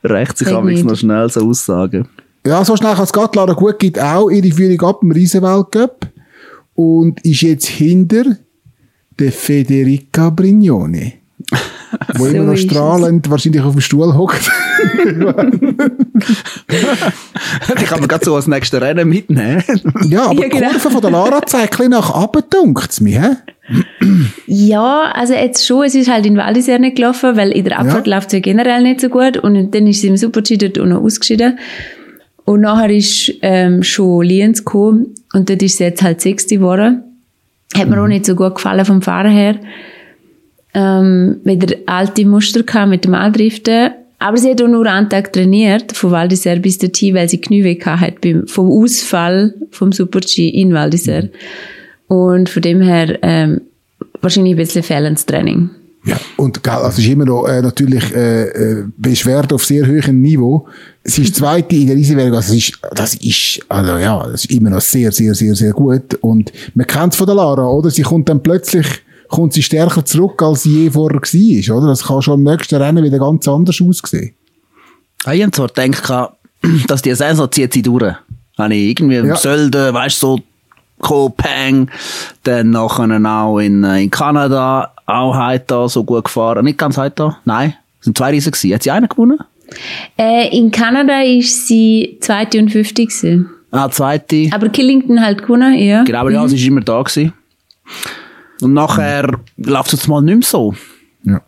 Recht 0.05 0.39
sich 0.39 0.49
aber 0.49 0.71
noch 0.71 0.97
schnell 0.97 1.29
so 1.31 1.41
Aussagen. 1.41 2.07
Ja, 2.47 2.65
so 2.65 2.77
schnell 2.77 2.95
kann 2.95 3.05
es 3.05 3.13
geht. 3.13 3.35
Lara 3.35 3.53
Gut 3.53 3.79
gibt 3.79 3.99
auch 3.99 4.31
ihre 4.31 4.51
Führung 4.53 4.89
ab 4.89 5.01
im 5.03 5.11
Riesenweltcup 5.11 6.07
und 6.75 7.21
ist 7.25 7.43
jetzt 7.43 7.67
hinter 7.67 8.37
der 9.19 9.33
Federica 9.33 10.31
Brignone. 10.31 11.15
Wo 12.15 12.25
so 12.25 12.31
immer 12.31 12.45
noch 12.53 12.57
strahlend 12.57 13.31
wahrscheinlich 13.31 13.63
auf 13.63 13.73
dem 13.73 13.81
Stuhl 13.81 14.15
hockt. 14.15 14.51
die 17.81 17.85
kann 17.85 18.01
man 18.01 18.09
gerade 18.09 18.25
so 18.25 18.35
als 18.35 18.47
nächstes 18.47 18.81
Rennen 18.81 19.09
mitnehmen. 19.09 19.63
ja, 20.09 20.25
aber 20.27 20.43
ja, 20.43 20.49
genau. 20.49 20.69
die 20.69 20.75
Kurve 20.75 20.91
von 20.91 21.01
der 21.01 21.11
Lara 21.11 21.47
zeigt 21.47 21.79
nach 21.89 22.15
oben, 22.23 22.43
dunkt 22.51 22.91
es 22.91 23.01
mir. 23.01 23.39
Ja, 24.47 25.13
also 25.13 25.35
jetzt 25.35 25.67
schon, 25.67 25.85
es 25.85 25.95
ist 25.95 26.11
halt 26.11 26.25
in 26.27 26.37
Val 26.37 26.55
d'Isère 26.55 26.79
nicht 26.79 26.97
gelaufen, 26.97 27.37
weil 27.37 27.51
in 27.53 27.65
der 27.65 27.79
Abfahrt 27.79 28.07
Ja. 28.07 28.15
läuft 28.17 28.29
es 28.29 28.33
ja 28.35 28.41
generell 28.41 28.83
nicht 28.83 29.01
so 29.01 29.09
gut 29.09 29.37
und 29.37 29.75
dann 29.75 29.87
ist 29.87 30.01
sie 30.01 30.09
im 30.09 30.17
dort 30.17 30.79
auch 30.79 30.87
noch 30.87 31.03
ausgeschieden. 31.03 31.59
Und 32.45 32.63
nachher 32.63 32.89
ist 32.91 33.31
ähm, 33.43 33.83
schon 33.83 34.25
Lienz 34.25 34.65
gekommen 34.65 35.15
und 35.35 35.51
dort 35.51 35.63
ist 35.63 35.77
sie 35.77 35.85
jetzt 35.85 36.03
halt 36.03 36.23
Sechste 36.23 36.57
geworden. 36.57 37.03
Hat 37.77 37.89
mir 37.89 38.01
auch 38.03 38.07
nicht 38.07 38.25
so 38.25 38.35
gut 38.35 38.55
gefallen 38.55 38.87
vom 38.87 39.03
Fahren 39.03 39.31
her. 39.31 39.57
Ähm, 40.79 41.41
mit 41.43 41.69
der 41.69 41.79
alte 41.87 42.25
Muster 42.25 42.63
gehabt, 42.63 42.91
mit 42.91 43.05
dem 43.05 43.15
Andriften. 43.15 43.91
Aber 44.21 44.37
sie 44.37 44.51
hat 44.51 44.63
auch 44.63 44.69
nur 44.69 44.87
einen 44.87 45.09
Tag 45.09 45.33
trainiert, 45.33 45.91
von 45.93 46.13
Val 46.13 46.29
d'Isère 46.29 46.61
bis 46.61 46.79
dorthin, 46.79 47.15
weil 47.15 47.29
sie 47.29 47.41
Knie 47.41 47.81
hat 47.81 48.15
vom 48.47 48.71
Ausfall 48.71 49.55
vom 49.71 49.91
Super-G 49.91 50.49
in 50.49 50.73
Val 50.73 50.91
d'Isère. 50.91 51.31
Und 52.07 52.49
von 52.49 52.63
dem 52.63 52.81
her, 52.81 53.19
ähm, 53.23 53.61
wahrscheinlich 54.21 54.55
ein 54.55 54.59
bisschen 54.59 54.83
fehlendes 54.85 55.27
Training. 55.27 55.71
Ja, 56.05 56.17
und 56.37 56.63
gell, 56.63 56.73
also 56.73 57.01
ist 57.01 57.09
immer 57.09 57.25
noch 57.25 57.47
äh, 57.47 57.61
natürlich 57.61 58.15
äh, 58.15 58.45
äh, 58.45 58.85
Beschwerde 58.97 59.55
auf 59.57 59.65
sehr 59.65 59.87
hohem 59.87 60.23
Niveau. 60.23 60.67
Sie 61.03 61.23
ist 61.23 61.35
zweite 61.35 61.75
in 61.75 61.89
der 61.89 61.97
Riesenwerk, 61.97 62.35
also 62.35 62.55
es 62.55 62.69
ist, 62.69 62.79
das 62.95 63.15
ist, 63.15 63.61
also 63.69 63.99
ja, 63.99 64.23
das 64.31 64.45
ist 64.45 64.53
immer 64.53 64.71
noch 64.71 64.81
sehr, 64.81 65.11
sehr, 65.11 65.35
sehr, 65.35 65.55
sehr 65.55 65.73
gut. 65.73 66.15
Und 66.21 66.53
man 66.75 66.87
kennt 66.87 67.15
es 67.15 67.19
von 67.19 67.27
der 67.27 67.35
Lara, 67.35 67.67
oder? 67.67 67.91
Sie 67.91 68.03
kommt 68.03 68.29
dann 68.29 68.43
plötzlich, 68.43 68.87
kommt 69.29 69.53
sie 69.53 69.63
stärker 69.63 70.05
zurück, 70.05 70.43
als 70.43 70.63
sie 70.63 70.85
je 70.85 70.91
vorher 70.91 71.21
war, 71.21 71.77
oder? 71.77 71.87
Das 71.89 72.05
kann 72.05 72.23
schon 72.23 72.39
im 72.41 72.45
nächsten 72.45 72.77
Rennen 72.81 73.05
wieder 73.05 73.19
ganz 73.19 73.47
anders 73.49 73.81
aussehen. 73.81 74.35
Ah, 75.25 75.33
Ich 75.35 75.43
habe 75.43 75.53
zwar 75.53 75.69
gedacht, 75.69 76.33
dass 76.89 77.03
die 77.03 77.15
Saison 77.15 77.51
zieht 77.51 77.73
sie 77.73 77.83
durch. 77.83 78.15
Habe 78.57 78.75
ich 78.75 78.91
irgendwie 78.91 79.17
Ja. 79.17 79.21
im 79.23 79.37
Sölden, 79.37 79.95
weißt 79.95 80.23
du, 80.23 80.27
so 80.37 80.41
Kopeng, 81.01 81.89
dann 82.43 82.71
nachher 82.71 83.21
auch 83.25 83.59
in, 83.61 83.85
äh, 83.85 84.03
in 84.03 84.11
Kanada, 84.11 84.93
auch 85.07 85.37
heute 85.37 85.89
so 85.89 86.03
gut 86.03 86.25
gefahren. 86.25 86.65
Nicht 86.65 86.79
ganz 86.79 86.97
heute, 86.97 87.37
nein, 87.45 87.75
es 88.01 88.07
sind 88.07 88.19
zwei 88.19 88.31
Riesen 88.31 88.51
gewesen. 88.51 88.75
Hat 88.75 88.83
sie 88.83 88.91
einen 88.91 89.09
gewonnen? 89.09 89.39
Äh, 90.19 90.49
in 90.57 90.71
Kanada 90.73 91.21
ist 91.23 91.69
sie 91.69 92.17
zweite 92.21 92.59
und 92.59 92.71
fünfte 92.73 93.05
gewesen. 93.05 93.49
Ah, 93.71 93.89
zweite. 93.91 94.49
Aber 94.51 94.71
Killington 94.71 95.21
halt 95.21 95.43
gewonnen, 95.43 95.75
ja. 95.79 96.03
Genau, 96.03 96.19
aber 96.21 96.33
ja, 96.33 96.49
sie 96.49 96.57
ist 96.57 96.67
immer 96.67 96.81
da 96.81 97.01
gewesen. 97.03 97.33
Und 98.61 98.75
nachher 98.75 99.39
läuft 99.57 99.93
es 99.93 100.01
jetzt 100.01 100.09
mal 100.09 100.21
nicht 100.21 100.35
mehr 100.35 100.43
so. 100.43 100.75
Ja. 101.25 101.43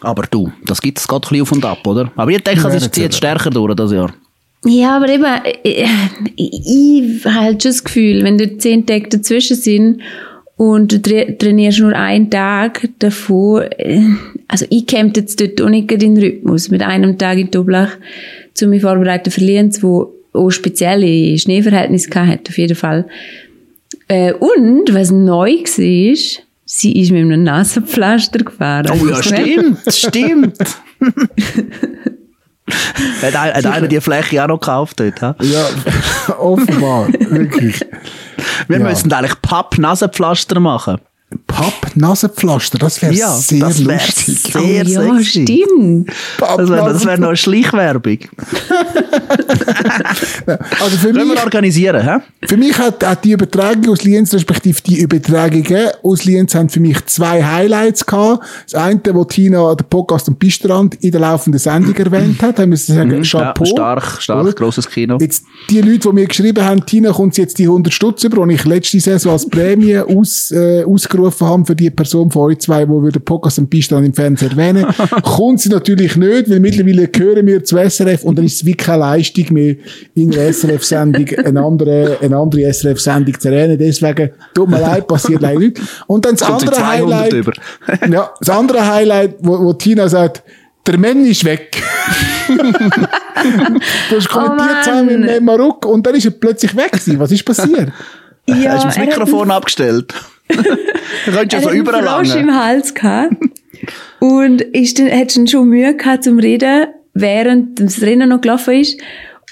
Aber 0.00 0.24
du, 0.30 0.52
das 0.64 0.80
gibt 0.80 0.98
es 0.98 1.08
gerade 1.08 1.26
ein 1.26 1.30
bisschen 1.30 1.42
auf 1.42 1.52
und 1.52 1.64
ab, 1.64 1.86
oder? 1.86 2.10
Aber 2.16 2.30
ich 2.30 2.42
denke, 2.42 2.64
werden 2.64 2.80
zieht 2.80 2.94
sehen. 2.94 3.12
stärker 3.12 3.50
durch 3.50 3.74
das 3.74 3.92
Jahr. 3.92 4.12
Ja, 4.64 4.96
aber 4.96 5.08
eben, 5.08 5.26
ich, 5.62 5.84
ich 6.36 7.24
habe 7.24 7.34
halt 7.34 7.62
schon 7.62 7.70
das 7.72 7.84
Gefühl, 7.84 8.24
wenn 8.24 8.38
da 8.38 8.58
zehn 8.58 8.86
Tage 8.86 9.08
dazwischen 9.10 9.56
sind 9.56 10.00
und 10.56 10.90
du 10.92 11.02
tra 11.02 11.32
trainierst 11.38 11.80
nur 11.80 11.94
einen 11.94 12.30
Tag 12.30 12.88
davon, 12.98 13.62
äh, 13.76 14.00
also 14.48 14.64
ich 14.70 14.86
käme 14.86 15.12
jetzt 15.14 15.40
dort 15.40 15.60
auch 15.60 15.68
nicht 15.68 15.90
den 15.90 16.16
Rhythmus 16.16 16.70
mit 16.70 16.82
einem 16.82 17.18
Tag 17.18 17.38
in 17.38 17.50
Toblach 17.50 17.90
zu 18.54 18.66
mich 18.66 18.82
vorbereiten 18.82 19.30
für 19.30 19.42
Lienz, 19.42 19.82
wo 19.82 20.14
auch 20.32 20.50
spezielle 20.50 21.36
Schneeverhältnisse 21.38 22.08
gehabt 22.08 22.30
hat, 22.30 22.48
auf 22.48 22.58
jeden 22.58 22.76
Fall. 22.76 23.06
Äh, 24.08 24.32
und, 24.34 24.92
was 24.94 25.10
neu 25.10 25.52
war, 25.52 26.12
ist, 26.12 26.42
sie 26.64 27.00
ist 27.00 27.10
mit 27.10 27.22
einem 27.22 27.42
Nasenpflaster 27.42 28.40
gefahren. 28.40 28.86
Oh 28.90 29.06
ja, 29.06 29.20
gemerkt? 29.20 29.24
stimmt, 29.24 29.78
stimmt. 29.94 30.58
hat, 33.22 33.36
ein, 33.36 33.54
hat 33.54 33.66
einer 33.66 33.88
die 33.88 34.00
Fläche 34.00 34.42
auch 34.42 34.48
noch 34.48 34.60
gekauft 34.60 35.00
dort, 35.00 35.20
ha? 35.22 35.36
Ja, 35.40 36.34
offenbar, 36.38 37.08
wirklich. 37.12 37.80
Wir 38.68 38.78
Ja. 38.78 38.84
müssen 38.88 39.12
eigentlich 39.12 39.40
Papp-Nasenpflaster 39.42 40.60
machen. 40.60 40.98
Papp-Nasenpflaster, 41.48 42.78
das 42.78 43.00
wäre 43.02 43.12
Ja, 43.12 43.32
sehr 43.36 43.58
das 43.60 43.84
wär 43.84 43.94
lustig. 43.96 44.38
sehr 44.52 44.62
Oh 44.62 44.66
ja, 44.88 45.14
sexy. 45.16 45.24
stimmt. 45.42 46.10
Das 46.38 46.68
wäre 46.70 47.04
wär 47.06 47.18
noch 47.18 47.28
eine 47.28 47.36
Schleichwerbung. 47.36 48.18
Also 50.80 50.96
für 50.98 51.12
Können 51.12 51.28
mich, 51.28 51.36
wir 51.36 51.44
organisieren, 51.44 52.02
hä? 52.02 52.18
Für 52.46 52.56
mich 52.56 52.76
hat, 52.78 53.04
hat 53.06 53.24
die 53.24 53.32
Übertragung 53.32 53.88
aus 53.90 54.02
Lienz, 54.02 54.32
respektive 54.34 54.80
die 54.82 55.00
Übertragungen 55.00 55.88
aus 56.02 56.24
Lienz 56.24 56.54
haben 56.54 56.68
für 56.68 56.80
mich 56.80 57.04
zwei 57.06 57.42
Highlights 57.42 58.04
gehabt. 58.04 58.44
Das 58.70 58.74
eine, 58.80 59.00
wo 59.12 59.24
Tina 59.24 59.74
den 59.74 59.86
Podcast 59.88 60.28
am 60.28 60.36
Pistrand 60.36 60.96
in 60.96 61.10
der 61.12 61.20
laufenden 61.20 61.58
Sendung 61.58 61.94
erwähnt 61.96 62.40
hat, 62.42 62.58
haben 62.58 62.70
wir 62.70 62.76
sagen, 62.78 63.22
Chapeau. 63.22 63.64
Ja, 63.64 63.70
stark, 63.70 64.22
stark, 64.22 64.42
Oder? 64.44 64.52
grosses 64.52 64.88
Kino. 64.88 65.18
Jetzt, 65.20 65.44
die 65.70 65.80
Leute, 65.80 66.08
die 66.08 66.12
mir 66.12 66.26
geschrieben 66.26 66.64
haben, 66.64 66.84
Tina 66.84 67.12
kommt 67.12 67.36
jetzt 67.38 67.58
die 67.58 67.64
100 67.64 67.92
Stutz 67.92 68.24
über, 68.24 68.46
die 68.46 68.54
ich 68.54 68.64
letzte 68.64 69.00
Saison 69.00 69.32
als 69.32 69.48
Prämie 69.48 69.98
aus, 69.98 70.50
äh, 70.50 70.84
ausgerufen 70.84 71.23
habe 71.30 71.64
für 71.64 71.76
die 71.76 71.90
Person 71.90 72.30
von 72.30 72.42
euch 72.42 72.58
zwei, 72.58 72.84
die 72.84 72.90
wir 72.90 73.12
den 73.12 73.22
Podcast 73.22 73.58
am 73.58 73.68
Pistrand 73.68 74.06
im 74.06 74.14
Fernsehen 74.14 74.50
erwähnen, 74.50 74.86
kommt 75.22 75.60
sie 75.60 75.68
natürlich 75.68 76.16
nicht, 76.16 76.50
weil 76.50 76.60
mittlerweile 76.60 77.08
gehören 77.08 77.46
wir 77.46 77.64
zu 77.64 77.76
SRF 77.76 78.24
und 78.24 78.36
dann 78.36 78.44
ist 78.44 78.56
es 78.56 78.64
wie 78.64 78.74
keine 78.74 78.98
Leistung 78.98 79.46
mehr, 79.50 79.76
in 80.14 80.32
einer 80.32 80.52
SRF-Sendung 80.52 81.26
eine 81.44 81.62
andere, 81.62 82.18
eine 82.20 82.36
andere 82.36 82.72
SRF-Sendung 82.72 83.38
zu 83.38 83.48
erwähnen. 83.48 83.78
Deswegen, 83.78 84.30
tut 84.54 84.68
mir 84.68 84.80
leid, 84.80 85.06
passiert 85.06 85.42
leider 85.42 85.58
nicht. 85.58 85.80
Und 86.06 86.24
dann 86.24 86.36
das 86.36 86.46
Kommt 86.46 86.62
andere 86.62 86.76
200 86.76 86.92
Highlight, 86.92 87.32
über. 87.32 87.52
ja, 88.10 88.30
das 88.38 88.50
andere 88.50 88.86
Highlight, 88.86 89.36
wo, 89.40 89.58
wo 89.58 89.72
Tina 89.72 90.08
sagt, 90.08 90.42
der 90.86 90.98
Mann 90.98 91.24
ist 91.24 91.44
weg. 91.44 91.82
du 92.48 94.16
hast 94.16 94.28
kommentiert 94.28 94.58
Mann. 94.58 94.84
zusammen 94.84 95.20
mit 95.20 95.30
dem 95.30 95.44
Marok 95.44 95.86
und 95.86 96.06
dann 96.06 96.14
ist 96.14 96.26
er 96.26 96.32
plötzlich 96.32 96.76
weg 96.76 96.92
gewesen. 96.92 97.18
Was 97.18 97.32
ist 97.32 97.44
passiert? 97.44 97.90
Ja, 98.46 98.72
Hast 98.72 98.84
du 98.84 98.88
das 98.88 98.96
er 98.96 99.06
Mikrofon 99.06 99.50
abgestellt? 99.50 100.14
Du 101.26 101.32
könntest 101.32 101.52
ja 101.52 101.60
so 101.62 101.70
überall 101.70 102.04
langen. 102.04 102.38
im 102.38 102.54
Hals 102.54 102.92
gehabt. 102.92 103.34
und 104.20 104.60
ist 104.60 104.98
dann, 104.98 105.10
hat 105.10 105.34
dann 105.34 105.46
schon 105.46 105.68
Mühe 105.68 105.96
gehabt 105.96 106.24
zum 106.24 106.38
Reden, 106.38 106.88
während 107.14 107.80
das 107.80 108.02
Rennen 108.02 108.28
noch 108.28 108.42
gelaufen 108.42 108.74
ist. 108.74 109.00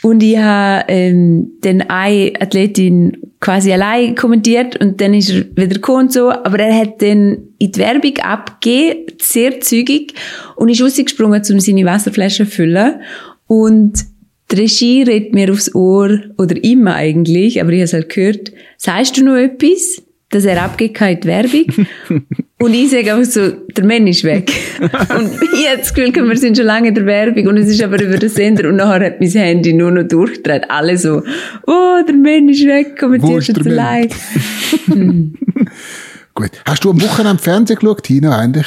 Und 0.02 0.22
ich 0.22 0.36
habe 0.36 0.84
ähm, 0.88 1.52
dann 1.60 1.82
eine 1.82 2.32
Athletin 2.40 3.16
quasi 3.40 3.72
allein 3.72 4.14
kommentiert 4.16 4.76
und 4.80 5.00
dann 5.00 5.14
ist 5.14 5.30
er 5.30 5.44
wieder 5.56 5.74
gekommen 5.74 6.00
und 6.02 6.12
so. 6.12 6.30
Aber 6.30 6.58
er 6.58 6.76
hat 6.76 7.00
dann 7.00 7.38
in 7.58 7.72
die 7.72 7.78
Werbung 7.80 8.18
abgegeben, 8.18 9.06
sehr 9.20 9.60
zügig, 9.60 10.14
und 10.56 10.68
ist 10.68 10.82
rausgesprungen, 10.82 11.42
um 11.50 11.60
seine 11.60 11.84
Wasserflasche 11.86 12.44
zu 12.44 12.50
füllen. 12.50 13.00
Und 13.46 14.11
die 14.52 14.60
Regie 14.60 15.02
redet 15.02 15.34
mir 15.34 15.50
aufs 15.50 15.74
Ohr, 15.74 16.20
oder 16.38 16.62
immer 16.62 16.94
eigentlich, 16.94 17.60
aber 17.60 17.70
ich 17.70 17.78
habe 17.78 17.84
es 17.84 17.92
halt 17.92 18.08
gehört, 18.10 18.52
sagst 18.76 19.16
du 19.16 19.24
noch 19.24 19.36
etwas? 19.36 20.02
Dass 20.30 20.44
er 20.44 20.62
abgegeben 20.62 21.00
hat 21.00 21.24
in 21.24 21.30
Werbung. 21.30 21.86
Und 22.58 22.74
ich 22.74 22.90
sage 22.90 23.12
einfach 23.12 23.30
so, 23.30 23.50
der 23.50 23.84
Mann 23.84 24.06
ist 24.06 24.22
weg. 24.22 24.52
und 24.80 25.32
ich 25.52 25.68
habe 25.68 25.78
das 25.78 25.92
Gefühl, 25.92 26.14
wir 26.14 26.36
sind 26.36 26.56
schon 26.56 26.66
lange 26.66 26.88
in 26.88 26.94
der 26.94 27.06
Werbung 27.06 27.48
und 27.48 27.56
es 27.56 27.68
ist 27.68 27.82
aber 27.82 28.00
über 28.00 28.16
den 28.16 28.28
Sender 28.28 28.68
und 28.68 28.76
nachher 28.76 29.04
hat 29.04 29.20
mein 29.20 29.30
Handy 29.30 29.72
nur 29.72 29.90
noch 29.90 30.04
durchgedreht. 30.04 30.70
Alle 30.70 30.96
so, 30.96 31.24
oh, 31.66 32.00
der 32.06 32.14
Mann 32.14 32.48
ist 32.48 32.64
weg, 32.64 32.96
kommentiert 32.96 33.48
ist 33.48 33.48
der 33.48 33.56
jetzt 33.56 33.66
Mann? 33.66 33.78
allein. 33.80 35.34
Gut. 36.34 36.50
Hast 36.64 36.84
du 36.84 36.90
am 36.90 37.02
Wochenende 37.02 37.42
Fernsehen 37.42 37.80
geschaut, 37.80 38.04
Tina, 38.04 38.38
eigentlich? 38.38 38.66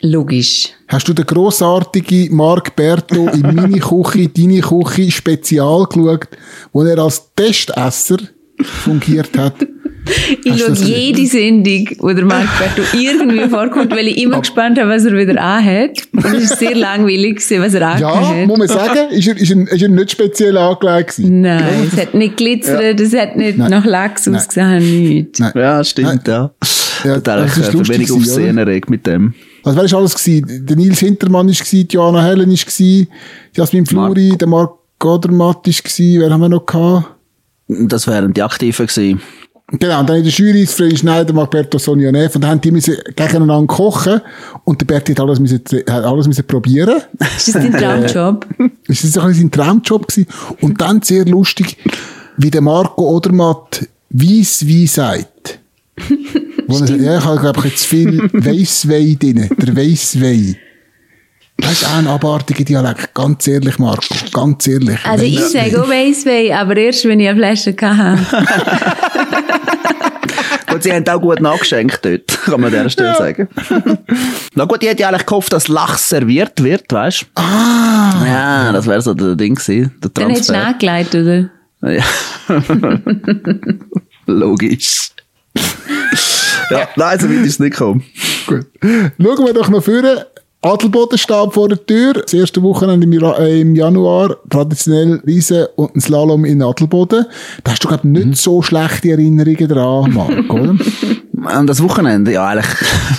Logisch. 0.00 0.68
Hast 0.86 1.08
du 1.08 1.12
den 1.12 1.26
grossartigen 1.26 2.34
Marc 2.34 2.74
Berto 2.76 3.28
in 3.28 3.42
meine 3.42 3.78
Küche, 3.80 4.28
deine 4.28 4.60
Küche 4.60 5.10
Spezial 5.10 5.86
geschaut, 5.86 6.28
wo 6.72 6.82
er 6.82 6.98
als 6.98 7.30
Testesser 7.34 8.18
fungiert 8.62 9.36
hat? 9.36 9.54
Ich 10.42 10.58
schaue 10.58 10.72
jede 10.72 11.26
Sendung, 11.26 11.86
wo 11.98 12.10
der 12.10 12.24
Marc 12.24 12.48
Berto 12.58 12.82
irgendwie 12.96 13.46
vorkommt, 13.50 13.90
weil 13.94 14.08
ich 14.08 14.16
immer 14.22 14.40
gespannt 14.40 14.78
habe, 14.78 14.88
was 14.88 15.04
er 15.04 15.14
wieder 15.14 15.38
anhat. 15.38 15.98
Und 16.12 16.24
es 16.24 16.50
war 16.50 16.56
sehr 16.56 16.74
langweilig, 16.74 17.42
was 17.58 17.74
er 17.74 17.98
Ja, 17.98 18.12
angehabt 18.12 18.46
muss 18.46 18.58
man 18.58 18.68
sagen, 18.68 19.10
ist 19.10 19.28
er, 19.28 19.36
ist 19.36 19.50
er, 19.50 19.70
ist 19.70 19.82
er 19.82 19.88
nicht 19.88 20.10
speziell 20.10 20.56
angelegt 20.56 21.16
gewesen. 21.16 21.42
Nein, 21.42 21.90
es 21.92 22.00
hat 22.00 22.14
nicht 22.14 22.38
glitzert, 22.38 22.98
es 22.98 23.14
hat 23.14 23.36
nicht 23.36 23.58
Nein. 23.58 23.70
nach 23.70 23.84
Lachs 23.84 24.24
Nein. 24.24 24.36
ausgesehen, 24.36 25.08
nichts. 25.08 25.40
Nein. 25.40 25.52
Ja, 25.54 25.84
stimmt, 25.84 26.26
ja. 26.26 26.52
Ja, 27.04 27.14
Total, 27.16 27.42
das 27.42 27.58
ist 27.58 27.68
ich 27.68 27.74
lustig 27.74 27.98
wenig 27.98 28.12
Aufsehen 28.12 28.56
erregt 28.58 28.88
mit 28.88 29.06
dem. 29.06 29.34
Was 29.62 29.76
war 29.76 29.82
das 29.82 29.94
alles 29.94 30.14
gewesen? 30.14 30.66
Der 30.66 30.76
Nils 30.76 31.00
Hintermann 31.00 31.48
war 31.48 31.78
Joanna 31.90 32.22
Helen 32.22 32.50
war 32.50 33.06
Jasmin 33.54 33.86
Fluri, 33.86 34.36
der 34.36 34.48
Marc 34.48 34.72
Godermatt 34.98 35.66
war 35.66 35.72
gewesen, 35.72 36.20
wer 36.20 36.30
haben 36.30 36.40
wir 36.40 36.48
noch 36.48 36.66
gehabt? 36.66 37.06
Das 37.68 38.06
wären 38.06 38.32
die 38.32 38.42
Aktiven 38.42 38.86
gewesen. 38.86 39.20
Genau, 39.70 40.00
und 40.00 40.08
dann 40.08 40.16
in 40.16 40.24
der 40.24 40.32
Jury 40.32 40.62
ist 40.62 40.74
Freddy 40.74 40.96
Schneider, 40.96 41.34
Marberto 41.34 41.76
Sonja 41.76 42.10
Neff, 42.10 42.34
und 42.34 42.40
dann 42.40 42.52
haben 42.52 42.60
die 42.62 42.70
müssen 42.70 42.96
gegeneinander 43.14 43.66
kochen, 43.66 44.22
und 44.64 44.80
der 44.80 44.86
Berti 44.86 45.12
hat 45.12 45.20
alles 45.20 45.38
müssen, 45.38 45.60
hat 45.90 46.04
alles 46.04 46.26
müssen 46.26 46.46
probieren. 46.46 47.02
Ist 47.36 47.48
das 47.48 47.54
dein 47.54 47.72
Traumjob? 47.78 48.46
Das 48.86 49.04
ist 49.04 49.12
so 49.12 49.20
ein 49.20 49.34
sein 49.34 49.50
Traumjob 49.50 50.08
gewesen. 50.08 50.26
Und 50.62 50.80
dann 50.80 51.02
sehr 51.02 51.26
lustig, 51.26 51.76
wie 52.38 52.50
der 52.50 52.62
Marco 52.62 53.10
Odermatt 53.14 53.86
weiss 54.08 54.66
wie 54.66 54.86
sagt. 54.86 55.60
Wo 56.68 56.74
sagt, 56.74 56.90
ja, 57.00 57.18
ich 57.18 57.24
habe, 57.24 57.40
glaube 57.40 57.58
ich, 57.60 57.64
jetzt 57.72 57.86
viel 57.86 58.18
Weisswein 58.32 59.18
drin. 59.18 59.48
Der 59.56 59.74
Weisswein. 59.76 60.56
Das 61.56 61.72
ist 61.72 61.86
auch 61.86 61.96
ein 61.96 62.06
abartiger 62.06 62.62
Dialekt. 62.62 63.12
Ganz 63.14 63.48
ehrlich, 63.48 63.78
Marco. 63.78 64.14
Ganz 64.32 64.66
ehrlich. 64.68 64.98
Also 65.04 65.24
ich 65.24 65.40
sage 65.40 65.82
auch 65.82 65.88
Weisswein, 65.88 66.52
aber 66.52 66.76
erst, 66.76 67.04
wenn 67.06 67.18
ich 67.18 67.28
eine 67.28 67.38
Flasche 67.38 67.74
hatte. 67.80 68.36
Gut, 70.68 70.82
sie 70.84 70.92
haben 70.92 71.08
auch 71.08 71.20
gut 71.20 71.40
nachgeschenkt 71.40 72.04
dort, 72.04 72.28
kann 72.44 72.60
man 72.60 72.66
an 72.66 72.78
dieser 72.78 72.90
Stelle 72.90 73.14
sagen. 73.16 73.48
Na 74.54 74.66
gut, 74.66 74.82
ich 74.84 74.88
hätte 74.90 75.02
ja 75.02 75.08
eigentlich 75.08 75.26
gehofft, 75.26 75.52
dass 75.52 75.66
Lachs 75.68 76.10
serviert 76.10 76.62
wird, 76.62 76.92
weißt 76.92 77.22
du? 77.22 77.26
Ah! 77.42 78.24
Ja, 78.24 78.72
das 78.72 78.86
wäre 78.86 79.00
so 79.02 79.14
der 79.14 79.34
Ding 79.34 79.56
gewesen, 79.56 79.92
der 80.02 80.10
Dann 80.10 80.30
hättest 80.30 80.50
du 80.50 80.52
Transfer. 80.52 80.72
nachgeleitet, 80.72 81.50
oder? 81.80 81.94
Ja. 81.94 82.04
Logisch. 84.26 85.10
Ja, 86.70 86.88
nein, 86.96 87.18
so 87.20 87.28
weit 87.28 87.36
ist 87.44 87.46
es 87.54 87.58
nicht 87.60 87.72
gekommen. 87.72 88.02
Gut. 88.46 88.66
Schauen 88.82 89.46
wir 89.46 89.52
doch 89.54 89.68
noch 89.68 89.82
vorne. 89.82 90.26
Adelboden 90.60 91.16
steht 91.18 91.52
vor 91.52 91.68
der 91.68 91.84
Tür. 91.86 92.14
Das 92.14 92.34
erste 92.34 92.60
Wochenende 92.62 93.06
im, 93.06 93.12
äh, 93.12 93.60
im 93.60 93.76
Januar. 93.76 94.36
Traditionell 94.50 95.22
Riesen 95.24 95.66
und 95.76 95.94
ein 95.94 96.00
Slalom 96.00 96.44
in 96.44 96.60
Adelboden. 96.62 97.26
Da 97.62 97.70
hast 97.72 97.84
du, 97.84 97.88
ich, 97.94 98.02
nicht 98.02 98.38
so 98.38 98.60
schlechte 98.60 99.10
Erinnerungen 99.12 99.68
dran, 99.68 100.12
Marc, 100.12 100.52
oder? 100.52 100.70
Und 101.60 101.66
das 101.68 101.80
Wochenende, 101.82 102.32
ja, 102.32 102.48
eigentlich, 102.48 102.66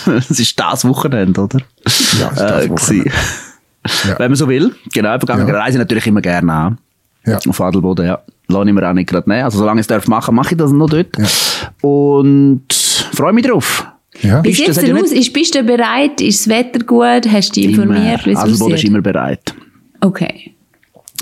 es 0.29 0.37
ist 0.39 0.59
das 0.59 0.83
Wochenende, 0.85 1.39
oder? 1.41 1.59
Ja, 2.19 2.29
das 2.29 2.39
Äh, 2.41 2.69
Wochenende. 2.69 2.75
gewesen. 2.75 3.11
Ja. 4.07 4.19
Wenn 4.19 4.31
man 4.31 4.35
so 4.35 4.47
will. 4.49 4.75
Genau, 4.93 5.17
vergangene 5.17 5.49
Ja. 5.51 5.59
reise 5.59 5.77
ich 5.77 5.79
natürlich 5.79 6.07
immer 6.07 6.21
gerne 6.21 6.51
an. 6.51 6.77
Ja. 7.25 7.39
Auf 7.47 7.61
Adelboden, 7.61 8.05
ja. 8.05 8.19
Lass 8.49 8.67
ich 8.67 8.73
mir 8.73 8.89
auch 8.89 8.93
nicht 8.93 9.09
gerade 9.09 9.29
nehmen. 9.29 9.43
Also, 9.45 9.59
solange 9.59 9.79
ich 9.79 9.83
es 9.83 9.87
darf 9.87 10.07
machen, 10.07 10.35
mache 10.35 10.51
ich 10.55 10.57
das 10.57 10.71
noch 10.71 10.89
dort. 10.89 11.17
Ja. 11.17 11.25
Und 11.87 12.63
freue 13.01 13.33
mich 13.33 13.45
drauf. 13.45 13.85
Ja. 14.21 14.43
Wie 14.43 14.53
das 14.53 14.77
hat 14.77 14.87
denn 14.87 14.97
aus? 14.97 15.11
Ist, 15.11 15.31
bist 15.33 15.55
du 15.55 15.63
bereit? 15.63 16.19
Ist 16.21 16.41
das 16.41 16.49
Wetter 16.49 16.79
gut? 16.85 17.31
Hast 17.31 17.55
du 17.55 17.61
dich 17.61 17.69
informiert? 17.71 18.25
wie 18.25 18.31
es 18.31 18.37
Adelboden 18.37 18.75
ist 18.75 18.83
immer 18.83 19.01
bereit. 19.01 19.53
Okay. 20.01 20.55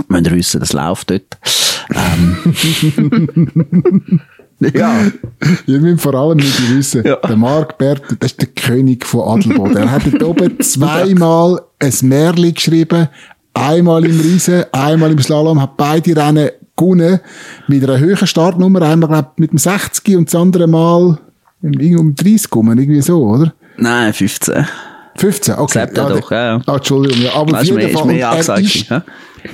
Müsst 0.08 0.28
ihr 0.28 0.36
wissen, 0.36 0.60
das 0.60 0.74
läuft 0.74 1.10
dort. 1.10 1.38
Ähm. 1.96 2.38
ja. 4.60 5.12
Ihr 5.66 5.80
müsst 5.80 6.02
vor 6.02 6.16
allem 6.16 6.38
nicht 6.38 6.76
wissen, 6.76 7.04
Ja. 7.06 7.16
der 7.18 7.36
Marc 7.36 7.78
Bert, 7.78 8.02
das 8.20 8.32
ist 8.32 8.42
der 8.42 8.50
König 8.50 9.06
von 9.06 9.40
Adelboden. 9.40 9.78
Er 9.78 9.92
hat 9.92 10.04
dort 10.06 10.24
oben 10.24 10.60
zweimal 10.62 11.62
ein 11.80 11.94
Märchen 12.04 12.54
geschrieben, 12.54 13.10
einmal 13.54 14.06
im 14.06 14.20
Riesen, 14.20 14.66
einmal 14.72 15.12
im 15.12 15.20
Slalom, 15.20 15.62
hat 15.62 15.78
beide 15.78 16.16
Rennen 16.16 16.50
gewonnen, 16.76 17.20
mit 17.68 17.84
einer 17.84 18.00
höheren 18.00 18.28
Startnummer, 18.28 18.82
einmal 18.84 19.10
glaub, 19.10 19.40
mit 19.40 19.52
dem 19.52 19.58
60 19.58 20.16
und 20.16 20.28
das 20.28 20.40
andere 20.40 20.68
Mal 20.68 21.18
irgendwie 21.62 21.96
um 21.96 22.14
30 22.16 22.44
gekommen, 22.44 22.78
irgendwie 22.78 23.02
so, 23.02 23.24
oder? 23.24 23.54
Nein, 23.78 24.14
15. 24.14 24.66
15, 25.16 25.56
okay. 25.56 25.74
Sagt 25.80 25.98
er 25.98 26.10
doch, 26.10 26.32
ja, 26.32 26.46
ja. 26.58 26.62
Ah, 26.68 26.76
Entschuldigung, 26.76 27.24
ja, 27.24 27.34
aber 27.34 27.52
Das 27.52 27.56
auf 27.56 27.62
ist 27.64 27.70
jeden 27.70 27.78
mehr, 27.78 27.88
ist 27.90 27.98
Fall. 27.98 28.06
mehr 28.08 28.28
er 28.28 28.60
ist, 28.60 28.90
ja? 28.90 29.04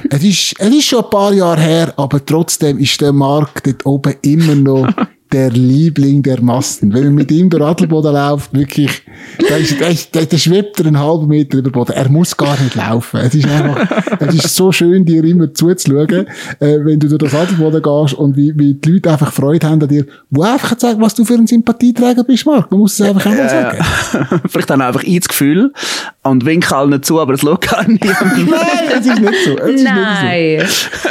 es 0.09 0.23
ist, 0.23 0.55
es 0.59 0.69
ist 0.75 0.83
schon 0.85 1.03
ein 1.03 1.09
paar 1.09 1.33
Jahre 1.33 1.61
her, 1.61 1.93
aber 1.95 2.25
trotzdem 2.25 2.79
ist 2.79 2.99
der 2.99 3.13
Markt 3.13 3.65
dort 3.65 3.85
oben 3.85 4.13
immer 4.23 4.55
noch 4.55 4.87
der 5.33 5.49
Liebling 5.49 6.21
der 6.21 6.41
Massen. 6.41 6.93
Wenn 6.93 7.05
man 7.05 7.15
mit 7.15 7.31
ihm 7.31 7.49
durch 7.49 7.63
Adelboden 7.63 8.13
läuft, 8.13 8.53
wirklich, 8.53 9.01
da, 9.49 9.55
ist, 9.55 9.81
da, 9.81 9.87
ist, 9.87 10.15
da, 10.15 10.37
schwebt 10.37 10.79
er 10.79 10.85
einen 10.85 10.99
halben 10.99 11.27
Meter 11.27 11.57
über 11.57 11.69
den 11.69 11.73
Boden. 11.73 11.91
Er 11.91 12.07
muss 12.09 12.37
gar 12.37 12.59
nicht 12.61 12.75
laufen. 12.75 13.19
Es 13.19 13.33
ist 13.33 13.47
einfach, 13.47 14.03
es 14.19 14.35
ist 14.35 14.55
so 14.55 14.71
schön, 14.71 15.03
dir 15.03 15.23
immer 15.23 15.53
zuzuschauen, 15.53 16.27
äh, 16.59 16.79
wenn 16.83 16.99
du 16.99 17.07
durch 17.07 17.31
das 17.31 17.33
Adelboden 17.33 17.81
gehst 17.81 18.13
und 18.13 18.37
wie, 18.37 18.57
wie 18.57 18.75
die 18.75 18.91
Leute 18.91 19.11
einfach 19.11 19.33
Freude 19.33 19.67
haben 19.67 19.81
an 19.81 19.89
dir, 19.89 20.05
wo 20.29 20.43
einfach 20.43 20.77
zeigen, 20.77 21.01
was 21.01 21.15
du 21.15 21.25
für 21.25 21.33
ein 21.33 21.47
Sympathieträger 21.47 22.23
bist, 22.23 22.45
Marc. 22.45 22.69
Man 22.69 22.79
muss 22.79 22.99
es 22.99 23.05
einfach 23.05 23.25
einmal 23.25 23.49
sagen. 23.49 23.77
Ja. 24.13 24.41
Vielleicht 24.47 24.69
haben 24.69 24.81
einfach 24.81 25.03
ich 25.03 25.19
das 25.19 25.29
Gefühl 25.29 25.73
und 26.21 26.45
winken 26.45 26.73
allen 26.73 27.01
zu, 27.01 27.19
aber 27.19 27.33
es 27.33 27.41
schaut 27.41 27.61
gar 27.61 27.87
nicht. 27.87 28.03
Nein, 28.03 28.99
es 28.99 29.05
ist 29.07 29.19
nicht 29.19 29.33
so. 29.45 29.57
Es 29.57 29.75
ist 29.75 29.83
Nein. 29.83 30.57
Nicht 30.57 30.69
so. 30.69 31.09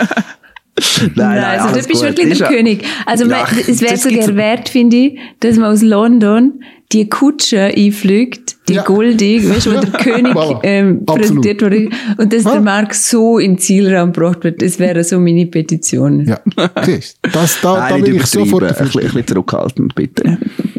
Nein, 1.14 1.44
also 1.44 1.68
alles 1.68 1.82
du 1.82 1.88
bist 1.88 2.00
gut. 2.02 2.16
wirklich 2.18 2.38
der 2.38 2.48
König. 2.48 2.84
Also 3.04 3.24
Ja, 3.24 3.30
man, 3.46 3.58
es 3.68 3.80
wäre 3.82 3.92
das 3.92 4.02
sogar 4.04 4.34
wert, 4.36 4.68
finde 4.70 4.96
ich, 4.96 5.18
dass 5.40 5.56
man 5.56 5.70
aus 5.72 5.82
London 5.82 6.62
die 6.92 7.08
Kutsche 7.08 7.60
einfliegt, 7.74 8.56
die 8.68 8.74
Ja. 8.74 8.82
goldig, 8.82 9.48
weißt 9.50 9.66
du, 9.66 9.74
wo 9.76 9.80
der 9.80 9.90
König 9.92 10.34
ähm, 10.62 11.04
präsentiert 11.04 11.60
wurde. 11.62 11.88
Und 12.16 12.32
dass 12.32 12.44
Ja. 12.44 12.52
der 12.52 12.60
Mark 12.62 12.94
so 12.94 13.38
in 13.38 13.52
den 13.52 13.58
Zielraum 13.58 14.12
gebracht 14.12 14.44
wird, 14.44 14.62
das 14.62 14.78
wäre 14.78 15.04
so 15.04 15.18
meine 15.20 15.46
Petition. 15.46 16.24
Ja, 16.26 16.40
siehst 16.84 17.18
du, 17.22 17.30
das, 17.30 17.60
da, 17.60 17.74
da 17.74 17.80
Nein, 17.90 18.02
will 18.04 18.12
nicht 18.14 18.24
ich 18.24 18.30
sofort 18.30 18.62
dafür 18.62 18.78
ein, 18.80 18.84
bisschen, 18.86 19.00
ein 19.02 19.06
bisschen 19.08 19.26
zurückhaltend, 19.26 19.94
bitte. 19.94 20.38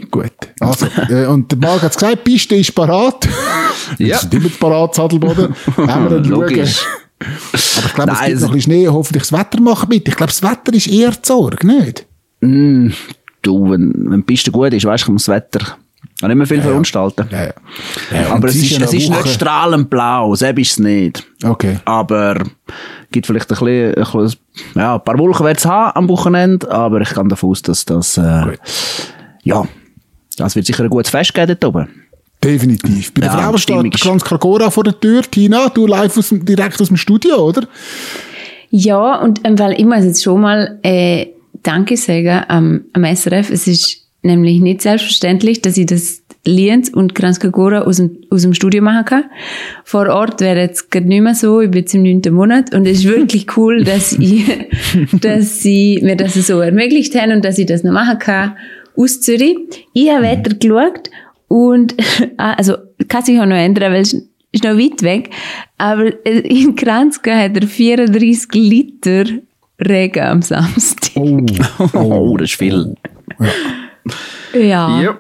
Gut. 0.10 0.32
Also, 0.60 0.88
äh, 1.10 1.26
und 1.28 1.52
der 1.52 1.58
Marc 1.60 1.82
hat 1.84 1.94
gesagt, 1.94 2.20
die 2.28 2.32
Piste 2.32 2.56
ist 2.56 2.74
parat. 2.74 3.28
Ja. 3.98 4.18
Sind 4.20 4.34
immer 4.36 4.50
parat, 4.60 4.94
Sadelboden. 4.96 5.56
Wenn 5.76 5.86
wir 5.88 6.10
dann 6.10 6.24
Logisch. 6.26 6.78
schauen. 6.82 7.00
Aber 7.78 7.86
ich 7.86 7.94
glaube, 7.94 8.12
es 8.12 8.20
gibt 8.20 8.42
noch 8.42 8.50
ein 8.50 8.56
bisschen 8.56 8.62
Schnee. 8.62 8.88
Hoffentlich 8.88 9.24
das 9.24 9.32
Wetter 9.32 9.62
machen 9.62 9.90
mit. 9.90 10.08
Ich 10.08 10.16
glaube, 10.16 10.32
das 10.32 10.44
Wetter 10.44 10.74
ist 10.74 10.88
eher 10.88 11.12
die 11.12 11.20
Sorge, 11.22 11.66
nicht? 11.68 12.06
Mm, 12.42 12.90
du, 13.42 13.72
wenn, 13.72 13.94
wenn 14.10 14.20
die 14.20 14.26
Piste 14.26 14.52
gut 14.52 14.74
ist, 14.74 14.86
weißt 14.86 15.04
du, 15.04 15.08
kann 15.08 15.16
das 15.16 15.28
Wetter 15.28 15.78
auch 16.22 16.28
nicht 16.28 16.38
mehr 16.38 16.48
viel 16.48 16.62
verunstalten. 16.62 17.28
Ja, 17.32 17.44
ja. 17.44 17.54
ja 18.12 18.34
Aber 18.34 18.48
es 18.48 18.56
ist, 18.56 18.72
ja 18.72 18.86
es 18.86 18.94
ist 18.94 19.10
nicht 19.10 19.28
strahlend 19.28 19.90
blau, 19.90 20.36
selbst 20.36 20.62
ist 20.62 20.72
es 20.72 20.80
nicht. 20.80 21.26
Okay. 21.44 21.80
Aber 21.86 22.44
gibt 23.12 23.28
vielleicht 23.28 23.52
ein 23.52 23.58
bisschen, 23.58 23.96
ein 23.96 24.24
bisschen 24.24 24.40
ja, 24.76 24.96
ein 24.96 25.04
paar 25.04 25.18
Wolken 25.18 25.46
wird 25.46 25.58
es 25.58 25.66
haben 25.66 25.96
am 25.96 26.10
Wochenende, 26.10 26.70
aber 26.72 27.02
ich 27.02 27.14
gehe 27.14 27.28
davon 27.28 27.50
aus, 27.50 27.62
dass 27.62 27.86
das, 27.86 28.18
äh, 28.18 28.58
ja, 29.44 29.64
das 30.38 30.56
wird 30.56 30.66
sicher 30.66 30.84
ein 30.84 30.90
gutes 30.90 31.12
Fest 31.12 31.34
geben 31.34 31.58
dort 31.60 31.66
oben. 31.66 32.03
Definitiv. 32.44 33.14
Bei 33.14 33.22
der 33.22 33.30
Ja, 33.32 33.58
Stimmung 33.58 33.86
steht 33.92 34.00
Franz 34.00 34.24
Kragora 34.24 34.70
vor 34.70 34.84
der 34.84 35.00
Tür. 35.00 35.22
Tina, 35.24 35.70
du 35.70 35.88
live 35.88 36.18
aus, 36.18 36.30
dem- 36.30 36.46
direkt 36.46 36.82
aus 36.82 36.88
dem 36.90 36.98
Studio, 36.98 37.38
oder? 37.38 37.68
Ja, 38.70 39.22
und 39.22 39.42
ähm, 39.44 39.58
weil 39.60 39.74
ich 39.80 39.86
muss 39.86 40.04
jetzt 40.04 40.24
schon 40.24 40.42
mal 40.42 40.80
äh, 40.84 41.28
Danke 41.62 41.96
sagen 41.96 42.44
am, 42.48 42.82
am 42.94 43.04
SRF. 43.06 43.50
Es 43.50 43.68
ist 43.68 44.00
nämlich 44.24 44.60
nicht 44.62 44.82
selbstverständlich, 44.82 45.62
dass 45.62 45.78
ich 45.78 45.86
das 45.86 46.22
Lienz 46.46 46.90
und 46.90 47.16
Kranskagora 47.16 47.82
aus 47.84 47.98
dem, 47.98 48.18
aus 48.30 48.42
dem 48.42 48.54
Studio 48.54 48.82
machen 48.82 49.06
kann. 49.06 49.24
Vor 49.86 50.10
Ort 50.10 50.42
wäre 50.42 50.60
jetzt 50.60 50.92
gerade 50.92 51.08
nicht 51.08 51.22
mehr 51.22 51.36
so, 51.36 51.62
ich 51.62 51.72
bin 51.72 51.82
jetzt 51.82 51.94
im 51.96 52.04
neunten 52.04 52.34
Monat 52.34 52.74
und 52.76 52.86
es 52.86 53.00
ist 53.00 53.06
wirklich 53.06 53.46
cool, 53.58 53.84
dass 53.86 54.12
ich, 54.14 54.44
dass 55.22 55.62
sie 55.62 56.00
mir 56.04 56.18
das 56.18 56.34
so 56.34 56.60
ermöglicht 56.60 57.16
haben 57.16 57.32
und 57.32 57.46
dass 57.46 57.58
ich 57.60 57.66
das 57.66 57.84
noch 57.84 57.94
machen 57.94 58.20
kann 58.20 58.58
aus 58.98 59.22
Zürich. 59.22 59.56
Ich 59.94 60.10
habe 60.10 60.24
Wetter 60.24 60.56
geschaut 60.56 61.10
und, 61.48 61.96
ah, 62.38 62.54
also, 62.54 62.76
kann 63.08 63.24
sich 63.24 63.40
auch 63.40 63.46
noch 63.46 63.56
ändern, 63.56 63.94
weil 63.94 64.02
es 64.02 64.14
ist 64.52 64.64
noch 64.64 64.78
weit 64.78 65.02
weg, 65.02 65.30
aber 65.78 66.26
in 66.26 66.76
Kranzka 66.76 67.36
hat 67.36 67.58
er 67.58 67.68
34 67.68 68.54
Liter 68.54 69.26
Regen 69.80 70.24
am 70.24 70.42
Samstag. 70.42 71.12
Oh. 71.16 71.46
Oh, 71.94 72.38
das 72.38 72.52
ist 72.52 72.58
viel. 72.58 72.96
Ja. 74.54 75.18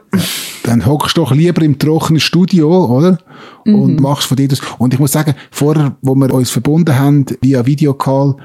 dann 0.63 0.85
hockst 0.85 1.17
du 1.17 1.21
doch 1.21 1.33
lieber 1.33 1.63
im 1.63 1.79
trockenen 1.79 2.19
Studio, 2.19 2.85
oder? 2.85 3.17
Und 3.65 3.99
machst 3.99 4.27
von 4.27 4.37
dir 4.37 4.47
das. 4.47 4.61
Und 4.77 4.93
ich 4.93 4.99
muss 4.99 5.11
sagen, 5.11 5.33
vorher, 5.49 5.97
wo 6.01 6.13
wir 6.15 6.31
uns 6.33 6.51
verbunden 6.51 6.97
haben, 6.97 7.25
via 7.41 7.65
Videocall, 7.65 8.35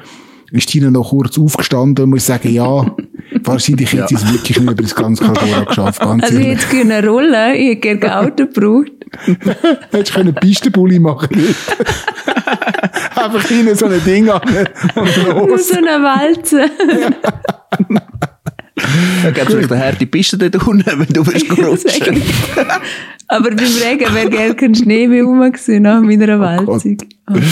ist 0.50 0.70
Tina 0.70 0.90
noch 0.90 1.10
kurz 1.10 1.38
aufgestanden 1.38 2.04
und 2.04 2.10
muss 2.10 2.26
sagen, 2.26 2.52
ja, 2.52 2.86
wahrscheinlich 3.42 3.92
hätte 3.92 4.08
sie 4.08 4.14
es 4.16 4.32
wirklich 4.32 4.58
nicht 4.58 4.70
über 4.70 4.82
das 4.82 4.94
ganze 4.94 5.24
Kalkura 5.24 5.64
geschafft, 5.64 6.00
ganz 6.00 6.22
Also 6.24 6.38
ich 6.38 6.46
ehrlich. 6.46 6.64
hätte 6.64 6.76
können 6.76 7.08
rollen, 7.08 7.54
ich 7.54 7.68
hätte 7.68 7.80
gerne 7.98 8.02
ein 8.16 8.26
Auto 8.26 8.46
gebraucht. 8.46 8.92
Hättest 9.90 10.10
du 10.14 10.18
können 10.18 10.34
Pistenbully 10.34 10.98
machen 10.98 11.28
Einfach 13.16 13.42
hinten 13.48 13.74
so 13.74 13.86
ein 13.86 14.02
Ding 14.04 14.28
an 14.30 14.40
und 14.94 15.24
Nur 15.34 15.48
los. 15.48 15.68
so 15.68 15.76
eine 15.78 16.02
Walze. 16.02 16.70
Da 19.22 19.30
gäbe 19.30 19.46
es 19.46 19.54
vielleicht 19.54 19.72
eine 19.72 19.84
harte 19.84 20.06
Piste 20.06 20.38
dort 20.38 20.66
unten, 20.66 20.98
wenn 21.00 21.06
du 21.12 21.26
willst 21.26 21.50
rutschen. 21.58 22.22
Aber 23.28 23.50
beim 23.50 23.58
Regen 23.58 24.14
wäre 24.14 24.30
gerne 24.30 24.54
kein 24.54 24.74
Schnee 24.74 25.08
mehr 25.08 25.24
rum 25.24 25.40
gewesen 25.40 25.82
nach 25.82 26.00
meiner 26.00 26.38
Walzung. 26.38 26.96
Oh 27.28 27.34
Gott. 27.34 27.42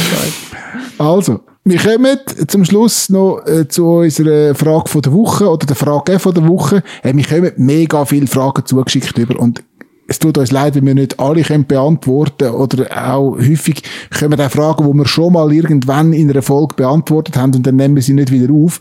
Also, 0.98 1.40
wir 1.68 1.80
kommen 1.80 2.16
zum 2.46 2.64
Schluss 2.64 3.08
noch 3.08 3.44
äh, 3.44 3.66
zu 3.66 3.86
unserer 3.86 4.54
Frage 4.54 4.88
von 4.88 5.02
der 5.02 5.12
Woche 5.12 5.50
oder 5.50 5.66
der 5.66 5.74
Frage 5.74 6.20
von 6.20 6.32
der 6.32 6.46
Woche. 6.46 6.84
Äh, 7.02 7.12
wir 7.16 7.24
kommen 7.24 7.50
mega 7.56 8.04
viele 8.04 8.28
Fragen 8.28 8.64
zugeschickt 8.64 9.18
über 9.18 9.36
und 9.40 9.64
es 10.06 10.20
tut 10.20 10.38
uns 10.38 10.52
leid, 10.52 10.76
wenn 10.76 10.86
wir 10.86 10.94
nicht 10.94 11.18
alle 11.18 11.42
können 11.42 11.66
beantworten 11.66 12.50
oder 12.50 12.86
auch 13.10 13.36
häufig 13.36 13.82
kommen 14.16 14.40
auch 14.40 14.48
Fragen, 14.48 14.86
die 14.86 14.96
wir 14.96 15.08
schon 15.08 15.32
mal 15.32 15.52
irgendwann 15.52 16.12
in 16.12 16.30
einer 16.30 16.42
Folge 16.42 16.76
beantwortet 16.76 17.36
haben 17.36 17.52
und 17.52 17.66
dann 17.66 17.74
nehmen 17.74 17.96
wir 17.96 18.02
sie 18.02 18.14
nicht 18.14 18.30
wieder 18.30 18.54
auf. 18.54 18.78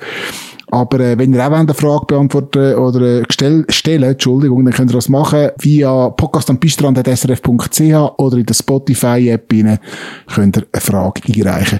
Aber 0.69 0.99
äh, 0.99 1.17
wenn 1.17 1.33
ihr 1.33 1.43
auch 1.43 1.51
eine 1.51 1.73
Frage 1.73 2.05
beantworten 2.05 2.75
oder 2.75 3.01
äh, 3.01 3.23
gestell, 3.23 3.65
stellen, 3.69 4.11
Entschuldigung, 4.11 4.63
dann 4.63 4.75
könnt 4.75 4.91
ihr 4.91 4.95
das 4.95 5.09
machen 5.09 5.49
via 5.59 6.09
podcast.pistrand.srf.ch 6.09 8.19
oder 8.19 8.38
in 8.38 8.45
der 8.45 8.53
Spotify-App 8.53 9.49
könnt 9.49 10.57
ihr 10.57 10.67
eine 10.71 10.81
Frage 10.81 11.21
einreichen. 11.27 11.79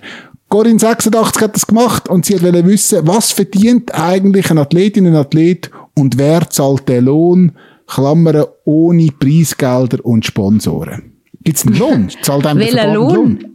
Corinne 0.50 0.80
86 0.80 1.42
hat 1.42 1.56
das 1.56 1.68
gemacht 1.68 2.08
und 2.08 2.26
sie 2.26 2.42
wollte 2.42 2.66
wissen, 2.66 3.06
was 3.08 3.32
verdient 3.32 3.94
eigentlich 3.94 4.52
eine 4.52 4.62
Athletin, 4.62 5.08
ein 5.08 5.16
Athlet 5.16 5.72
und 5.96 6.18
wer 6.18 6.50
zahlt 6.50 6.88
den 6.88 7.06
Lohn, 7.06 7.52
Klammern, 7.88 8.46
ohne 8.64 9.10
Preisgelder 9.20 10.04
und 10.06 10.26
Sponsoren. 10.26 11.14
Gibt's 11.44 11.66
einen 11.66 11.78
Lohn? 11.78 12.10
Zahlt 12.22 12.46
einem 12.46 12.60
Welcher 12.60 12.82
einen 12.84 12.94
Lohn? 12.96 13.46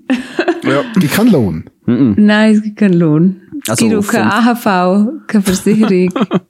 Ja. 0.65 0.83
Gibt 0.99 1.13
keinen 1.13 1.31
Lohn. 1.31 1.71
Nein, 1.87 2.55
es 2.55 2.63
gibt 2.63 2.77
keinen 2.77 2.95
Lohn. 2.95 3.41
Es 3.65 3.71
Also 3.71 3.89
gibt 3.89 3.97
auch 3.99 4.07
keine 4.07 4.33
AHV, 4.33 5.27
keine 5.27 5.43
Versicherung. 5.43 6.13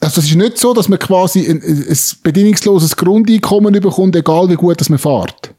Also 0.00 0.20
es 0.20 0.30
ist 0.30 0.34
nicht 0.34 0.58
so, 0.58 0.74
dass 0.74 0.88
man 0.88 0.98
quasi 0.98 1.48
ein, 1.48 1.62
ein 1.62 1.96
bedingungsloses 2.24 2.96
Grundeinkommen 2.96 3.72
bekommt, 3.72 4.16
egal 4.16 4.50
wie 4.50 4.56
gut 4.56 4.80
dass 4.80 4.88
man 4.88 4.98
fährt. 4.98 5.54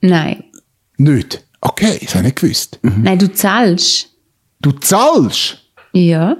Nein. 0.00 0.44
Nicht. 0.96 1.44
Okay, 1.60 1.98
das 2.02 2.14
habe 2.14 2.26
ich 2.26 2.34
nicht 2.34 2.40
gewusst. 2.40 2.78
Nein, 2.82 3.18
du 3.18 3.32
zahlst. 3.32 4.10
Du 4.60 4.72
zahlst? 4.72 5.58
Ja. 5.92 6.36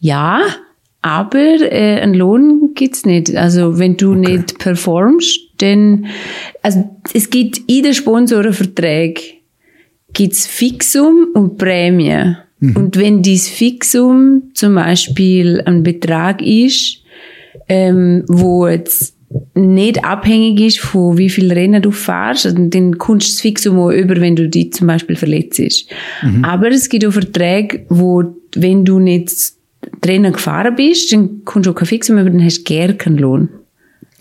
Ja, 0.00 0.40
aber 1.00 1.38
äh, 1.72 2.00
einen 2.00 2.14
Lohn 2.14 2.67
gibt's 2.78 3.04
nicht. 3.04 3.34
Also 3.36 3.78
wenn 3.78 3.96
du 3.96 4.14
nicht 4.14 4.58
performst, 4.58 5.38
dann 5.58 6.06
also 6.62 6.88
es 7.12 7.28
gibt 7.28 7.60
in 7.66 7.82
den 7.82 7.94
Sponsorenverträgen 7.94 9.22
gibt's 10.14 10.46
Fixum 10.46 11.28
und 11.34 11.58
Prämie. 11.58 12.36
Und 12.60 12.96
wenn 12.96 13.22
dieses 13.22 13.48
Fixum 13.48 14.50
zum 14.54 14.74
Beispiel 14.74 15.62
ein 15.64 15.84
Betrag 15.84 16.42
ist, 16.42 17.02
ähm, 17.68 18.24
wo 18.26 18.66
jetzt 18.66 19.14
nicht 19.54 20.04
abhängig 20.04 20.60
ist 20.60 20.80
von 20.80 21.18
wie 21.18 21.28
viel 21.28 21.52
Rennen 21.52 21.82
du 21.82 21.90
fährst, 21.90 22.46
also 22.46 22.58
dann 22.58 22.98
kommst 22.98 23.28
du 23.28 23.32
das 23.32 23.40
Fixum 23.42 23.78
auch 23.78 23.90
über, 23.90 24.20
wenn 24.20 24.34
du 24.34 24.48
dich 24.48 24.72
zum 24.72 24.86
Beispiel 24.86 25.16
verletzt. 25.16 25.60
Aber 26.42 26.68
es 26.68 26.88
gibt 26.88 27.04
auch 27.04 27.12
Verträge, 27.12 27.84
wo, 27.90 28.24
wenn 28.56 28.84
du 28.84 28.98
nicht 28.98 29.30
Rennen 30.04 30.32
gefahren 30.32 30.74
bist, 30.76 31.12
dann 31.12 31.44
kommst 31.44 31.66
du 31.66 31.70
auch 31.70 31.74
kein 31.74 31.86
Fixum 31.86 32.18
über, 32.18 32.30
dann 32.30 32.44
hast 32.44 32.58
du 32.58 32.64
gerne 32.64 32.94
keinen 32.94 33.18
Lohn. 33.18 33.48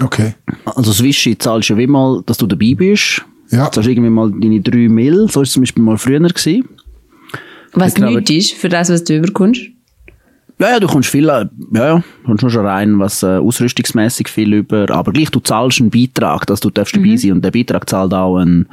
Okay. 0.01 0.35
Also 0.65 0.91
Swishy 0.91 1.37
zahlst 1.37 1.69
du 1.69 1.77
wie 1.77 1.87
mal, 1.87 2.21
dass 2.25 2.37
du 2.37 2.47
dabei 2.47 2.73
bist. 2.75 3.23
Ja. 3.49 3.71
Zahlst 3.71 3.89
irgendwie 3.89 4.09
mal 4.09 4.31
deine 4.31 4.61
3 4.61 4.89
Mil. 4.89 5.27
So 5.29 5.41
ist 5.41 5.49
es 5.49 5.53
zum 5.53 5.63
Beispiel 5.63 5.83
mal 5.83 5.97
früher 5.97 6.19
gewesen. 6.19 6.67
Was 7.73 7.97
nichts 7.97 8.29
ist 8.29 8.53
für 8.53 8.69
das, 8.69 8.89
was 8.89 9.03
du 9.03 9.17
überkommst. 9.17 9.61
Ja, 10.59 10.71
ja, 10.71 10.79
du 10.79 10.87
kommst 10.87 11.09
viel, 11.09 11.29
äh, 11.29 11.45
ja, 11.73 11.87
ja, 11.87 11.95
du 11.97 12.25
kommst 12.25 12.41
nur 12.41 12.49
schon 12.49 12.65
rein, 12.65 12.97
was 12.97 13.21
äh, 13.21 13.37
ausrüstungsmäßig 13.37 14.27
viel 14.27 14.53
über, 14.53 14.89
aber 14.89 15.11
gleich, 15.11 15.29
du 15.29 15.39
zahlst 15.39 15.79
einen 15.79 15.91
Beitrag, 15.91 16.47
dass 16.47 16.61
du 16.61 16.71
darfst 16.71 16.95
dabei 16.95 17.15
sein 17.15 17.33
und 17.33 17.45
der 17.45 17.51
Beitrag 17.51 17.87
zahlt 17.87 18.11
auch 18.15 18.37
einen, 18.37 18.67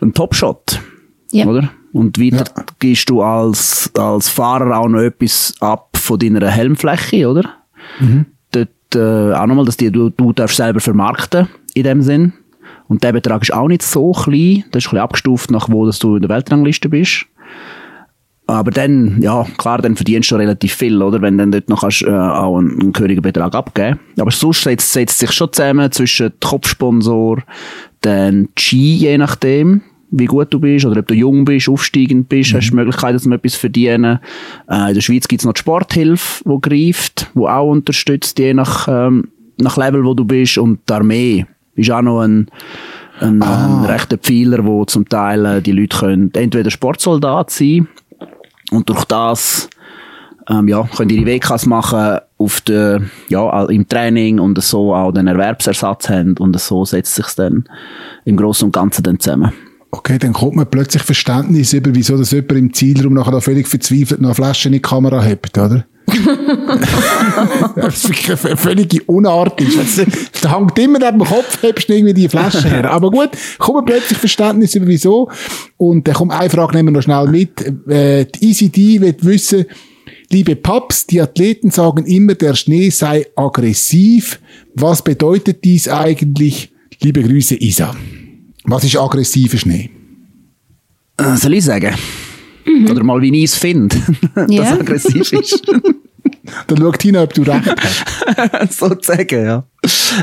einen 0.00 0.12
Topshot. 0.12 0.80
Ja. 1.30 1.46
Oder? 1.46 1.70
Und 1.92 2.20
weiter 2.20 2.44
gibst 2.80 3.08
du 3.08 3.22
als, 3.22 3.90
als 3.94 4.28
Fahrer 4.28 4.78
auch 4.78 4.88
noch 4.88 5.00
etwas 5.00 5.54
ab 5.60 5.85
von 6.06 6.18
deiner 6.18 6.48
Helmfläche, 6.48 7.28
oder? 7.28 7.54
Dort, 8.52 8.68
äh, 8.94 9.34
auch 9.34 9.46
nochmal, 9.46 9.64
dass 9.64 9.76
die, 9.76 9.90
du, 9.90 10.10
du 10.10 10.32
darfst 10.32 10.56
selber 10.56 10.80
vermarkten, 10.80 11.48
in 11.74 11.84
dem 11.84 12.02
Sinn. 12.02 12.32
Und 12.88 13.02
der 13.02 13.12
Betrag 13.12 13.42
ist 13.42 13.52
auch 13.52 13.68
nicht 13.68 13.82
so 13.82 14.12
klein, 14.12 14.64
das 14.70 14.84
ist 14.84 14.88
ein 14.88 14.90
bisschen 14.90 14.98
abgestuft, 14.98 15.50
nach 15.50 15.68
wo 15.68 15.86
dass 15.86 15.98
du 15.98 16.16
in 16.16 16.22
der 16.22 16.30
Weltrangliste 16.30 16.88
bist. 16.88 17.26
Aber 18.48 18.70
dann, 18.70 19.20
ja, 19.20 19.44
klar, 19.58 19.78
dann 19.78 19.96
verdienst 19.96 20.30
du 20.30 20.36
relativ 20.36 20.74
viel, 20.74 21.02
oder? 21.02 21.20
Wenn 21.20 21.36
du 21.36 21.42
dann 21.42 21.50
dort 21.50 21.68
noch 21.68 21.80
kannst, 21.80 22.02
äh, 22.02 22.10
auch 22.10 22.58
einen, 22.58 22.80
einen 22.80 22.92
gehörigen 22.92 23.22
Betrag 23.22 23.56
abgeben. 23.56 23.98
Aber 24.20 24.30
sonst 24.30 24.62
setzt, 24.62 24.92
setzt 24.92 25.18
sich 25.18 25.32
schon 25.32 25.52
zusammen 25.52 25.90
zwischen 25.90 26.32
Kopfsponsor, 26.40 27.42
dann 28.02 28.48
Ski, 28.56 28.94
je 28.94 29.18
nachdem, 29.18 29.82
wie 30.10 30.26
gut 30.26 30.52
du 30.52 30.60
bist, 30.60 30.84
oder 30.84 31.00
ob 31.00 31.08
du 31.08 31.14
jung 31.14 31.44
bist, 31.44 31.68
aufsteigend 31.68 32.28
bist, 32.28 32.54
hast 32.54 32.68
du 32.68 32.70
die 32.70 32.76
Möglichkeit, 32.76 33.14
dass 33.14 33.24
du 33.24 33.32
etwas 33.32 33.54
verdienen. 33.54 34.20
Äh, 34.68 34.88
in 34.88 34.94
der 34.94 35.00
Schweiz 35.00 35.28
gibt's 35.28 35.44
noch 35.44 35.54
die 35.54 35.60
Sporthilfe, 35.60 36.44
die 36.44 36.60
greift, 36.60 37.30
die 37.34 37.40
auch 37.40 37.70
unterstützt, 37.70 38.38
je 38.38 38.54
nach, 38.54 38.88
ähm, 38.88 39.28
nach 39.58 39.76
Level, 39.76 40.04
wo 40.04 40.14
du 40.14 40.24
bist. 40.24 40.58
Und 40.58 40.80
die 40.88 40.92
Armee 40.92 41.46
ist 41.74 41.90
auch 41.90 42.02
noch 42.02 42.20
ein, 42.20 42.48
ein, 43.20 43.42
ein 43.42 43.84
rechter 43.84 44.18
Pfeiler, 44.18 44.64
wo 44.64 44.84
zum 44.84 45.08
Teil 45.08 45.44
äh, 45.44 45.62
die 45.62 45.72
Leute 45.72 45.98
können 45.98 46.30
entweder 46.34 46.70
Sportsoldat 46.70 47.50
sein 47.50 47.88
und 48.70 48.88
durch 48.88 49.04
das 49.04 49.68
ähm, 50.48 50.68
ja, 50.68 50.88
können 50.96 51.10
ihre 51.10 51.26
WKs 51.26 51.66
machen 51.66 52.18
auf 52.38 52.60
der, 52.60 53.02
ja, 53.28 53.64
im 53.64 53.88
Training 53.88 54.38
und 54.38 54.62
so 54.62 54.94
auch 54.94 55.12
den 55.12 55.26
Erwerbsersatz 55.26 56.08
haben 56.08 56.36
und 56.38 56.58
so 56.60 56.84
setzt 56.84 57.14
sich 57.14 57.26
dann 57.36 57.64
im 58.24 58.36
Großen 58.36 58.66
und 58.66 58.72
Ganzen 58.72 59.02
dann 59.02 59.18
zusammen. 59.18 59.52
Okay, 59.90 60.18
dann 60.18 60.32
kommt 60.32 60.56
man 60.56 60.68
plötzlich 60.68 61.02
Verständnis 61.02 61.72
über, 61.72 61.94
wieso 61.94 62.16
das 62.16 62.32
jemand 62.32 62.52
im 62.52 62.72
Zielraum 62.72 63.14
nachher 63.14 63.32
da 63.32 63.40
völlig 63.40 63.68
verzweifelt 63.68 64.20
noch 64.20 64.28
eine 64.28 64.34
Flasche 64.34 64.68
in 64.68 64.74
die 64.74 64.80
Kamera 64.80 65.22
hebt, 65.22 65.56
oder? 65.56 65.86
das 67.76 68.04
ist 68.04 68.08
wirklich 68.08 68.46
eine 68.46 68.56
völlige 68.56 69.02
Unart. 69.04 69.60
Da 70.40 70.56
hängt 70.56 70.78
immer 70.78 70.98
neben 70.98 71.18
dem 71.18 71.26
Kopf, 71.26 71.62
hebst 71.62 71.88
du 71.88 71.94
irgendwie 71.94 72.14
die 72.14 72.28
Flasche 72.28 72.68
her. 72.68 72.90
Aber 72.90 73.10
gut, 73.10 73.30
kommt 73.58 73.86
plötzlich 73.86 74.18
Verständnis 74.18 74.74
über, 74.74 74.86
wieso. 74.86 75.30
Und 75.76 76.06
dann 76.06 76.14
kommt 76.14 76.32
eine 76.32 76.50
Frage, 76.50 76.76
nehmen 76.76 76.88
wir 76.88 76.92
noch 76.98 77.02
schnell 77.02 77.26
mit. 77.28 77.60
Äh, 77.88 78.26
die 78.26 78.50
ECD 78.50 79.00
will 79.00 79.16
wissen, 79.20 79.66
liebe 80.30 80.56
Paps, 80.56 81.06
die 81.06 81.20
Athleten 81.20 81.70
sagen 81.70 82.06
immer, 82.06 82.34
der 82.34 82.54
Schnee 82.54 82.90
sei 82.90 83.26
aggressiv. 83.34 84.40
Was 84.74 85.02
bedeutet 85.02 85.64
dies 85.64 85.88
eigentlich? 85.88 86.72
Liebe 87.00 87.22
Grüße, 87.22 87.56
Isa. 87.56 87.94
Was 88.66 88.84
ist 88.84 88.96
aggressiver 88.96 89.56
Schnee? 89.58 89.90
Äh, 91.16 91.36
soll 91.36 91.54
ich 91.54 91.64
sagen? 91.64 91.94
Oder 92.90 93.04
mal, 93.04 93.20
wie 93.22 93.36
ich 93.38 93.44
es 93.44 93.54
finde, 93.56 93.96
Ja. 94.48 94.62
dass 94.70 94.80
aggressiv 94.80 95.32
ist. 95.32 95.62
Dann 96.66 96.78
schaut 96.78 97.02
hin, 97.02 97.16
ob 97.16 97.32
du 97.32 97.42
recht 97.42 97.74
hast. 98.52 98.72
Sozusagen, 98.78 99.44
ja. 99.44 99.64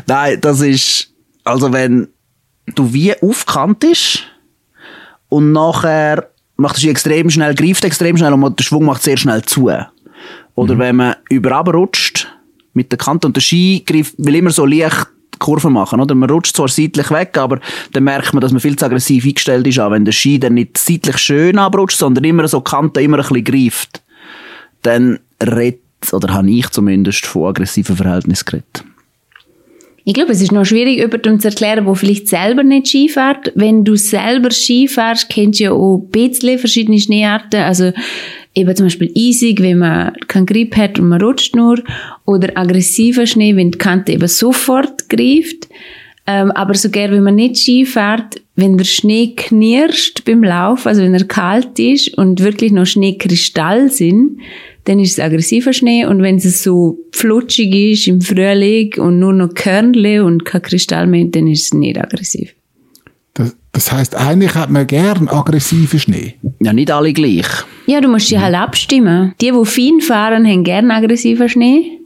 Nein, 0.08 0.40
das 0.42 0.62
ist, 0.62 1.14
also 1.44 1.72
wenn 1.72 2.10
du 2.76 2.94
wie 2.94 3.14
aufkantest 3.22 4.24
und 5.30 5.52
nachher 5.54 6.30
macht 6.58 6.76
der 6.76 6.82
Ski 6.82 6.90
extrem 6.90 7.30
schnell, 7.30 7.56
greift 7.56 7.84
extrem 7.86 8.18
schnell 8.18 8.34
und 8.34 8.60
der 8.60 8.64
Schwung 8.64 8.86
macht 8.86 9.04
sehr 9.04 9.18
schnell 9.18 9.42
zu. 9.44 9.70
Oder 10.56 10.78
wenn 10.78 10.96
man 10.98 11.16
über 11.30 11.52
rutscht 11.52 12.28
mit 12.74 12.92
der 12.92 12.98
Kante 13.00 13.28
und 13.28 13.36
der 13.36 13.42
Ski 13.42 13.84
greift, 13.86 14.16
will 14.18 14.36
immer 14.36 14.52
so 14.52 14.66
leicht 14.66 15.08
Kurven 15.44 15.74
machen, 15.74 16.00
oder? 16.00 16.16
Man 16.16 16.30
rutscht 16.30 16.56
zwar 16.56 16.68
seitlich 16.68 17.12
weg, 17.12 17.38
aber 17.38 17.60
dann 17.92 18.04
merkt 18.04 18.34
man, 18.34 18.42
dass 18.42 18.52
man 18.52 18.62
viel 18.62 18.76
zu 18.76 18.86
aggressiv 18.86 19.26
eingestellt 19.26 19.68
ist, 19.68 19.80
auch 19.80 19.92
wenn 19.92 20.06
der 20.06 20.12
Ski 20.12 20.40
dann 20.40 20.56
nicht 20.56 20.78
seitlich 20.78 21.18
schön 21.18 21.58
abrutscht, 21.60 21.98
sondern 21.98 22.24
immer 22.24 22.48
so 22.48 22.62
Kante 22.62 23.02
immer 23.02 23.18
ein 23.18 23.24
bisschen 23.24 23.44
greift. 23.44 24.02
Dann 24.82 25.20
redet, 25.42 25.82
oder 26.12 26.34
habe 26.34 26.50
ich 26.50 26.70
zumindest 26.70 27.26
von 27.26 27.48
aggressiven 27.48 27.96
Verhältnissen 27.96 28.46
geredet. 28.46 28.84
Ich 30.06 30.14
glaube, 30.14 30.34
es 30.34 30.42
ist 30.42 30.52
noch 30.52 30.66
schwierig, 30.66 30.98
jemandem 30.98 31.40
zu 31.40 31.48
erklären, 31.48 31.86
der 31.86 31.96
vielleicht 31.96 32.28
selber 32.28 32.64
nicht 32.64 32.90
Ski 32.90 33.08
fährt. 33.08 33.54
Wenn 33.56 33.86
du 33.86 33.96
selber 33.96 34.52
Ski 34.52 34.90
fährst, 34.90 35.30
kennst 35.30 35.60
du 35.60 35.64
ja 35.66 35.72
auch 35.72 35.98
ein 35.98 36.10
bisschen 36.10 36.60
verschiedene 36.60 37.00
Schneearten. 37.00 37.62
Also 37.62 37.94
eben 38.56 38.76
zum 38.76 38.86
Beispiel 38.86 39.12
easy, 39.16 39.56
wenn 39.58 39.80
man 39.80 40.14
keinen 40.28 40.46
Grip 40.46 40.76
hat 40.76 41.00
und 41.00 41.10
man 41.10 41.22
rutscht 41.22 41.56
nur. 41.56 41.82
Oder 42.26 42.58
aggressiver 42.58 43.26
Schnee, 43.26 43.56
wenn 43.56 43.72
die 43.72 43.78
Kante 43.78 44.14
eben 44.14 44.28
sofort 44.28 45.10
greift. 45.10 45.70
Ähm, 46.26 46.52
aber 46.52 46.74
sogar 46.74 47.12
wenn 47.12 47.24
man 47.24 47.36
nicht 47.36 47.58
Ski 47.58 47.86
fährt, 47.86 48.42
wenn 48.56 48.78
der 48.78 48.86
Schnee 48.86 49.34
knirscht 49.36 50.24
beim 50.26 50.44
Lauf, 50.44 50.86
also 50.86 51.02
wenn 51.02 51.14
er 51.14 51.26
kalt 51.26 51.78
ist 51.80 52.18
und 52.18 52.42
wirklich 52.42 52.72
noch 52.72 52.86
Schneekristall 52.86 53.90
sind, 53.90 54.40
dann 54.86 55.00
ist 55.00 55.14
es 55.14 55.20
aggressiver 55.20 55.74
Schnee. 55.74 56.06
Und 56.06 56.22
wenn 56.22 56.38
es 56.38 56.64
so 56.64 57.00
flutschig 57.12 57.74
ist 57.74 58.08
im 58.08 58.22
Frühling 58.22 58.94
und 58.98 59.20
nur 59.20 59.34
noch 59.34 59.54
Körnle 59.54 60.24
und 60.24 60.46
kein 60.46 60.62
Kristall 60.62 61.08
mehr, 61.08 61.26
dann 61.26 61.48
ist 61.48 61.66
es 61.66 61.74
nicht 61.74 62.00
aggressiv. 62.00 62.54
Das, 63.74 63.92
heisst, 63.92 64.16
eigentlich 64.16 64.54
hat 64.54 64.70
man 64.70 64.86
gern 64.86 65.28
aggressiven 65.28 66.00
Schnee. 66.00 66.36
Ja, 66.62 66.74
nicht 66.74 66.92
alle 66.92 67.12
gleich. 67.12 67.48
Ja, 67.88 68.02
du 68.02 68.08
musst 68.08 68.30
dich 68.30 68.38
halt 68.40 68.56
abstimmen. 68.56 69.34
Die, 69.42 69.52
die 69.52 69.66
fein 69.66 70.00
fahren, 70.00 70.46
haben 70.46 70.64
gerne 70.64 70.94
aggressiven 70.94 71.50
Schnee. 71.50 72.00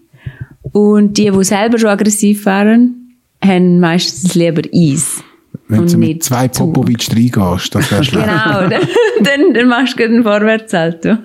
Und 0.72 1.18
die, 1.18 1.30
die 1.30 1.44
selber 1.44 1.78
schon 1.78 1.90
aggressiv 1.90 2.44
fahren, 2.44 3.18
haben 3.44 3.80
meistens 3.82 4.34
lieber 4.34 4.62
Eis. 4.74 5.24
Wenn 5.68 5.82
Und 5.82 5.94
du 5.94 5.98
mit 5.98 6.24
zwei. 6.24 6.48
Popovic 6.48 7.10
reingehst, 7.12 7.76
das 7.76 7.92
wäre 7.92 8.04
schlecht. 8.06 8.26
Genau, 8.26 8.70
dann, 8.70 8.88
dann, 9.22 9.54
dann 9.54 9.68
machst 9.68 10.00
du 10.00 10.06
einen 10.06 10.24
Vorwärtssalto. 10.24 11.18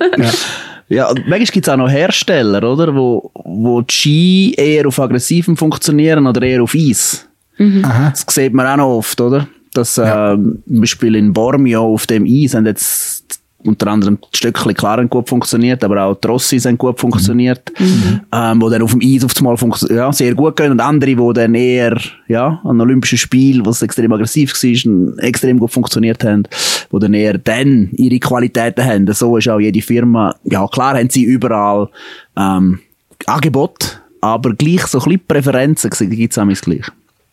Ja, 0.89 1.09
und 1.09 1.21
manchmal 1.29 1.45
gibt 1.47 1.67
es 1.67 1.73
auch 1.73 1.77
noch 1.77 1.89
Hersteller, 1.89 2.65
oder? 2.69 2.95
Wo, 2.95 3.31
wo 3.45 3.81
die 3.83 3.95
Ski 3.95 4.55
eher 4.57 4.89
auf 4.89 4.99
aggressivem 4.99 5.57
funktionieren 5.57 6.27
oder 6.27 6.43
eher 6.43 6.63
auf 6.63 6.75
Eis. 6.75 7.29
Aha. 7.59 8.11
Das 8.11 8.27
sieht 8.29 8.53
man 8.53 8.67
auch 8.67 8.77
noch 8.77 8.97
oft, 8.99 9.21
oder? 9.21 9.47
Dass, 9.75 9.99
ähm, 9.99 10.63
zum 10.67 10.81
Beispiel 10.81 11.15
in 11.17 11.33
Bormio 11.33 11.95
auf 11.95 12.07
dem 12.07 12.27
Eis 12.27 12.55
haben 12.55 12.67
jetzt 12.67 13.43
unter 13.65 13.87
anderem 13.89 14.19
die 14.21 14.37
Stöckli 14.37 14.75
klar 14.75 14.99
haben 14.99 15.09
gut 15.09 15.29
funktioniert, 15.29 15.85
aber 15.85 16.03
auch 16.03 16.15
die 16.17 16.27
Rossis 16.27 16.65
haben 16.65 16.79
gut 16.79 16.99
funktioniert, 16.99 17.73
mhm. 17.79 18.21
ähm, 18.33 18.61
wo 18.61 18.69
dann 18.69 18.83
auf 18.83 18.93
dem 18.93 19.01
Eis 19.03 19.25
auf 19.25 19.33
einmal 19.37 19.57
ja, 19.89 20.13
sehr 20.13 20.35
gut 20.35 20.57
gehen 20.57 20.73
und 20.73 20.81
andere, 20.81 21.15
die 21.15 21.33
dann 21.35 21.55
eher, 21.55 21.99
ja, 22.29 22.61
an 22.65 22.81
Olympischen 22.81 23.19
Spielen, 23.19 23.65
wo 23.65 23.71
es 23.71 23.83
extrem 23.83 24.13
aggressiv 24.13 24.53
war, 24.53 25.25
extrem 25.25 25.59
gut 25.59 25.71
funktioniert 25.71 26.25
haben, 26.25 26.45
wo 26.91 26.99
dann 26.99 27.15
eher 27.15 27.39
dann 27.39 27.91
ihre 27.93 28.19
Qualitäten 28.19 28.85
haben. 28.85 29.13
So 29.13 29.37
ist 29.37 29.49
auch 29.49 29.61
jede 29.61 29.83
Firma, 29.83 30.35
ja, 30.45 30.67
klar 30.67 30.99
haben 30.99 31.11
sie 31.11 31.25
überall, 31.25 31.89
ähm, 32.37 32.81
Angebot, 33.27 34.01
aber 34.21 34.55
gleich 34.55 34.87
so 34.87 34.99
ein 34.99 35.05
bisschen 35.05 35.27
Präferenzen 35.27 35.91
gibt 35.91 36.37
es 36.37 36.61
gleich. 36.63 36.91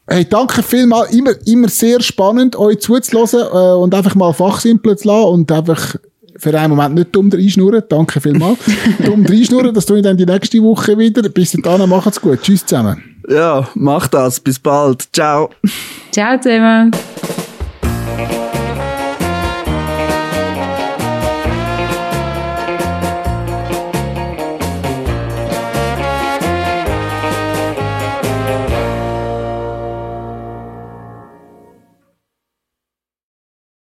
Hey, 0.10 0.26
danke 0.28 0.64
vielmals. 0.64 1.14
Immer, 1.14 1.34
immer 1.46 1.70
sehr 1.70 2.02
spannend, 2.02 2.56
euch 2.56 2.80
zuzulassen 2.80 3.42
äh, 3.42 3.74
und 3.76 3.94
einfach 3.94 4.16
mal 4.16 4.34
fachsimpeln 4.34 4.98
zu 4.98 5.08
lassen 5.08 5.28
und 5.28 5.52
einfach 5.52 5.96
für 6.36 6.58
einen 6.58 6.76
Moment 6.76 6.96
nicht 6.96 7.16
dumm 7.16 7.30
reinschnurren. 7.32 7.84
Danke 7.88 8.20
vielmals. 8.20 8.58
dumm 9.06 9.26
reinschnurren, 9.26 9.74
das 9.74 9.86
tue 9.86 9.98
ich 9.98 10.04
dann 10.04 10.18
die 10.18 10.26
nächste 10.26 10.64
Woche 10.64 10.98
wieder. 10.98 11.28
Bis 11.30 11.52
dann, 11.52 11.88
macht's 11.88 12.20
gut. 12.20 12.42
Tschüss 12.42 12.66
zusammen. 12.66 13.22
Ja, 13.30 13.70
mach 13.76 14.08
das. 14.08 14.40
Bis 14.40 14.58
bald. 14.58 15.08
Ciao. 15.14 15.52
Ciao 16.12 16.40
zusammen. 16.40 16.92